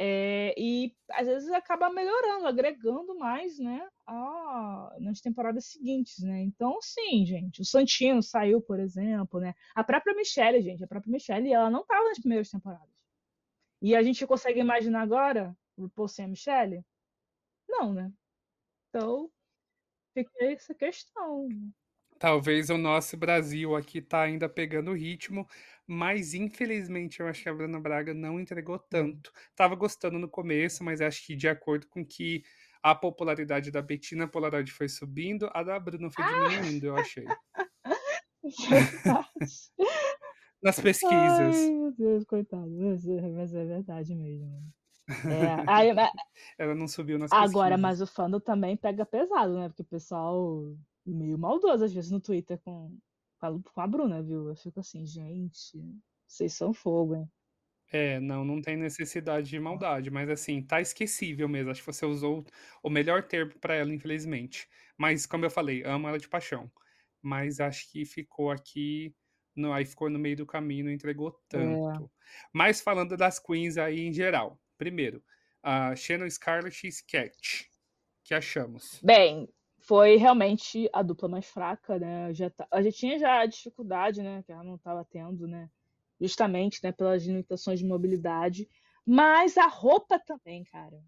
É, 0.00 0.54
e 0.56 0.94
às 1.10 1.26
vezes 1.26 1.50
acaba 1.50 1.90
melhorando, 1.90 2.46
agregando 2.46 3.18
mais, 3.18 3.58
né? 3.58 3.88
A, 4.06 4.96
nas 5.00 5.20
temporadas 5.20 5.66
seguintes, 5.66 6.22
né? 6.22 6.42
Então, 6.42 6.78
sim, 6.82 7.24
gente. 7.26 7.62
O 7.62 7.64
Santino 7.64 8.22
saiu, 8.22 8.60
por 8.60 8.78
exemplo, 8.78 9.40
né? 9.40 9.54
A 9.74 9.82
própria 9.82 10.14
Michelle, 10.14 10.62
gente, 10.62 10.84
a 10.84 10.88
própria 10.88 11.10
Michelle, 11.10 11.52
ela 11.52 11.70
não 11.70 11.80
estava 11.80 12.04
nas 12.04 12.18
primeiras 12.18 12.50
temporadas. 12.50 12.88
E 13.82 13.96
a 13.96 14.02
gente 14.02 14.26
consegue 14.26 14.60
imaginar 14.60 15.02
agora 15.02 15.56
o 15.76 16.08
sem 16.08 16.26
a 16.26 16.28
Michelle? 16.28 16.84
Não, 17.68 17.92
né? 17.94 18.12
Então, 18.88 19.30
fica 20.14 20.44
essa 20.44 20.74
questão. 20.74 21.48
Talvez 22.18 22.68
o 22.68 22.76
nosso 22.76 23.16
Brasil 23.16 23.76
aqui 23.76 24.02
tá 24.02 24.22
ainda 24.22 24.48
pegando 24.48 24.90
o 24.90 24.94
ritmo, 24.94 25.46
mas 25.86 26.34
infelizmente 26.34 27.20
eu 27.20 27.28
acho 27.28 27.42
que 27.42 27.48
a 27.48 27.54
Bruna 27.54 27.78
Braga 27.78 28.12
não 28.12 28.40
entregou 28.40 28.78
tanto. 28.78 29.32
Tava 29.54 29.76
gostando 29.76 30.18
no 30.18 30.28
começo, 30.28 30.82
mas 30.82 31.00
acho 31.00 31.24
que 31.24 31.36
de 31.36 31.48
acordo 31.48 31.86
com 31.86 32.04
que 32.04 32.42
a 32.82 32.94
popularidade 32.94 33.70
da 33.70 33.80
Bettina 33.80 34.26
Polaroid 34.26 34.72
foi 34.72 34.88
subindo, 34.88 35.48
a 35.52 35.62
da 35.62 35.78
Bruna 35.78 36.10
foi 36.10 36.24
ah! 36.24 36.48
diminuindo, 36.48 36.86
eu 36.86 36.96
achei. 36.96 37.24
nas 40.62 40.80
pesquisas. 40.80 41.56
Ai, 41.56 41.70
meu 41.70 41.92
Deus, 41.92 42.24
coitado. 42.24 42.70
Mas 42.70 43.06
é, 43.06 43.16
é 43.16 43.64
verdade 43.64 44.14
mesmo. 44.14 44.62
É, 45.26 45.62
aí, 45.66 45.90
Ela 46.58 46.74
não 46.74 46.88
subiu 46.88 47.18
nas 47.18 47.30
Agora, 47.30 47.76
pesquisas. 47.76 47.80
mas 47.80 48.00
o 48.00 48.06
fandom 48.06 48.40
também 48.40 48.76
pega 48.76 49.04
pesado, 49.06 49.54
né? 49.58 49.68
Porque 49.68 49.82
o 49.82 49.84
pessoal 49.84 50.76
meio 51.06 51.38
maldoso 51.38 51.84
às 51.84 51.92
vezes 51.92 52.10
no 52.10 52.20
Twitter 52.20 52.58
com, 52.60 52.98
com 53.40 53.80
a 53.80 53.86
Bruna, 53.86 54.22
viu? 54.22 54.48
Eu 54.48 54.56
fico 54.56 54.80
assim, 54.80 55.04
gente, 55.06 55.78
vocês 56.26 56.52
são 56.54 56.72
fogo, 56.74 57.14
hein? 57.16 57.30
É, 57.90 58.20
não, 58.20 58.44
não 58.44 58.60
tem 58.60 58.76
necessidade 58.76 59.48
de 59.48 59.58
maldade, 59.58 60.10
mas 60.10 60.28
assim, 60.28 60.62
tá 60.62 60.80
esquecível 60.80 61.48
mesmo. 61.48 61.70
Acho 61.70 61.80
que 61.80 61.86
você 61.86 62.04
usou 62.04 62.44
o 62.82 62.90
melhor 62.90 63.22
termo 63.26 63.58
para 63.58 63.74
ela, 63.74 63.92
infelizmente. 63.94 64.68
Mas, 64.96 65.24
como 65.26 65.44
eu 65.46 65.50
falei, 65.50 65.82
amo 65.84 66.06
ela 66.08 66.18
de 66.18 66.28
paixão. 66.28 66.70
Mas 67.22 67.60
acho 67.60 67.90
que 67.90 68.04
ficou 68.04 68.50
aqui 68.50 69.14
no, 69.56 69.72
aí 69.72 69.84
ficou 69.86 70.10
no 70.10 70.18
meio 70.18 70.36
do 70.36 70.46
caminho, 70.46 70.84
não 70.84 70.92
entregou 70.92 71.32
É. 71.52 71.58
tanto. 71.58 72.10
Mas 72.52 72.80
falando 72.80 73.16
das 73.16 73.38
queens 73.38 73.78
aí 73.78 74.00
em 74.00 74.12
geral. 74.12 74.60
Primeiro, 74.78 75.22
a 75.62 75.94
Shannon 75.96 76.30
Scarlett 76.30 76.86
e 76.86 76.88
Sketch. 76.90 77.66
que 78.22 78.32
achamos? 78.34 79.00
Bem, 79.02 79.48
foi 79.80 80.16
realmente 80.16 80.88
a 80.92 81.02
dupla 81.02 81.28
mais 81.28 81.46
fraca, 81.46 81.98
né? 81.98 82.32
Já 82.34 82.50
tá- 82.50 82.68
a 82.70 82.82
gente 82.82 82.98
tinha 82.98 83.18
já 83.18 83.40
a 83.40 83.46
dificuldade, 83.46 84.22
né? 84.22 84.42
Que 84.44 84.52
ela 84.52 84.62
não 84.62 84.76
estava 84.76 85.04
tendo, 85.04 85.46
né? 85.48 85.70
Justamente, 86.20 86.80
né? 86.84 86.92
Pelas 86.92 87.24
limitações 87.24 87.78
de 87.80 87.86
mobilidade. 87.86 88.68
Mas 89.04 89.56
a 89.56 89.66
roupa 89.66 90.18
também, 90.18 90.62
cara. 90.64 91.02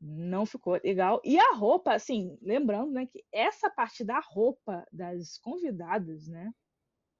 Não 0.00 0.44
ficou 0.46 0.78
legal. 0.84 1.20
E 1.24 1.38
a 1.38 1.54
roupa, 1.54 1.94
assim, 1.94 2.38
lembrando, 2.42 2.92
né? 2.92 3.06
Que 3.06 3.24
essa 3.32 3.70
parte 3.70 4.04
da 4.04 4.20
roupa 4.20 4.86
das 4.92 5.38
convidadas, 5.38 6.28
né? 6.28 6.52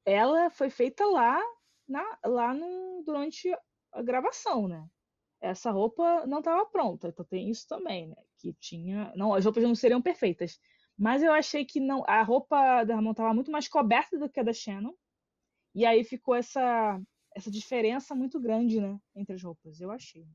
Ela 0.05 0.51
foi 0.51 0.69
feita 0.71 1.05
lá, 1.07 1.41
na, 1.89 2.19
lá 2.25 2.55
no, 2.55 3.03
durante 3.05 3.51
a 3.93 4.03
gravação, 4.03 4.69
né? 4.69 4.87
Essa 5.41 5.71
roupa 5.71 6.27
não 6.27 6.39
estava 6.41 6.67
pronta, 6.67 7.09
então 7.09 7.25
tem 7.25 7.49
isso 7.51 7.67
também, 7.67 8.09
né? 8.09 8.17
Que 8.39 8.53
tinha. 8.55 9.13
Não, 9.17 9.35
as 9.35 9.45
roupas 9.45 9.63
não 9.63 9.75
seriam 9.75 10.03
perfeitas. 10.03 10.61
Mas 10.99 11.23
eu 11.23 11.33
achei 11.33 11.65
que 11.65 11.81
não. 11.81 12.05
A 12.07 12.23
roupa 12.23 12.85
da 12.85 12.95
Ramon 12.95 13.13
estava 13.13 13.33
muito 13.33 13.51
mais 13.51 13.67
coberta 13.69 14.19
do 14.19 14.29
que 14.29 14.41
a 14.41 14.43
da 14.43 14.53
Shannon. 14.53 14.95
E 15.75 15.87
aí 15.87 16.05
ficou 16.05 16.35
essa, 16.35 17.01
essa 17.35 17.51
diferença 17.51 18.15
muito 18.15 18.41
grande, 18.41 18.81
né? 18.81 18.99
Entre 19.15 19.35
as 19.35 19.43
roupas. 19.43 19.81
Eu 19.81 19.91
achei. 19.91 20.27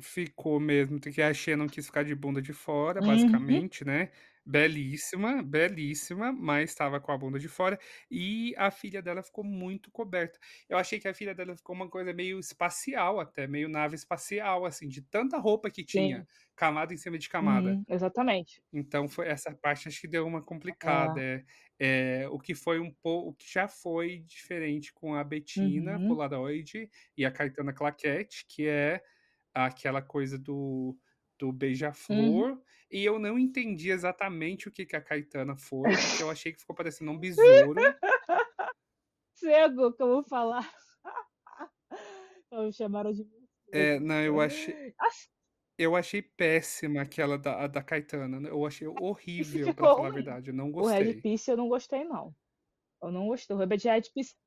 Ficou 0.00 0.60
mesmo, 0.60 1.00
que 1.00 1.20
a 1.20 1.56
não 1.56 1.66
quis 1.66 1.86
ficar 1.86 2.04
de 2.04 2.14
bunda 2.14 2.40
de 2.40 2.52
fora, 2.52 3.00
Uhum. 3.00 3.08
basicamente, 3.08 3.84
né? 3.84 4.12
Belíssima, 4.48 5.42
belíssima, 5.42 6.32
mas 6.32 6.70
estava 6.70 7.00
com 7.00 7.10
a 7.10 7.18
bunda 7.18 7.36
de 7.38 7.48
fora. 7.48 7.78
E 8.10 8.54
a 8.56 8.70
filha 8.70 9.02
dela 9.02 9.22
ficou 9.22 9.42
muito 9.44 9.90
coberta. 9.90 10.38
Eu 10.68 10.78
achei 10.78 11.00
que 11.00 11.08
a 11.08 11.14
filha 11.14 11.34
dela 11.34 11.56
ficou 11.56 11.74
uma 11.74 11.88
coisa 11.90 12.12
meio 12.12 12.38
espacial, 12.38 13.18
até, 13.18 13.46
meio 13.48 13.68
nave 13.68 13.96
espacial, 13.96 14.64
assim, 14.64 14.88
de 14.88 15.02
tanta 15.02 15.36
roupa 15.38 15.68
que 15.70 15.84
tinha, 15.84 16.24
Sim. 16.24 16.26
camada 16.54 16.94
em 16.94 16.96
cima 16.96 17.18
de 17.18 17.28
camada. 17.28 17.76
Uhum, 17.76 17.84
exatamente. 17.88 18.62
Então 18.72 19.08
foi 19.08 19.28
essa 19.28 19.54
parte 19.54 19.88
acho 19.88 20.00
que 20.00 20.08
deu 20.08 20.26
uma 20.26 20.42
complicada. 20.42 21.20
É. 21.20 21.22
É, 21.22 21.44
é, 21.78 22.28
o 22.28 22.38
que 22.38 22.54
foi 22.54 22.80
um 22.80 22.92
pouco, 22.92 23.30
o 23.30 23.34
que 23.34 23.46
já 23.52 23.68
foi 23.68 24.20
diferente 24.20 24.92
com 24.92 25.14
a 25.14 25.24
Betina 25.24 26.00
Uhum. 26.00 26.00
Polaroid 26.00 26.90
e 27.16 27.24
a 27.24 27.30
Caetana 27.32 27.72
Claquette, 27.72 28.46
que 28.48 28.66
é 28.68 29.02
aquela 29.54 30.02
coisa 30.02 30.38
do, 30.38 30.96
do 31.38 31.46
Uhum. 31.48 31.52
beija-flor. 31.52 32.60
E 32.90 33.04
eu 33.04 33.18
não 33.18 33.38
entendi 33.38 33.90
exatamente 33.90 34.68
o 34.68 34.72
que, 34.72 34.86
que 34.86 34.96
a 34.96 35.00
Caetana 35.00 35.56
foi, 35.56 35.88
porque 35.90 36.22
eu 36.22 36.30
achei 36.30 36.52
que 36.52 36.60
ficou 36.60 36.76
parecendo 36.76 37.10
um 37.10 37.18
besouro. 37.18 37.80
Cego, 39.34 39.94
vou 39.98 40.22
falar. 40.24 40.72
Me 42.52 42.72
chamaram 42.72 43.12
de. 43.12 43.26
É, 43.72 43.98
não, 43.98 44.20
eu 44.22 44.40
achei, 44.40 44.94
eu 45.76 45.96
achei 45.96 46.22
péssima 46.22 47.02
aquela 47.02 47.36
da, 47.36 47.66
da 47.66 47.82
Caetana. 47.82 48.48
Eu 48.48 48.64
achei 48.64 48.86
horrível, 48.86 49.74
pra 49.74 49.88
falar 49.88 50.08
a 50.08 50.12
verdade. 50.12 50.50
Eu 50.50 50.54
não 50.54 50.70
o 50.70 50.86
Red 50.86 51.04
gostei. 51.04 51.20
Piece 51.20 51.50
eu 51.50 51.56
não 51.56 51.68
gostei, 51.68 52.04
não. 52.04 52.34
Eu 53.06 53.12
não 53.12 53.26
gostei. 53.28 53.54
O 53.54 53.58
Red 53.58 53.76
Red 53.84 54.02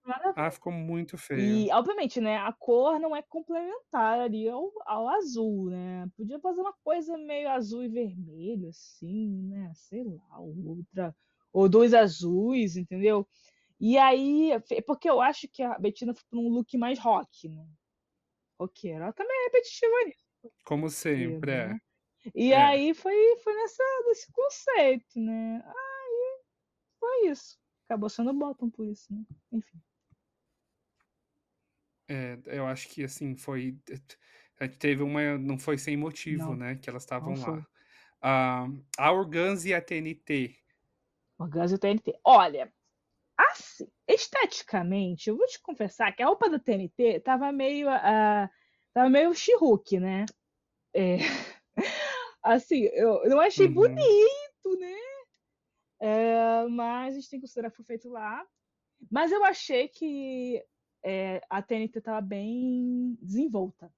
nada. 0.05 0.33
Ah, 0.35 0.51
ficou 0.51 0.71
muito 0.71 1.17
feio. 1.17 1.41
E, 1.41 1.71
obviamente, 1.71 2.19
né, 2.19 2.37
a 2.37 2.51
cor 2.51 2.99
não 2.99 3.15
é 3.15 3.21
complementar 3.21 4.19
ali 4.19 4.47
ao, 4.49 4.71
ao 4.85 5.07
azul, 5.09 5.69
né? 5.69 6.07
Podia 6.17 6.39
fazer 6.39 6.61
uma 6.61 6.73
coisa 6.83 7.17
meio 7.17 7.49
azul 7.49 7.83
e 7.83 7.87
vermelho, 7.87 8.69
assim, 8.69 9.47
né? 9.47 9.71
Sei 9.75 10.03
lá, 10.03 10.39
outra. 10.39 11.15
Ou 11.53 11.67
dois 11.69 11.93
azuis, 11.93 12.75
entendeu? 12.75 13.27
E 13.79 13.97
aí, 13.97 14.51
porque 14.85 15.09
eu 15.09 15.21
acho 15.21 15.47
que 15.47 15.63
a 15.63 15.79
Bettina 15.79 16.13
foi 16.13 16.23
pra 16.29 16.39
um 16.39 16.49
look 16.49 16.77
mais 16.77 16.99
rock, 16.99 17.47
né? 17.47 17.65
Roqueira. 18.59 19.05
Ela 19.05 19.13
também 19.13 19.35
é 19.37 19.43
repetitiva 19.45 20.03
nisso, 20.05 20.25
Como 20.65 20.89
sempre, 20.89 21.51
é. 21.51 21.67
né? 21.69 21.79
E 22.35 22.51
É. 22.51 22.57
aí 22.57 22.93
foi, 22.93 23.15
foi 23.37 23.53
nessa, 23.55 23.83
nesse 24.07 24.31
conceito, 24.31 25.19
né? 25.19 25.63
Aí 25.65 26.39
foi 26.99 27.27
isso. 27.29 27.57
Acabou 27.89 28.07
sendo 28.09 28.31
bottom 28.33 28.69
por 28.69 28.85
isso, 28.85 29.11
né? 29.11 29.25
Enfim. 29.51 29.81
É, 32.07 32.39
eu 32.45 32.65
acho 32.67 32.87
que 32.89 33.03
assim 33.03 33.35
foi. 33.35 33.77
A 34.59 34.65
gente 34.65 34.77
teve 34.79 35.03
uma. 35.03 35.37
Não 35.37 35.57
foi 35.59 35.77
sem 35.77 35.95
motivo, 35.97 36.55
Não, 36.55 36.55
né? 36.55 36.75
Que 36.75 36.89
elas 36.89 37.03
estavam 37.03 37.39
lá. 37.39 37.67
Ah, 38.21 38.67
a 38.97 39.11
Organza 39.11 39.69
e 39.69 39.73
a 39.73 39.81
TNT. 39.81 40.55
Organza 41.39 41.75
e 41.75 41.79
TNT. 41.79 42.19
Olha, 42.23 42.71
assim, 43.37 43.87
esteticamente, 44.07 45.29
eu 45.29 45.37
vou 45.37 45.47
te 45.47 45.61
confessar 45.61 46.13
que 46.15 46.23
a 46.23 46.27
roupa 46.27 46.49
da 46.49 46.59
TNT 46.59 47.19
tava 47.21 47.51
meio. 47.51 47.89
ah, 47.89 48.49
tava 48.93 49.09
meio 49.09 49.33
She-Hulk, 49.35 49.99
né? 49.99 50.25
É, 50.95 51.17
assim, 52.43 52.83
eu 52.93 53.23
não 53.29 53.39
achei 53.41 53.67
Uhum. 53.67 53.73
bonito? 53.73 54.48
É, 55.99 56.65
mas 56.67 57.15
a 57.15 57.19
gente 57.19 57.29
tem 57.29 57.39
que 57.39 57.45
considerar 57.45 57.69
que 57.69 57.77
foi 57.77 57.85
feito 57.85 58.09
lá. 58.09 58.45
Mas 59.09 59.31
eu 59.31 59.43
achei 59.43 59.87
que 59.87 60.63
é, 61.03 61.41
a 61.49 61.61
TNT 61.61 62.01
tava 62.01 62.21
bem 62.21 63.17
desenvolta. 63.21 63.93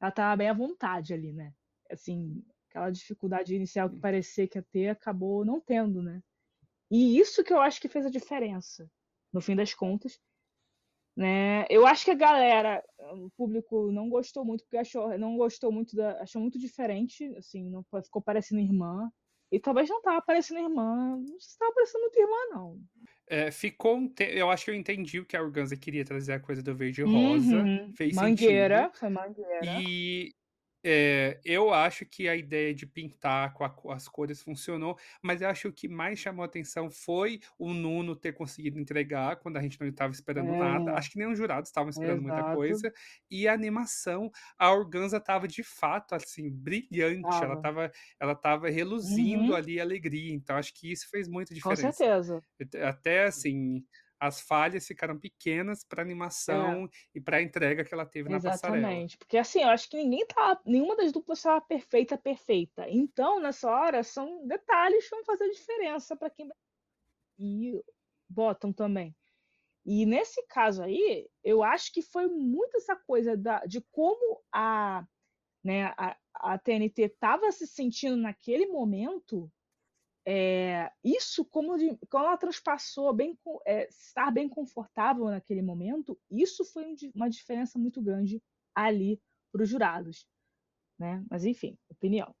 Ela 0.00 0.10
tava 0.10 0.36
bem 0.36 0.48
à 0.48 0.52
vontade 0.52 1.12
ali, 1.12 1.32
né? 1.32 1.52
Assim, 1.90 2.42
aquela 2.68 2.90
dificuldade 2.90 3.54
inicial 3.54 3.90
que 3.90 3.96
parecia 3.96 4.46
que 4.46 4.58
ia 4.58 4.66
ter, 4.70 4.88
acabou 4.88 5.44
não 5.44 5.60
tendo, 5.60 6.02
né? 6.02 6.22
E 6.90 7.18
isso 7.18 7.44
que 7.44 7.52
eu 7.52 7.60
acho 7.60 7.80
que 7.80 7.88
fez 7.88 8.06
a 8.06 8.10
diferença, 8.10 8.90
no 9.32 9.40
fim 9.40 9.54
das 9.54 9.74
contas. 9.74 10.18
Né? 11.16 11.66
Eu 11.68 11.86
acho 11.86 12.04
que 12.04 12.12
a 12.12 12.14
galera, 12.14 12.82
o 12.98 13.28
público 13.30 13.90
não 13.90 14.08
gostou 14.08 14.44
muito, 14.44 14.62
porque 14.62 14.76
achou, 14.76 15.18
não 15.18 15.36
gostou 15.36 15.72
muito 15.72 15.96
da. 15.96 16.22
achou 16.22 16.40
muito 16.40 16.58
diferente, 16.58 17.34
assim, 17.36 17.68
não 17.68 17.84
ficou 18.02 18.22
parecendo 18.22 18.60
irmã. 18.60 19.10
E 19.50 19.58
talvez 19.58 19.88
não 19.88 20.02
tava 20.02 20.20
parecendo 20.20 20.60
irmã. 20.60 21.16
Não 21.16 21.40
sei 21.40 21.50
se 21.50 21.58
tava 21.58 21.72
parecendo 21.72 22.02
muito 22.02 22.20
irmã, 22.20 22.36
não. 22.50 22.78
É, 23.26 23.50
ficou 23.50 23.96
um 23.96 24.08
te... 24.08 24.24
Eu 24.24 24.50
acho 24.50 24.64
que 24.64 24.70
eu 24.70 24.74
entendi 24.74 25.20
o 25.20 25.24
que 25.24 25.36
a 25.36 25.42
Organza 25.42 25.76
queria 25.76 26.04
trazer 26.04 26.32
a 26.32 26.40
coisa 26.40 26.62
do 26.62 26.74
verde 26.74 27.02
e 27.02 27.04
rosa. 27.04 27.56
Uhum. 27.56 27.92
Fez 27.94 28.14
Mangueira, 28.14 28.84
sentido. 28.84 28.98
foi 28.98 29.08
mangueira. 29.08 29.60
E 29.82 30.34
é, 30.90 31.38
eu 31.44 31.72
acho 31.74 32.06
que 32.06 32.26
a 32.28 32.34
ideia 32.34 32.74
de 32.74 32.86
pintar 32.86 33.52
com, 33.52 33.62
a- 33.64 33.68
com 33.70 33.90
as 33.90 34.08
cores 34.08 34.42
funcionou, 34.42 34.96
mas 35.22 35.42
eu 35.42 35.48
acho 35.48 35.62
que 35.62 35.68
o 35.68 35.72
que 35.72 35.88
mais 35.88 36.18
chamou 36.18 36.42
a 36.42 36.46
atenção 36.46 36.90
foi 36.90 37.40
o 37.58 37.74
Nuno 37.74 38.16
ter 38.16 38.32
conseguido 38.32 38.78
entregar 38.78 39.36
quando 39.36 39.58
a 39.58 39.62
gente 39.62 39.78
não 39.80 39.86
estava 39.88 40.12
esperando 40.12 40.50
nada. 40.52 40.92
É. 40.92 40.94
Acho 40.94 41.10
que 41.10 41.18
nem 41.18 41.28
os 41.30 41.36
jurados 41.36 41.68
estavam 41.68 41.90
esperando 41.90 42.22
muita 42.22 42.38
Exato. 42.38 42.56
coisa. 42.56 42.92
E 43.30 43.46
a 43.46 43.52
animação, 43.52 44.30
a 44.58 44.72
Organza 44.72 45.18
estava 45.18 45.46
de 45.46 45.62
fato 45.62 46.14
assim 46.14 46.48
brilhante. 46.50 47.26
Ela 47.42 47.56
Tava. 47.60 47.84
estava 47.86 47.92
ela 48.20 48.34
tava 48.34 48.70
reluzindo 48.70 49.50
Uhum. 49.50 49.54
ali 49.54 49.78
alegria. 49.80 50.32
Então 50.32 50.56
acho 50.56 50.72
que 50.74 50.90
isso 50.90 51.08
fez 51.10 51.28
muita 51.28 51.50
Com 51.50 51.54
diferença. 51.56 51.92
certeza. 51.92 52.42
Até- 52.60 52.86
Até 52.86 53.24
assim, 53.24 53.84
as 54.20 54.40
falhas 54.40 54.86
ficaram 54.86 55.18
pequenas 55.18 55.84
para 55.84 56.02
É. 56.48 56.78
animação 56.80 56.88
e 57.14 57.20
para 57.20 57.38
a 57.38 57.42
entrega 57.42 57.84
que 57.84 57.94
ela 57.94 58.06
teve 58.06 58.28
na 58.28 58.40
passarela. 58.40 58.78
Exatamente. 58.78 59.18
Porque 59.18 59.36
assim, 59.38 59.62
eu 59.62 59.68
acho 59.68 59.88
que 59.88 59.96
ninguém 59.96 60.26
tá. 60.26 60.60
Nenhuma 60.64 60.96
das 60.96 61.12
duplas 61.12 61.38
estava 61.38 61.60
perfeita, 61.60 62.16
perfeita. 62.18 62.88
Então, 62.88 63.40
nessa 63.40 63.70
hora, 63.70 64.02
são 64.02 64.46
detalhes 64.46 65.04
que 65.08 65.14
vão 65.14 65.24
fazer 65.24 65.48
diferença 65.50 66.16
para 66.16 66.30
quem. 66.30 66.48
E 67.38 67.82
botam 68.28 68.72
também. 68.72 69.16
E 69.84 70.04
nesse 70.06 70.42
caso 70.48 70.82
aí, 70.82 71.28
eu 71.42 71.62
acho 71.62 71.92
que 71.92 72.02
foi 72.02 72.26
muito 72.28 72.76
essa 72.76 72.96
coisa 72.96 73.36
da, 73.36 73.64
de 73.66 73.80
como 73.90 74.42
a, 74.52 75.06
né, 75.64 75.86
a, 75.98 76.16
a 76.34 76.58
TNT 76.58 77.02
estava 77.02 77.50
se 77.52 77.66
sentindo 77.66 78.16
naquele 78.16 78.66
momento. 78.66 79.50
É, 80.30 80.92
isso, 81.02 81.44
como, 81.46 81.76
de- 81.78 81.96
como 82.10 82.24
ela 82.26 82.36
transpassou 82.36 83.14
bem, 83.14 83.38
é, 83.66 83.88
estar 83.88 84.30
bem 84.30 84.48
confortável 84.48 85.24
naquele 85.26 85.62
momento, 85.62 86.18
isso 86.30 86.64
foi 86.66 86.84
um 86.86 86.94
uma 87.14 87.30
diferença 87.30 87.78
muito 87.78 88.02
grande 88.02 88.42
ali 88.74 89.20
para 89.52 89.62
os 89.62 89.68
jurados. 89.70 90.28
Né? 90.98 91.24
Mas 91.30 91.44
enfim, 91.46 91.78
opinião. 91.90 92.34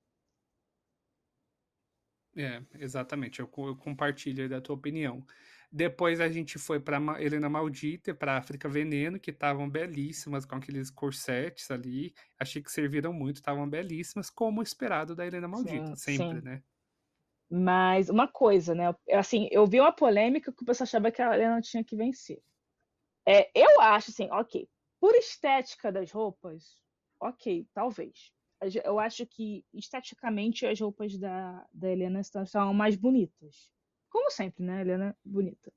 É, 2.36 2.62
exatamente. 2.78 3.40
Eu, 3.40 3.50
eu 3.58 3.76
compartilho 3.76 4.48
da 4.48 4.60
tua 4.60 4.76
opinião. 4.76 5.24
Depois 5.72 6.20
a 6.20 6.28
gente 6.28 6.58
foi 6.58 6.78
para 6.80 6.98
Helena 7.22 7.48
Maldita, 7.48 8.14
para 8.14 8.36
África 8.38 8.68
Veneno, 8.68 9.18
que 9.18 9.30
estavam 9.30 9.68
belíssimas 9.68 10.44
com 10.46 10.54
aqueles 10.56 10.90
corsetes 10.90 11.70
ali. 11.70 12.14
Achei 12.38 12.62
que 12.62 12.70
serviram 12.70 13.12
muito, 13.12 13.36
estavam 13.36 13.68
belíssimas, 13.68 14.30
como 14.30 14.62
esperado 14.62 15.14
da 15.16 15.26
Helena 15.26 15.48
Maldita, 15.48 15.94
Sim, 15.94 15.96
sempre, 15.96 16.40
sim. 16.40 16.42
né? 16.42 16.62
Mas 17.50 18.10
uma 18.10 18.28
coisa, 18.28 18.74
né? 18.74 18.94
Assim, 19.12 19.48
eu 19.50 19.66
vi 19.66 19.80
uma 19.80 19.92
polêmica 19.92 20.52
que 20.52 20.62
o 20.62 20.66
pessoal 20.66 20.84
achava 20.84 21.10
que 21.10 21.22
a 21.22 21.34
Helena 21.34 21.60
tinha 21.60 21.82
que 21.82 21.96
vencer. 21.96 22.42
É, 23.26 23.50
eu 23.54 23.80
acho 23.80 24.10
assim, 24.10 24.28
ok, 24.30 24.68
por 25.00 25.14
estética 25.14 25.92
das 25.92 26.10
roupas, 26.10 26.82
ok, 27.20 27.66
talvez. 27.74 28.32
Eu 28.84 28.98
acho 28.98 29.24
que 29.26 29.64
esteticamente 29.72 30.66
as 30.66 30.80
roupas 30.80 31.16
da, 31.16 31.64
da 31.72 31.90
Helena 31.90 32.22
são 32.24 32.74
mais 32.74 32.96
bonitas. 32.96 33.70
Como 34.10 34.30
sempre, 34.30 34.64
né? 34.64 34.80
Helena 34.80 35.10
é 35.10 35.14
bonita. 35.24 35.72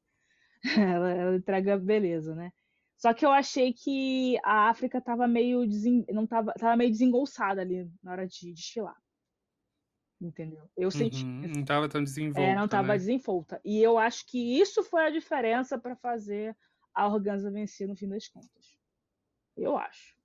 ela, 0.77 1.11
ela 1.11 1.35
entrega 1.35 1.77
beleza, 1.77 2.35
né? 2.35 2.51
Só 2.97 3.13
que 3.13 3.25
eu 3.25 3.31
achei 3.31 3.73
que 3.73 4.37
a 4.43 4.69
África 4.69 5.01
tava 5.01 5.27
meio, 5.27 5.67
desen... 5.67 6.05
não 6.09 6.27
tava, 6.27 6.53
tava 6.53 6.77
meio 6.77 6.91
desengolçada 6.91 7.61
ali 7.61 7.89
na 8.03 8.11
hora 8.11 8.27
de 8.27 8.53
desfilar. 8.53 8.95
Entendeu? 10.21 10.69
Eu 10.77 10.91
senti. 10.91 11.25
Uhum, 11.25 11.47
não 11.55 11.65
tava 11.65 11.89
tão 11.89 12.03
É, 12.33 12.55
não 12.55 12.67
desenvolta, 12.67 12.67
tava 12.67 12.93
né? 12.93 12.97
desenvolta. 12.97 13.61
E 13.65 13.81
eu 13.81 13.97
acho 13.97 14.25
que 14.27 14.59
isso 14.59 14.83
foi 14.83 15.03
a 15.05 15.09
diferença 15.09 15.79
para 15.79 15.95
fazer 15.95 16.55
a 16.93 17.07
Organza 17.07 17.51
vencer 17.51 17.87
no 17.87 17.95
fim 17.95 18.07
das 18.07 18.27
contas. 18.27 18.77
Eu 19.57 19.77
acho. 19.77 20.15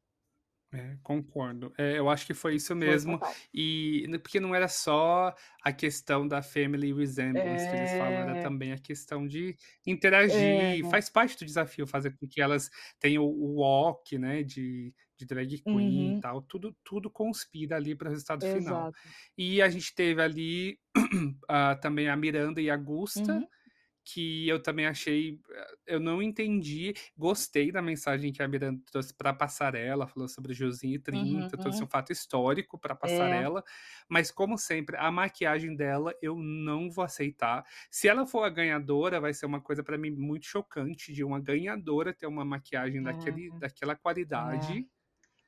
É, 0.72 0.98
concordo. 1.02 1.72
É, 1.78 1.96
eu 1.98 2.10
acho 2.10 2.26
que 2.26 2.34
foi 2.34 2.56
isso 2.56 2.74
Foi 2.82 2.98
mesmo. 2.98 3.20
total. 3.20 3.36
E 3.54 4.04
porque 4.22 4.40
não 4.40 4.52
era 4.54 4.66
só 4.68 5.32
a 5.62 5.72
questão 5.72 6.26
da 6.26 6.42
family 6.42 6.92
resemblance 6.92 7.68
que 7.68 7.76
eles 7.76 7.94
falam, 7.94 8.20
era 8.20 8.34
É, 8.34 8.36
também 8.36 8.72
a 8.72 8.78
questão 8.78 9.26
de 9.26 9.56
é, 10.28 10.76
interagir. 10.76 10.84
Faz 10.86 11.08
parte 11.08 11.38
do 11.38 11.46
desafio 11.46 11.86
fazer 11.86 12.16
com 12.18 12.26
que 12.28 12.40
elas 12.42 12.68
tenham 12.98 13.24
o 13.24 13.54
walk, 13.60 14.18
né, 14.18 14.42
de, 14.42 14.92
de 15.16 15.26
drag 15.26 15.58
queen 15.66 16.10
e 16.10 16.14
uhum, 16.14 16.20
tal. 16.20 16.42
Tudo, 16.42 16.76
tudo 16.84 17.10
conspira 17.10 17.76
ali 17.76 17.94
para 17.96 18.08
o 18.08 18.10
resultado 18.10 18.44
final. 18.44 18.88
exato. 18.88 19.14
E 19.36 19.62
a 19.62 19.68
gente 19.68 19.94
teve 19.94 20.20
ali 20.22 20.78
ah, 21.48 21.76
também 21.76 22.08
a 22.08 22.16
Miranda 22.16 22.60
e 22.60 22.70
a 22.70 22.76
Gusta, 22.76 23.32
Uhum, 23.32 23.48
que 24.08 24.46
eu 24.48 24.62
também 24.62 24.86
achei, 24.86 25.40
eh, 25.50 25.74
eu 25.96 26.00
não 26.00 26.22
entendi, 26.22 26.94
gostei 27.16 27.72
da 27.72 27.82
mensagem 27.82 28.32
que 28.32 28.40
a 28.40 28.46
Miranda 28.46 28.80
trouxe 28.92 29.12
para 29.12 29.30
a 29.30 29.34
passarela, 29.34 30.06
falou 30.06 30.28
sobre 30.28 30.54
Josinha 30.54 30.94
e 30.94 30.98
30, 31.00 31.58
trouxe 31.58 31.82
um 31.82 31.88
uhum, 31.88 31.90
fato 31.90 32.12
histórico 32.12 32.78
para 32.78 32.94
a 32.94 32.96
é, 33.04 33.46
passarela, 33.48 33.64
mas 34.08 34.30
como 34.30 34.56
sempre, 34.58 34.96
a 34.96 35.10
maquiagem 35.10 35.74
dela 35.74 36.14
eu 36.22 36.36
não 36.38 36.88
vou 36.88 37.04
aceitar. 37.04 37.64
Se 37.90 38.06
ela 38.08 38.24
for 38.26 38.44
a 38.44 38.48
ganhadora, 38.50 39.20
vai 39.20 39.34
ser 39.34 39.46
uma 39.46 39.60
coisa 39.60 39.82
para 39.82 39.98
mim 39.98 40.10
muito 40.12 40.46
chocante 40.46 41.12
de 41.12 41.24
uma 41.24 41.40
ganhadora 41.40 42.14
ter 42.14 42.26
uma 42.28 42.44
maquiagem 42.44 43.02
daquele, 43.02 43.50
é, 43.50 43.58
daquela 43.58 43.96
é. 44.34 44.86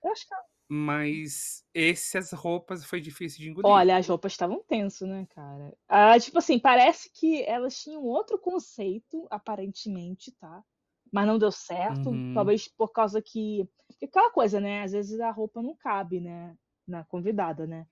Eu 0.02 0.10
acho 0.12 0.26
que 0.26 0.34
mas 0.70 1.64
essas 1.74 2.30
roupas 2.32 2.84
foi 2.84 3.00
difícil 3.00 3.38
de 3.40 3.48
engolir. 3.48 3.70
Olha, 3.70 3.96
as 3.96 4.06
roupas 4.06 4.32
estavam 4.32 4.62
tenso, 4.62 5.06
né, 5.06 5.26
cara? 5.30 5.74
Ah, 5.88 6.18
tipo 6.20 6.38
assim, 6.38 6.58
parece 6.58 7.10
que 7.10 7.42
elas 7.44 7.76
tinham 7.80 8.02
outro 8.02 8.38
conceito, 8.38 9.26
aparentemente, 9.30 10.30
tá? 10.32 10.62
Mas 11.10 11.26
não 11.26 11.38
deu 11.38 11.50
certo, 11.50 12.10
Uhum. 12.10 12.34
talvez 12.34 12.68
por 12.68 12.92
causa 12.92 13.22
que. 13.22 13.66
Porque 13.86 14.04
aquela 14.04 14.30
coisa, 14.30 14.60
né? 14.60 14.82
Às 14.82 14.92
vezes 14.92 15.18
a 15.20 15.30
roupa 15.30 15.62
não 15.62 15.74
cabe, 15.74 16.20
né? 16.20 16.54
Na 16.86 17.02
convidada, 17.04 17.66
né? 17.66 17.86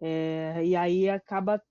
É, 0.00 0.64
e 0.64 0.76
aí 0.76 1.08
acaba. 1.08 1.62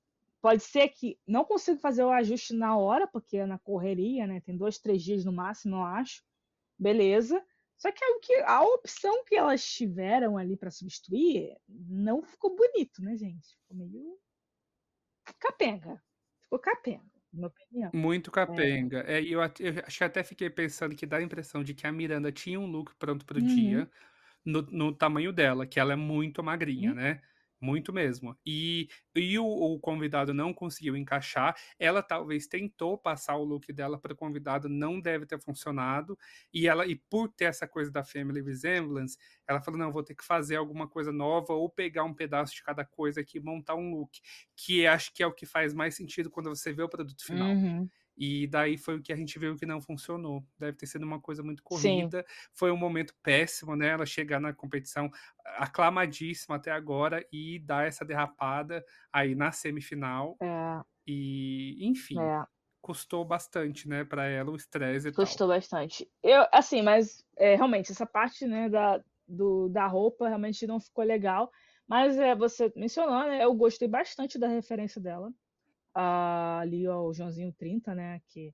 Pode 0.41 0.63
ser 0.63 0.89
que 0.89 1.19
não 1.27 1.45
consigo 1.45 1.79
fazer 1.79 2.03
o 2.03 2.11
ajuste 2.11 2.53
na 2.55 2.77
hora, 2.77 3.07
porque 3.07 3.37
é 3.37 3.45
na 3.45 3.59
correria, 3.59 4.27
né? 4.27 4.41
Tem 4.41 4.57
dois, 4.57 4.79
três 4.79 5.03
dias 5.03 5.25
no 5.25 5.33
máximo, 5.33 5.77
eu 5.77 5.83
acho. 5.83 6.23
Beleza. 6.79 7.43
Só 7.77 7.91
que 7.91 8.03
o 8.05 8.19
que 8.19 8.33
a 8.41 8.61
opção 8.63 9.23
que 9.25 9.35
elas 9.35 9.63
tiveram 9.65 10.37
ali 10.37 10.57
para 10.57 10.71
substituir 10.71 11.55
não 11.67 12.21
ficou 12.23 12.55
bonito, 12.55 13.01
né, 13.01 13.15
gente? 13.17 13.55
Ficou 13.61 13.77
meio 13.77 14.19
capenga. 15.39 16.01
Ficou 16.43 16.59
capenga, 16.59 17.03
na 17.31 17.37
minha 17.39 17.47
opinião. 17.47 17.93
Muito 17.93 18.29
É, 18.47 18.51
capenga. 18.55 19.03
É, 19.07 19.21
e 19.21 19.31
eu, 19.31 19.39
eu 19.41 19.83
acho 19.85 19.97
que 19.97 20.03
até 20.03 20.23
fiquei 20.23 20.49
pensando 20.49 20.95
que 20.95 21.05
dá 21.05 21.17
a 21.17 21.21
impressão 21.21 21.63
de 21.63 21.73
que 21.73 21.87
a 21.87 21.91
Miranda 21.91 22.31
tinha 22.31 22.59
um 22.59 22.65
look 22.67 22.93
pronto 22.97 23.25
pro 23.25 23.41
uhum, 23.41 23.41
dia, 23.41 23.89
no, 24.45 24.61
no 24.63 24.95
tamanho 24.95 25.33
dela, 25.33 25.67
que 25.67 25.79
ela 25.79 25.93
é 25.93 25.95
muito 25.97 26.43
magrinha, 26.43 26.93
uhum, 26.93 26.95
né? 26.95 27.21
Muito 27.59 27.91
mesmo. 27.91 28.37
E, 28.45 28.87
e 29.15 29.37
o, 29.39 29.45
o 29.45 29.79
convidado 29.79 30.33
não 30.33 30.53
conseguiu 30.53 30.95
encaixar. 30.95 31.55
Ela 31.79 32.03
talvez 32.03 32.45
tentou 32.47 32.97
passar 32.97 33.35
o 33.35 33.43
look 33.43 33.71
dela 33.73 33.99
para 33.99 34.13
o 34.13 34.15
convidado, 34.15 34.69
não 34.69 34.99
deve 34.99 35.25
ter 35.25 35.39
funcionado. 35.41 36.17
E 36.53 36.67
ela, 36.67 36.85
e 36.85 36.95
por 36.95 37.29
ter 37.29 37.45
essa 37.45 37.67
coisa 37.67 37.91
da 37.91 38.03
family 38.03 38.41
resemblance, 38.41 39.17
ela 39.47 39.61
falou: 39.61 39.79
não, 39.79 39.91
vou 39.91 40.03
ter 40.03 40.15
que 40.15 40.23
fazer 40.23 40.55
alguma 40.55 40.87
coisa 40.87 41.11
nova 41.11 41.53
ou 41.53 41.69
pegar 41.69 42.03
um 42.03 42.13
pedaço 42.13 42.53
de 42.55 42.63
cada 42.63 42.85
coisa 42.85 43.21
aqui 43.21 43.37
e 43.37 43.41
montar 43.41 43.75
um 43.75 43.91
look. 43.91 44.19
Que 44.55 44.85
acho 44.85 45.13
que 45.13 45.23
é 45.23 45.27
o 45.27 45.33
que 45.33 45.45
faz 45.45 45.73
mais 45.73 45.95
sentido 45.95 46.29
quando 46.29 46.49
você 46.49 46.71
vê 46.71 46.83
o 46.83 46.89
produto 46.89 47.25
final. 47.25 47.49
uhum. 47.49 47.89
E 48.17 48.47
daí 48.47 48.77
foi 48.77 48.95
o 48.97 49.01
que 49.01 49.13
a 49.13 49.15
gente 49.15 49.37
viu 49.37 49.55
que 49.55 49.65
não 49.65 49.79
funcionou. 49.81 50.43
Deve 50.57 50.77
ter 50.77 50.87
sido 50.87 51.05
uma 51.05 51.21
coisa 51.21 51.43
muito 51.43 51.63
Sim, 51.71 52.09
corrida. 52.09 52.25
Foi 52.53 52.71
um 52.71 52.77
momento 52.77 53.13
péssimo, 53.21 53.75
né? 53.75 53.89
Ela 53.89 54.05
chegar 54.05 54.39
na 54.39 54.53
competição 54.53 55.09
aclamadíssima 55.45 56.55
até 56.55 56.71
agora 56.71 57.25
e 57.31 57.59
dar 57.59 57.87
essa 57.87 58.03
derrapada 58.03 58.83
aí 59.13 59.35
na 59.35 59.51
semifinal. 59.51 60.35
é, 60.41 60.81
E, 61.05 61.77
enfim, 61.87 62.17
é, 62.19 62.43
custou 62.81 63.23
bastante, 63.25 63.87
né, 63.87 64.03
para 64.03 64.25
ela 64.27 64.51
o 64.51 64.55
estresse 64.55 65.07
e 65.09 65.11
gostou 65.11 65.47
tal. 65.47 65.57
bastante. 65.57 66.09
Eu, 66.23 66.45
assim, 66.51 66.81
mas 66.81 67.23
é, 67.37 67.55
realmente, 67.55 67.91
essa 67.91 68.05
parte, 68.05 68.45
né, 68.45 68.69
da, 68.69 69.03
do, 69.27 69.69
da 69.69 69.87
roupa 69.87 70.27
realmente 70.27 70.65
não 70.67 70.79
ficou 70.79 71.03
legal. 71.03 71.51
Mas 71.87 72.17
é, 72.17 72.35
você 72.35 72.71
mencionou, 72.75 73.25
né? 73.25 73.43
Eu 73.43 73.53
gostei 73.55 73.87
bastante 73.87 74.37
da 74.37 74.47
referência 74.47 75.01
dela. 75.01 75.31
Ah, 75.99 76.59
ali, 76.59 76.87
ó, 76.87 77.01
o 77.01 77.13
Joãozinho 77.13 77.51
30, 77.53 77.95
né? 77.95 78.21
Que, 78.27 78.53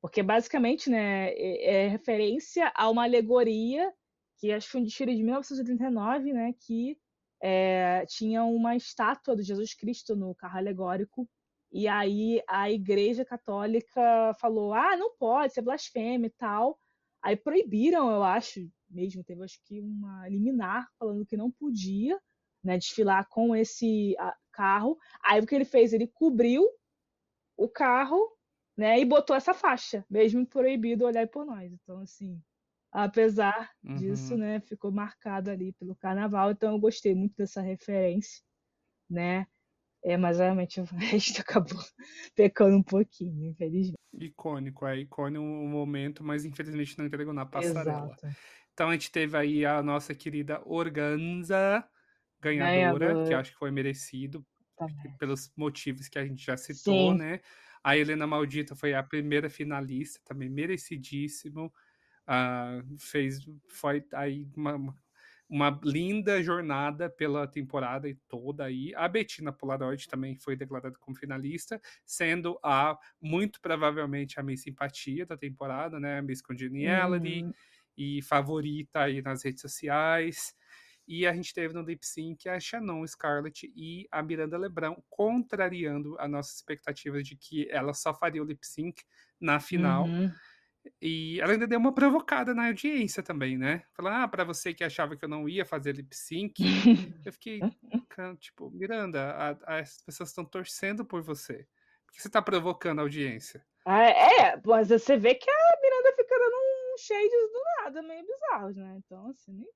porque 0.00 0.22
basicamente, 0.22 0.88
né, 0.88 1.30
é, 1.32 1.84
é 1.84 1.88
referência 1.88 2.72
a 2.74 2.88
uma 2.90 3.04
alegoria 3.04 3.92
que 4.38 4.52
acho 4.52 4.66
que 4.66 4.72
foi 4.72 4.80
um 4.80 4.84
desfile 4.84 5.14
de 5.14 5.22
1939, 5.22 6.32
né? 6.32 6.54
Que 6.60 6.96
é, 7.42 8.06
tinha 8.06 8.42
uma 8.44 8.74
estátua 8.74 9.36
do 9.36 9.42
Jesus 9.42 9.74
Cristo 9.74 10.16
no 10.16 10.34
carro 10.34 10.58
alegórico. 10.58 11.28
E 11.70 11.86
aí 11.86 12.42
a 12.48 12.70
Igreja 12.70 13.24
Católica 13.24 14.34
falou: 14.40 14.72
ah, 14.72 14.96
não 14.96 15.14
pode, 15.16 15.50
isso 15.50 15.60
é 15.60 15.62
blasfêmia 15.62 16.28
e 16.28 16.30
tal. 16.30 16.78
Aí 17.22 17.36
proibiram, 17.36 18.10
eu 18.10 18.22
acho, 18.22 18.60
mesmo, 18.88 19.24
teve 19.24 19.42
acho 19.44 19.60
que 19.64 19.80
uma 19.80 20.28
liminar 20.28 20.88
falando 20.98 21.26
que 21.26 21.36
não 21.36 21.50
podia 21.50 22.18
né, 22.64 22.78
desfilar 22.78 23.28
com 23.28 23.54
esse 23.54 24.16
ah, 24.18 24.36
carro. 24.52 24.96
Aí 25.22 25.40
o 25.40 25.46
que 25.46 25.54
ele 25.54 25.64
fez? 25.64 25.92
Ele 25.92 26.06
cobriu 26.06 26.64
o 27.58 27.68
carro 27.70 28.36
né, 28.78 29.00
e 29.00 29.06
botou 29.06 29.36
essa 29.36 29.54
faixa, 29.54 30.06
mesmo 30.10 30.46
proibido 30.46 31.06
olhar 31.06 31.28
por 31.28 31.46
nós. 31.46 31.72
Então, 31.72 32.00
assim, 32.00 32.42
apesar 32.92 33.72
disso, 33.94 34.36
Uhum. 34.36 34.38
né, 34.38 34.60
ficou 34.60 34.92
marcado 34.92 35.50
ali 35.50 35.72
pelo 35.74 35.96
carnaval. 35.96 36.52
Então, 36.52 36.72
eu 36.74 36.80
gostei 36.80 37.14
muito 37.14 37.36
dessa 37.36 37.62
referência, 37.62 38.42
né? 39.10 39.46
É, 40.04 40.16
mas 40.18 40.38
realmente 40.38 40.80
o 40.80 40.84
resto 40.96 41.40
acabou 41.42 41.78
pecando 42.36 42.76
um 42.76 42.82
pouquinho, 42.84 43.46
infelizmente. 43.50 43.98
Icônico, 44.20 44.86
é 44.86 44.96
icônico 44.98 45.42
o 45.44 45.68
momento, 45.68 46.24
mas 46.24 46.44
infelizmente 46.44 46.98
não 46.98 47.06
entregou 47.06 47.32
na 47.34 47.46
passarela. 47.46 48.18
Exato. 48.18 48.34
Então 48.72 48.90
a 48.90 48.94
gente 48.94 49.12
teve 49.12 49.36
aí 49.36 49.66
a 49.66 49.82
nossa 49.82 50.14
querida 50.14 50.62
Organza 50.66 51.88
ganhadora, 52.40 53.18
que 53.24 53.34
Ganhadora 53.34 53.40
acho 53.40 53.52
que 53.52 53.58
foi 53.58 53.70
merecido 53.70 54.46
pelos 55.18 55.52
motivos 55.56 56.08
que 56.08 56.18
a 56.18 56.26
gente 56.26 56.44
já 56.44 56.56
citou, 56.56 57.12
Sim, 57.12 57.18
né? 57.18 57.40
A 57.82 57.96
Helena 57.96 58.26
Maldita 58.26 58.74
foi 58.76 58.94
a 58.94 59.02
primeira 59.02 59.48
finalista, 59.50 60.20
também 60.24 60.48
merecidíssimo. 60.50 61.72
Ah, 62.26 62.82
fez, 62.98 63.40
foi 63.68 64.04
aí 64.14 64.46
uma, 64.56 64.76
uma- 65.48 65.80
linda 65.84 66.42
jornada 66.42 67.08
pela 67.10 67.46
temporada 67.46 68.08
e 68.08 68.14
toda 68.28 68.64
aí. 68.64 68.92
A 68.96 69.08
Bettina 69.08 69.52
Polaroid 69.52 70.06
também 70.08 70.34
foi 70.36 70.56
declarada 70.56 70.96
como 71.00 71.16
finalista, 71.16 71.80
sendo 72.04 72.58
a, 72.62 72.98
muito 73.20 73.60
provavelmente, 73.60 74.38
a 74.38 74.42
Miss 74.42 74.62
Simpatia 74.62 75.26
da 75.26 75.36
temporada, 75.36 75.98
né? 76.00 76.18
A 76.18 76.22
Miss 76.22 76.42
Congeniality 76.42 77.46
uhum, 77.46 77.54
e 77.96 78.22
favorita 78.22 79.00
aí 79.02 79.22
nas 79.22 79.42
redes 79.44 79.60
sociais. 79.62 80.54
E 81.08 81.26
a 81.26 81.34
gente 81.34 81.54
teve 81.54 81.74
no 81.74 81.82
lip 81.82 82.06
sync 82.06 82.48
a 82.48 82.60
Shannon 82.60 83.06
Scarlett 83.06 83.72
e 83.74 84.06
a 84.12 84.22
Miranda 84.22 84.58
Lebrão, 84.58 85.02
contrariando 85.10 86.16
as 86.20 86.30
nossas 86.30 86.56
expectativas 86.56 87.26
de 87.26 87.36
que 87.36 87.68
ela 87.70 87.94
só 87.94 88.14
faria 88.14 88.42
o 88.42 88.46
lip 88.46 88.66
sync 88.66 89.02
na 89.40 89.58
final. 89.60 90.14
uhum. 90.14 90.40
E 91.02 91.40
ela 91.40 91.52
ainda 91.52 91.66
deu 91.66 91.78
uma 91.78 91.94
provocada 91.94 92.54
na 92.54 92.66
audiência 92.68 93.22
também, 93.22 93.58
né? 93.58 93.84
Falou, 93.94 94.12
ah, 94.12 94.28
pra 94.28 94.44
você 94.44 94.72
que 94.74 94.84
achava 94.84 95.16
que 95.16 95.24
eu 95.24 95.28
não 95.28 95.48
ia 95.48 95.64
fazer 95.64 95.92
lip 95.96 96.14
sync, 96.16 96.74
eu 97.24 97.32
fiquei, 97.32 97.68
tipo, 98.38 98.70
Miranda, 98.70 99.32
a- 99.66 99.78
as 99.80 100.02
pessoas 100.02 100.30
estão 100.30 100.44
torcendo 100.44 101.04
por 101.04 101.22
você. 101.22 101.68
Por 102.06 102.14
que 102.14 102.22
você 102.22 102.30
tá 102.30 102.40
provocando 102.42 103.00
a 103.00 103.02
audiência? 103.02 103.64
Ah, 103.84 104.02
É, 104.04 104.60
mas 104.66 104.88
você 104.88 105.16
vê 105.16 105.34
que 105.34 105.50
a 105.50 105.80
Miranda 105.82 106.14
fica 106.16 106.38
dando 106.38 106.54
uns 106.94 107.00
shades 107.00 107.30
do 107.52 107.62
nada, 107.84 108.02
meio 108.02 108.24
bizarros, 108.26 108.76
né? 108.76 108.96
Então, 108.98 109.28
assim, 109.30 109.52
nem- 109.52 109.68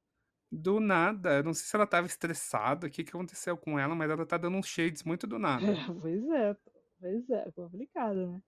Do 0.53 0.78
nada, 0.80 1.36
eu 1.38 1.42
não 1.44 1.53
sei 1.55 1.64
se 1.66 1.74
ela 1.76 1.86
tava 1.86 2.07
estressada, 2.07 2.86
o 2.86 2.90
que 2.90 3.03
que 3.05 3.11
aconteceu 3.11 3.57
com 3.57 3.78
ela, 3.78 3.94
mas 3.94 4.11
ela 4.11 4.26
tá 4.26 4.36
dando 4.38 4.57
uns 4.59 4.66
shades 4.68 5.03
muito 5.03 5.26
do 5.26 5.38
nada. 5.38 5.82
pois 6.00 6.24
é, 6.30 6.57
pois 7.00 7.30
é, 7.30 7.50
complicado, 7.53 8.32
né? 8.32 8.42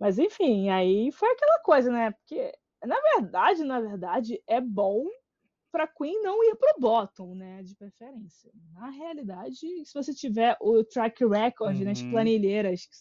Mas 0.00 0.18
enfim, 0.18 0.70
aí 0.70 1.12
foi 1.12 1.30
aquela 1.32 1.60
coisa, 1.60 1.92
né? 1.92 2.12
Porque, 2.12 2.52
na 2.84 3.00
verdade, 3.14 3.64
na 3.64 3.80
verdade, 3.80 4.42
é 4.48 4.60
bom 4.60 5.06
pra 5.72 5.88
Queen 5.88 6.22
não 6.22 6.42
ir 6.44 6.56
pro 6.56 6.80
bottom, 6.80 7.34
né? 7.34 7.62
De 7.62 7.76
preferência. 7.76 8.50
Na 8.72 8.90
realidade, 8.90 9.56
se 9.86 9.94
você 9.94 10.14
tiver 10.14 10.56
o 10.60 10.84
track 10.84 11.24
record 11.26 11.80
nas 11.80 12.02
Uhum. 12.02 12.04
planilheiras 12.04 12.86
que, 12.86 12.96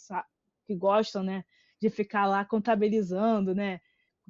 que 0.68 0.76
gostam, 0.76 1.24
né? 1.24 1.43
de 1.82 1.89
ficar 1.89 2.26
lá 2.28 2.45
contabilizando, 2.45 3.56
né? 3.56 3.80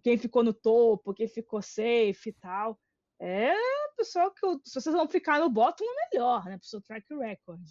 Quem 0.03 0.17
ficou 0.17 0.43
no 0.43 0.53
topo, 0.53 1.13
quem 1.13 1.27
ficou 1.27 1.61
safe 1.61 2.29
e 2.29 2.33
tal. 2.33 2.79
É 3.19 3.53
pessoal 3.95 4.31
que 4.31 4.39
se 4.65 4.79
vocês 4.79 4.95
vão 4.95 5.07
ficar 5.07 5.39
no 5.39 5.49
bottom, 5.49 5.83
é 5.83 6.09
melhor, 6.11 6.45
né? 6.45 6.57
Pro 6.57 6.67
seu 6.67 6.81
track 6.81 7.05
record. 7.15 7.61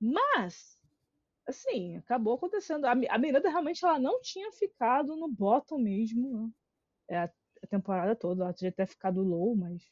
Mas, 0.00 0.78
assim, 1.46 1.96
acabou 1.96 2.34
acontecendo. 2.34 2.84
A, 2.86 2.92
a 2.92 3.18
Miranda 3.18 3.48
realmente 3.48 3.84
ela 3.84 3.98
não 3.98 4.20
tinha 4.20 4.50
ficado 4.52 5.16
no 5.16 5.28
bottom 5.28 5.78
mesmo. 5.78 6.30
Né? 6.30 6.50
É 7.10 7.18
a, 7.18 7.32
a, 7.62 7.66
temporada 7.66 8.14
toda. 8.14 8.44
Ela 8.44 8.52
tinha 8.52 8.70
até 8.70 8.86
ficado 8.86 9.22
low, 9.22 9.56
mas 9.56 9.82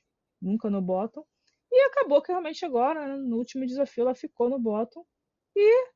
nunca 0.40 0.70
no 0.70 0.80
bottom. 0.80 1.24
E 1.70 1.86
acabou 1.86 2.22
que 2.22 2.30
realmente 2.30 2.64
agora, 2.64 3.06
né, 3.06 3.16
no 3.16 3.36
último 3.36 3.66
desafio, 3.66 4.02
ela 4.02 4.14
ficou 4.14 4.48
no 4.48 4.58
bottom. 4.58 5.04
E 5.54 5.88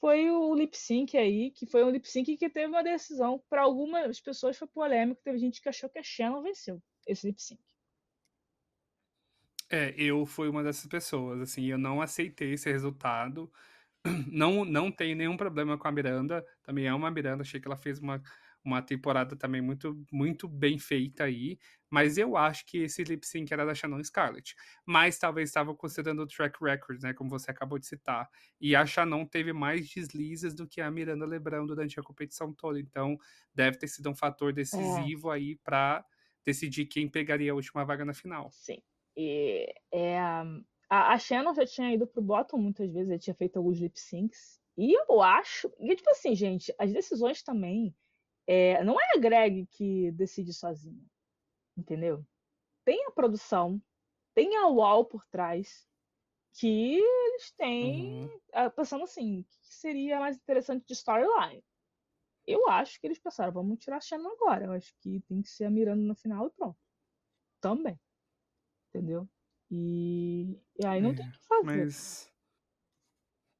foi 0.00 0.30
o 0.30 0.54
lip 0.54 0.76
sync 0.76 1.16
aí, 1.16 1.50
que 1.50 1.66
foi 1.66 1.82
um 1.82 1.90
lip 1.90 2.06
sync 2.08 2.36
que 2.36 2.50
teve 2.50 2.66
uma 2.66 2.82
decisão. 2.82 3.42
Para 3.48 3.62
algumas 3.62 4.20
pessoas 4.20 4.56
foi 4.58 4.68
polêmico, 4.68 5.22
teve 5.24 5.38
gente 5.38 5.60
que 5.60 5.68
achou 5.68 5.88
que 5.88 5.98
a 5.98 6.02
Shannon 6.02 6.42
venceu 6.42 6.82
esse 7.06 7.26
lip 7.26 7.40
sync. 7.40 7.62
É, 9.68 9.94
eu 9.96 10.24
fui 10.24 10.48
uma 10.48 10.62
dessas 10.62 10.86
pessoas, 10.86 11.40
assim, 11.40 11.66
eu 11.66 11.78
não 11.78 12.00
aceitei 12.00 12.52
esse 12.52 12.70
resultado. 12.70 13.50
Não, 14.30 14.64
não 14.64 14.92
tenho 14.92 15.16
nenhum 15.16 15.36
problema 15.36 15.76
com 15.76 15.88
a 15.88 15.92
Miranda, 15.92 16.44
também 16.62 16.86
é 16.86 16.94
uma 16.94 17.10
Miranda, 17.10 17.42
achei 17.42 17.60
que 17.60 17.66
ela 17.66 17.76
fez 17.76 17.98
uma, 17.98 18.22
uma 18.64 18.80
temporada 18.80 19.34
também 19.34 19.60
muito, 19.60 20.00
muito 20.12 20.48
bem 20.48 20.78
feita 20.78 21.24
aí, 21.24 21.58
mas 21.90 22.16
eu 22.16 22.36
acho 22.36 22.64
que 22.66 22.78
esse 22.78 23.02
lip 23.02 23.26
sync 23.26 23.52
era 23.52 23.66
da 23.66 23.74
Shannon 23.74 24.02
Scarlett. 24.04 24.54
Mas 24.84 25.18
talvez 25.18 25.48
estava 25.48 25.74
considerando 25.74 26.22
o 26.22 26.26
track 26.26 26.56
record, 26.62 27.02
né, 27.02 27.14
como 27.14 27.30
você 27.30 27.50
acabou 27.50 27.80
de 27.80 27.86
citar. 27.86 28.28
E 28.60 28.76
a 28.76 28.86
Shannon 28.86 29.24
teve 29.26 29.52
mais 29.52 29.88
deslizes 29.88 30.54
do 30.54 30.68
que 30.68 30.80
a 30.80 30.90
Miranda 30.90 31.26
Lebrão 31.26 31.66
durante 31.66 31.98
a 31.98 32.02
competição 32.02 32.52
toda, 32.52 32.78
então 32.78 33.16
deve 33.52 33.78
ter 33.78 33.88
sido 33.88 34.08
um 34.08 34.14
fator 34.14 34.50
é. 34.50 34.52
decisivo 34.52 35.32
é. 35.32 35.36
aí 35.36 35.56
para 35.56 36.04
decidir 36.44 36.86
quem 36.86 37.08
pegaria 37.08 37.50
a 37.50 37.56
última 37.56 37.84
vaga 37.84 38.04
na 38.04 38.14
final. 38.14 38.50
Sim. 38.52 38.80
E, 39.16 39.74
é, 39.90 40.18
a, 40.88 41.14
a 41.14 41.18
Shannon 41.18 41.54
já 41.54 41.66
tinha 41.66 41.92
ido 41.92 42.06
pro 42.06 42.22
bottom 42.22 42.58
muitas 42.58 42.92
vezes, 42.92 43.10
ele 43.10 43.18
tinha 43.18 43.34
feito 43.34 43.56
alguns 43.56 43.78
lip 43.78 43.98
syncs. 43.98 44.60
E 44.76 44.92
eu 44.92 45.22
acho. 45.22 45.72
E, 45.80 45.96
tipo 45.96 46.10
assim, 46.10 46.34
gente, 46.34 46.74
as 46.78 46.92
decisões 46.92 47.42
também. 47.42 47.94
É, 48.46 48.84
não 48.84 49.00
é 49.00 49.16
a 49.16 49.18
Greg 49.18 49.66
que 49.66 50.12
decide 50.12 50.52
sozinha. 50.52 51.02
Entendeu? 51.76 52.24
Tem 52.84 53.04
a 53.06 53.10
produção, 53.10 53.82
tem 54.34 54.56
a 54.56 54.68
UOL 54.68 55.04
por 55.04 55.26
trás, 55.26 55.88
que 56.54 56.98
eles 56.98 57.50
têm. 57.52 58.24
Uhum. 58.24 58.70
Pensando 58.76 59.04
assim, 59.04 59.40
o 59.40 59.44
que 59.44 59.74
seria 59.74 60.20
mais 60.20 60.36
interessante 60.36 60.86
de 60.86 60.92
storyline? 60.92 61.64
Eu 62.46 62.68
acho 62.68 63.00
que 63.00 63.06
eles 63.08 63.18
pensaram, 63.18 63.52
vamos 63.52 63.80
tirar 63.80 63.96
a 63.96 64.00
Shannon 64.00 64.30
agora. 64.34 64.66
Eu 64.66 64.72
acho 64.72 64.94
que 65.00 65.20
tem 65.22 65.42
que 65.42 65.48
ser 65.48 65.64
a 65.64 65.70
Miranda 65.70 66.02
no 66.02 66.14
final 66.14 66.46
e 66.46 66.50
pronto. 66.50 66.78
Também 67.60 67.98
entendeu? 68.96 69.28
E, 69.70 70.58
e 70.78 70.86
aí 70.86 71.00
não 71.00 71.10
é, 71.10 71.14
tem 71.14 71.28
o 71.28 71.32
que 71.32 71.46
fazer. 71.46 71.64
Mas... 71.64 72.32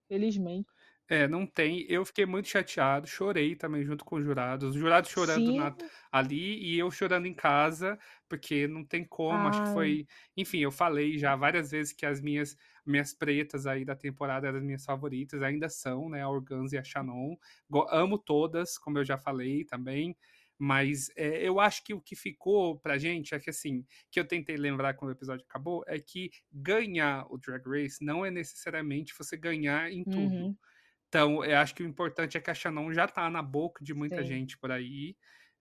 Felizmente. 0.09 0.69
É, 1.09 1.29
não 1.29 1.47
tem. 1.47 1.87
Eu 1.89 2.05
fiquei 2.05 2.27
muito 2.27 2.49
chateado, 2.49 3.07
chorei 3.07 3.55
também 3.55 3.85
junto 3.85 4.05
com 4.05 4.17
os 4.17 4.25
jurados. 4.25 4.71
Os 4.71 4.77
jurados 4.77 5.09
chorando 5.09 5.55
na, 5.55 5.77
ali 6.11 6.59
e 6.65 6.79
eu 6.79 6.91
chorando 6.91 7.27
em 7.27 7.35
casa, 7.35 7.97
porque 8.29 8.67
não 8.67 8.85
tem 8.85 9.05
como. 9.05 9.39
Ai. 9.39 9.49
Acho 9.49 9.63
que 9.63 9.73
foi. 9.73 10.07
Enfim, 10.37 10.59
eu 10.59 10.73
falei 10.73 11.17
já 11.17 11.37
várias 11.37 11.71
vezes 11.71 11.93
que 11.93 12.05
as 12.05 12.21
minhas 12.21 12.57
minhas 12.85 13.13
pretas 13.13 13.67
aí 13.67 13.85
da 13.85 13.97
temporada 13.97 14.47
eram 14.47 14.59
as 14.59 14.65
minhas 14.65 14.85
favoritas, 14.85 15.43
ainda 15.43 15.69
são, 15.69 16.09
né? 16.09 16.23
A 16.23 16.29
Organza 16.29 16.77
e 16.77 16.79
a 16.79 16.85
Shannon. 16.85 17.37
Amo 17.91 18.19
todas, 18.19 18.77
como 18.79 18.99
eu 18.99 19.05
já 19.05 19.19
falei 19.19 19.65
também. 19.65 20.17
Mas 20.59 21.11
é, 21.17 21.47
eu 21.47 21.61
acho 21.61 21.85
que 21.85 21.93
o 21.95 22.01
que 22.01 22.17
ficou 22.17 22.79
pra 22.79 22.99
gente 22.99 23.35
é 23.35 23.41
que, 23.41 23.51
assim, 23.51 23.85
que 24.11 24.19
eu 24.19 24.27
tentei 24.27 24.57
lembrar 24.57 24.95
quando 24.95 25.11
o 25.11 25.15
episódio 25.15 25.45
acabou, 25.49 25.85
é 25.87 25.99
que 25.99 26.31
ganhar 26.53 27.27
o 27.31 27.39
Drag 27.39 27.63
Race 27.67 28.05
não 28.05 28.25
é 28.25 28.31
necessariamente 28.31 29.15
você 29.17 29.37
ganhar 29.37 29.91
em 29.91 30.05
tudo. 30.05 30.19
Uhum. 30.19 30.57
Então, 31.09 31.45
eu 31.45 31.59
acho 31.59 31.75
que 31.75 31.83
o 31.83 31.87
importante 31.87 32.37
é 32.37 32.41
que 32.41 32.51
a 32.51 32.55
Shannon 32.55 32.93
já 32.93 33.07
tá 33.07 33.31
na 33.31 33.43
boca 33.43 33.85
de 33.85 33.95
muita 33.95 34.23
Sim. 34.23 34.29
gente 34.29 34.59
por 34.59 34.71
aí, 34.71 35.17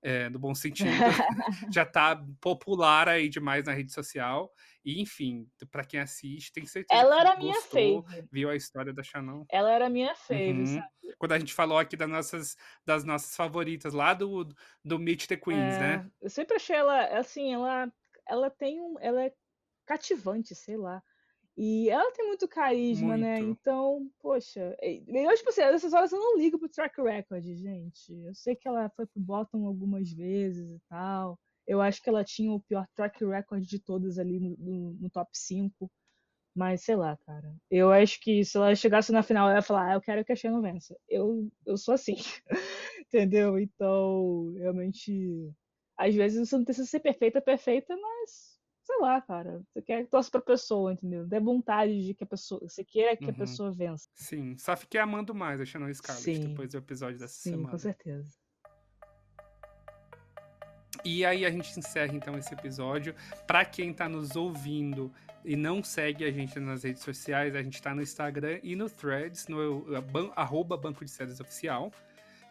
é, 0.05 0.29
no 0.29 0.37
bom 0.37 0.53
sentido. 0.53 0.87
já 1.73 1.83
tá 1.83 2.23
popular 2.39 3.09
aí 3.09 3.27
demais 3.27 3.65
na 3.65 3.73
rede 3.73 3.91
social. 3.91 4.53
E, 4.83 5.01
enfim, 5.01 5.49
para 5.71 5.83
quem 5.83 5.99
assiste, 5.99 6.53
tem 6.53 6.63
certeza 6.63 7.01
Ela 7.01 7.15
que 7.15 7.21
era 7.21 7.37
minha 7.39 7.61
fave. 7.61 8.27
viu 8.31 8.47
a 8.51 8.55
história 8.55 8.93
da 8.93 9.01
Shannon. 9.01 9.45
Ela 9.49 9.71
era 9.71 9.89
minha 9.89 10.13
fave, 10.13 10.59
uhum. 10.59 10.65
sabe? 10.67 10.87
Quando 11.17 11.31
a 11.31 11.39
gente 11.39 11.55
falou 11.55 11.79
aqui 11.79 11.97
das 11.97 12.07
nossas, 12.07 12.55
das 12.85 13.03
nossas 13.03 13.35
favoritas, 13.35 13.93
lá 13.93 14.13
do, 14.13 14.47
do 14.83 14.99
Meet 14.99 15.25
the 15.25 15.37
Queens, 15.37 15.73
é, 15.73 15.79
né? 15.79 16.11
Eu 16.21 16.29
sempre 16.29 16.55
achei 16.55 16.75
ela, 16.75 17.05
assim, 17.17 17.51
ela, 17.51 17.91
ela 18.27 18.51
tem 18.51 18.79
um. 18.79 18.97
Ela 18.99 19.23
é 19.23 19.33
cativante, 19.87 20.53
sei 20.53 20.77
lá. 20.77 21.01
E 21.57 21.89
ela 21.89 22.11
tem 22.11 22.27
muito 22.27 22.47
carisma, 22.47 23.15
né? 23.15 23.39
muito. 23.39 23.45
né? 23.45 23.51
Então, 23.51 24.11
poxa. 24.21 24.75
Eu, 24.81 25.35
tipo 25.35 25.49
assim, 25.49 25.61
nessas 25.61 25.93
horas 25.93 26.11
eu 26.11 26.19
não 26.19 26.37
ligo 26.37 26.59
pro 26.59 26.67
track 26.67 27.01
record, 27.01 27.43
gente. 27.43 28.13
Eu 28.13 28.35
sei 28.35 28.55
que 28.55 28.67
ela 28.67 28.89
foi 28.89 29.05
pro 29.05 29.21
bottom 29.21 29.65
algumas 29.65 30.11
vezes 30.11 30.69
e 30.69 30.79
tal. 30.89 31.39
Eu 31.65 31.81
acho 31.81 32.01
que 32.01 32.09
ela 32.09 32.23
tinha 32.23 32.51
o 32.51 32.59
pior 32.59 32.85
track 32.93 33.23
record 33.25 33.63
de 33.63 33.79
todas 33.79 34.19
ali 34.19 34.39
no, 34.39 34.55
no, 34.57 34.93
no, 34.93 35.09
top 35.09 35.29
5. 35.33 35.89
Mas 36.53 36.83
sei 36.83 36.95
lá, 36.95 37.17
cara. 37.25 37.55
Eu 37.71 37.91
acho 37.91 38.19
que 38.19 38.43
se 38.43 38.57
ela 38.57 38.75
chegasse 38.75 39.11
na 39.11 39.23
final, 39.23 39.47
ela 39.47 39.59
ia 39.59 39.61
falar: 39.61 39.91
ah, 39.91 39.93
eu 39.95 40.01
quero 40.01 40.25
que 40.25 40.33
a 40.33 40.35
Shannon 40.35 40.61
vença. 40.61 40.97
Eu, 41.07 41.49
eu 41.65 41.77
sou 41.77 41.93
assim. 41.93 42.15
Entendeu? 43.07 43.57
Então, 43.59 44.53
realmente. 44.57 45.51
Às 45.97 46.13
vezes 46.13 46.49
você 46.49 46.57
não 46.57 46.65
precisa 46.65 46.87
ser 46.87 46.99
perfeita, 46.99 47.41
perfeita, 47.41 47.95
mas 47.95 48.54
sei 48.85 48.97
lá, 48.99 49.19
cara. 49.19 49.61
Você 49.73 49.81
quer 49.81 50.03
que 50.03 50.09
torce 50.09 50.29
pra 50.29 50.39
pessoa, 50.39 50.93
entendeu? 50.93 51.25
Dê 51.25 51.39
vontade 51.39 52.05
de 52.05 52.13
que 52.13 52.23
a 52.23 52.27
pessoa. 52.27 52.61
Você 52.61 52.83
queira 52.83 53.17
que 53.17 53.25
uhum. 53.25 53.31
a 53.31 53.33
pessoa 53.33 53.71
vença. 53.71 54.07
Sim. 54.13 54.55
Só 54.57 54.75
fiquei 54.77 55.01
amando 55.01 55.33
mais 55.33 55.59
a 55.59 55.65
Shannon 55.65 55.93
Scarlett 55.93 56.23
Sim. 56.23 56.49
depois 56.49 56.71
do 56.71 56.77
episódio 56.77 57.19
dessa 57.19 57.33
Sim, 57.33 57.51
semana. 57.51 57.71
Com 57.71 57.77
certeza. 57.77 58.29
E 61.03 61.25
aí 61.25 61.45
a 61.45 61.51
gente 61.51 61.77
encerra 61.77 62.13
então 62.13 62.37
esse 62.37 62.53
episódio. 62.53 63.15
Para 63.45 63.65
quem 63.65 63.91
está 63.91 64.07
nos 64.07 64.35
ouvindo 64.35 65.11
e 65.43 65.55
não 65.55 65.83
segue 65.83 66.23
a 66.23 66.31
gente 66.31 66.59
nas 66.59 66.83
redes 66.83 67.03
sociais, 67.03 67.55
a 67.55 67.61
gente 67.61 67.75
está 67.75 67.93
no 67.93 68.01
Instagram 68.01 68.59
e 68.63 68.75
no 68.75 68.89
Threads, 68.89 69.47
no 69.47 69.85
arroba 70.35 70.77
Banco 70.77 71.03
de 71.03 71.11
Séries 71.11 71.39
Oficial. 71.39 71.91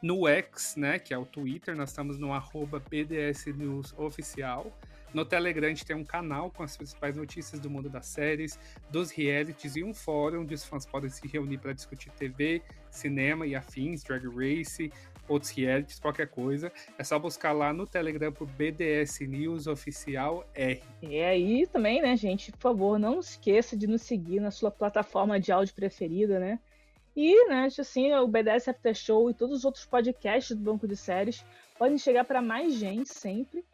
No 0.02 0.28
X, 0.28 0.76
né, 0.76 0.98
que 0.98 1.14
é 1.14 1.18
o 1.18 1.24
Twitter, 1.24 1.74
nós 1.74 1.88
estamos 1.88 2.18
no 2.18 2.32
arroba 2.32 2.78
PDS 2.78 3.46
News 3.46 3.94
Oficial. 3.96 4.70
No 5.14 5.24
Telegram 5.24 5.66
a 5.66 5.68
gente 5.68 5.86
tem 5.86 5.94
um 5.94 6.04
canal 6.04 6.50
com 6.50 6.64
as 6.64 6.76
principais 6.76 7.16
notícias 7.16 7.60
do 7.60 7.70
mundo 7.70 7.88
das 7.88 8.06
séries, 8.06 8.58
dos 8.90 9.12
realities 9.12 9.76
e 9.76 9.84
um 9.84 9.94
fórum 9.94 10.40
onde 10.40 10.54
os 10.54 10.64
fãs 10.64 10.84
podem 10.84 11.08
se 11.08 11.26
reunir 11.28 11.58
para 11.58 11.72
discutir 11.72 12.10
TV, 12.10 12.60
cinema 12.90 13.46
e 13.46 13.54
afins, 13.54 14.02
Drag 14.02 14.26
Race, 14.26 14.92
outros 15.28 15.52
realities, 15.52 16.00
qualquer 16.00 16.26
coisa. 16.26 16.72
É 16.98 17.04
só 17.04 17.16
buscar 17.16 17.52
lá 17.52 17.72
no 17.72 17.86
Telegram 17.86 18.32
por 18.32 18.48
BDS 18.48 19.20
News 19.20 19.68
Oficial 19.68 20.44
R. 20.52 20.82
E 21.00 21.20
aí 21.20 21.64
também, 21.68 22.02
né, 22.02 22.16
gente, 22.16 22.50
por 22.50 22.60
favor, 22.60 22.98
não 22.98 23.20
esqueça 23.20 23.76
de 23.76 23.86
nos 23.86 24.02
seguir 24.02 24.40
na 24.40 24.50
sua 24.50 24.70
plataforma 24.70 25.38
de 25.38 25.52
áudio 25.52 25.76
preferida, 25.76 26.40
né? 26.40 26.58
E, 27.16 27.48
né, 27.48 27.68
assim, 27.78 28.12
o 28.14 28.26
BDS 28.26 28.66
After 28.66 28.92
Show 28.92 29.30
e 29.30 29.34
todos 29.34 29.58
os 29.58 29.64
outros 29.64 29.86
podcasts 29.86 30.56
do 30.56 30.62
Banco 30.64 30.88
de 30.88 30.96
Séries 30.96 31.46
podem 31.78 31.96
chegar 31.96 32.24
para 32.24 32.42
mais 32.42 32.74
gente 32.74 33.08
sempre. 33.14 33.64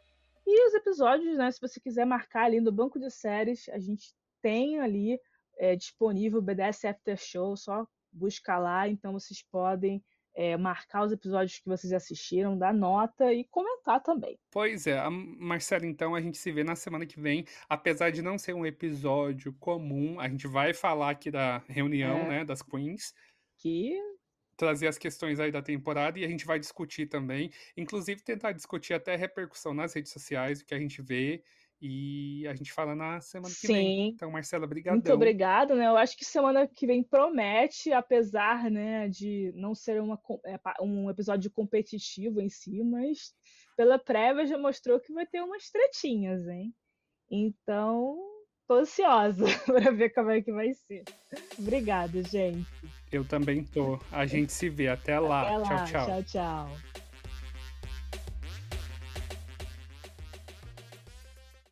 E 0.45 0.67
os 0.67 0.73
episódios, 0.73 1.37
né, 1.37 1.51
se 1.51 1.61
você 1.61 1.79
quiser 1.79 2.05
marcar 2.05 2.45
ali 2.45 2.59
no 2.59 2.71
Banco 2.71 2.99
de 2.99 3.09
Séries, 3.09 3.69
a 3.69 3.79
gente 3.79 4.13
tem 4.41 4.79
ali 4.79 5.19
é, 5.57 5.75
disponível 5.75 6.39
o 6.39 6.41
BDS 6.41 6.85
After 6.85 7.17
Show, 7.17 7.55
só 7.55 7.85
buscar 8.11 8.57
lá, 8.57 8.87
então 8.87 9.13
vocês 9.13 9.43
podem 9.51 10.03
é, 10.33 10.55
marcar 10.57 11.03
os 11.03 11.11
episódios 11.11 11.59
que 11.59 11.67
vocês 11.67 11.93
assistiram, 11.93 12.57
dar 12.57 12.73
nota 12.73 13.33
e 13.33 13.45
comentar 13.45 14.01
também. 14.01 14.37
Pois 14.49 14.87
é, 14.87 14.97
Marcela, 15.09 15.85
então 15.85 16.15
a 16.15 16.21
gente 16.21 16.37
se 16.37 16.51
vê 16.51 16.63
na 16.63 16.75
semana 16.75 17.05
que 17.05 17.19
vem. 17.19 17.45
Apesar 17.69 18.11
de 18.11 18.21
não 18.21 18.37
ser 18.37 18.53
um 18.53 18.65
episódio 18.65 19.53
comum, 19.59 20.19
a 20.19 20.27
gente 20.27 20.47
vai 20.47 20.73
falar 20.73 21.11
aqui 21.11 21.29
da 21.29 21.59
reunião, 21.67 22.17
é. 22.17 22.29
né, 22.29 22.45
das 22.45 22.61
Queens. 22.61 23.13
Que 23.57 23.95
trazer 24.57 24.87
as 24.87 24.97
questões 24.97 25.39
aí 25.39 25.51
da 25.51 25.61
temporada 25.61 26.19
e 26.19 26.25
a 26.25 26.27
gente 26.27 26.45
vai 26.45 26.59
discutir 26.59 27.07
também, 27.07 27.51
inclusive 27.75 28.21
tentar 28.21 28.51
discutir 28.51 28.93
até 28.93 29.13
a 29.13 29.17
repercussão 29.17 29.73
nas 29.73 29.93
redes 29.93 30.11
sociais, 30.11 30.61
o 30.61 30.65
que 30.65 30.73
a 30.73 30.79
gente 30.79 31.01
vê 31.01 31.43
e 31.81 32.47
a 32.47 32.53
gente 32.53 32.71
fala 32.71 32.95
na 32.95 33.19
semana 33.21 33.53
que 33.53 33.67
Sim. 33.67 33.73
vem. 33.73 34.07
Então, 34.09 34.29
Marcela, 34.29 34.65
obrigado. 34.65 34.93
Muito 34.93 35.11
obrigado, 35.11 35.75
né? 35.75 35.87
Eu 35.87 35.97
acho 35.97 36.15
que 36.15 36.23
semana 36.23 36.67
que 36.67 36.85
vem 36.85 37.01
promete, 37.01 37.91
apesar, 37.91 38.69
né, 38.69 39.09
de 39.09 39.51
não 39.55 39.73
ser 39.73 39.99
uma, 39.99 40.19
é, 40.45 40.59
um 40.79 41.09
episódio 41.09 41.49
competitivo 41.49 42.39
em 42.39 42.49
si, 42.49 42.83
mas 42.83 43.33
pela 43.75 43.97
prévia 43.97 44.45
já 44.45 44.59
mostrou 44.59 44.99
que 44.99 45.11
vai 45.11 45.25
ter 45.25 45.41
umas 45.41 45.71
tretinhas, 45.71 46.47
hein? 46.47 46.71
Então, 47.31 48.19
tô 48.71 48.75
ansiosa 48.75 49.45
para 49.67 49.91
ver 49.91 50.13
como 50.13 50.31
é 50.31 50.41
que 50.41 50.51
vai 50.51 50.73
ser. 50.73 51.03
Obrigada, 51.59 52.23
gente. 52.23 52.65
Eu 53.11 53.25
também 53.25 53.65
tô. 53.65 53.99
A 54.11 54.25
gente 54.25 54.53
se 54.53 54.69
vê. 54.69 54.87
Até 54.87 55.19
lá. 55.19 55.41
Até 55.41 55.57
lá. 55.57 55.63
Tchau, 55.63 55.85
tchau. 55.85 56.05
Tchau, 56.05 56.23
tchau. 56.23 57.00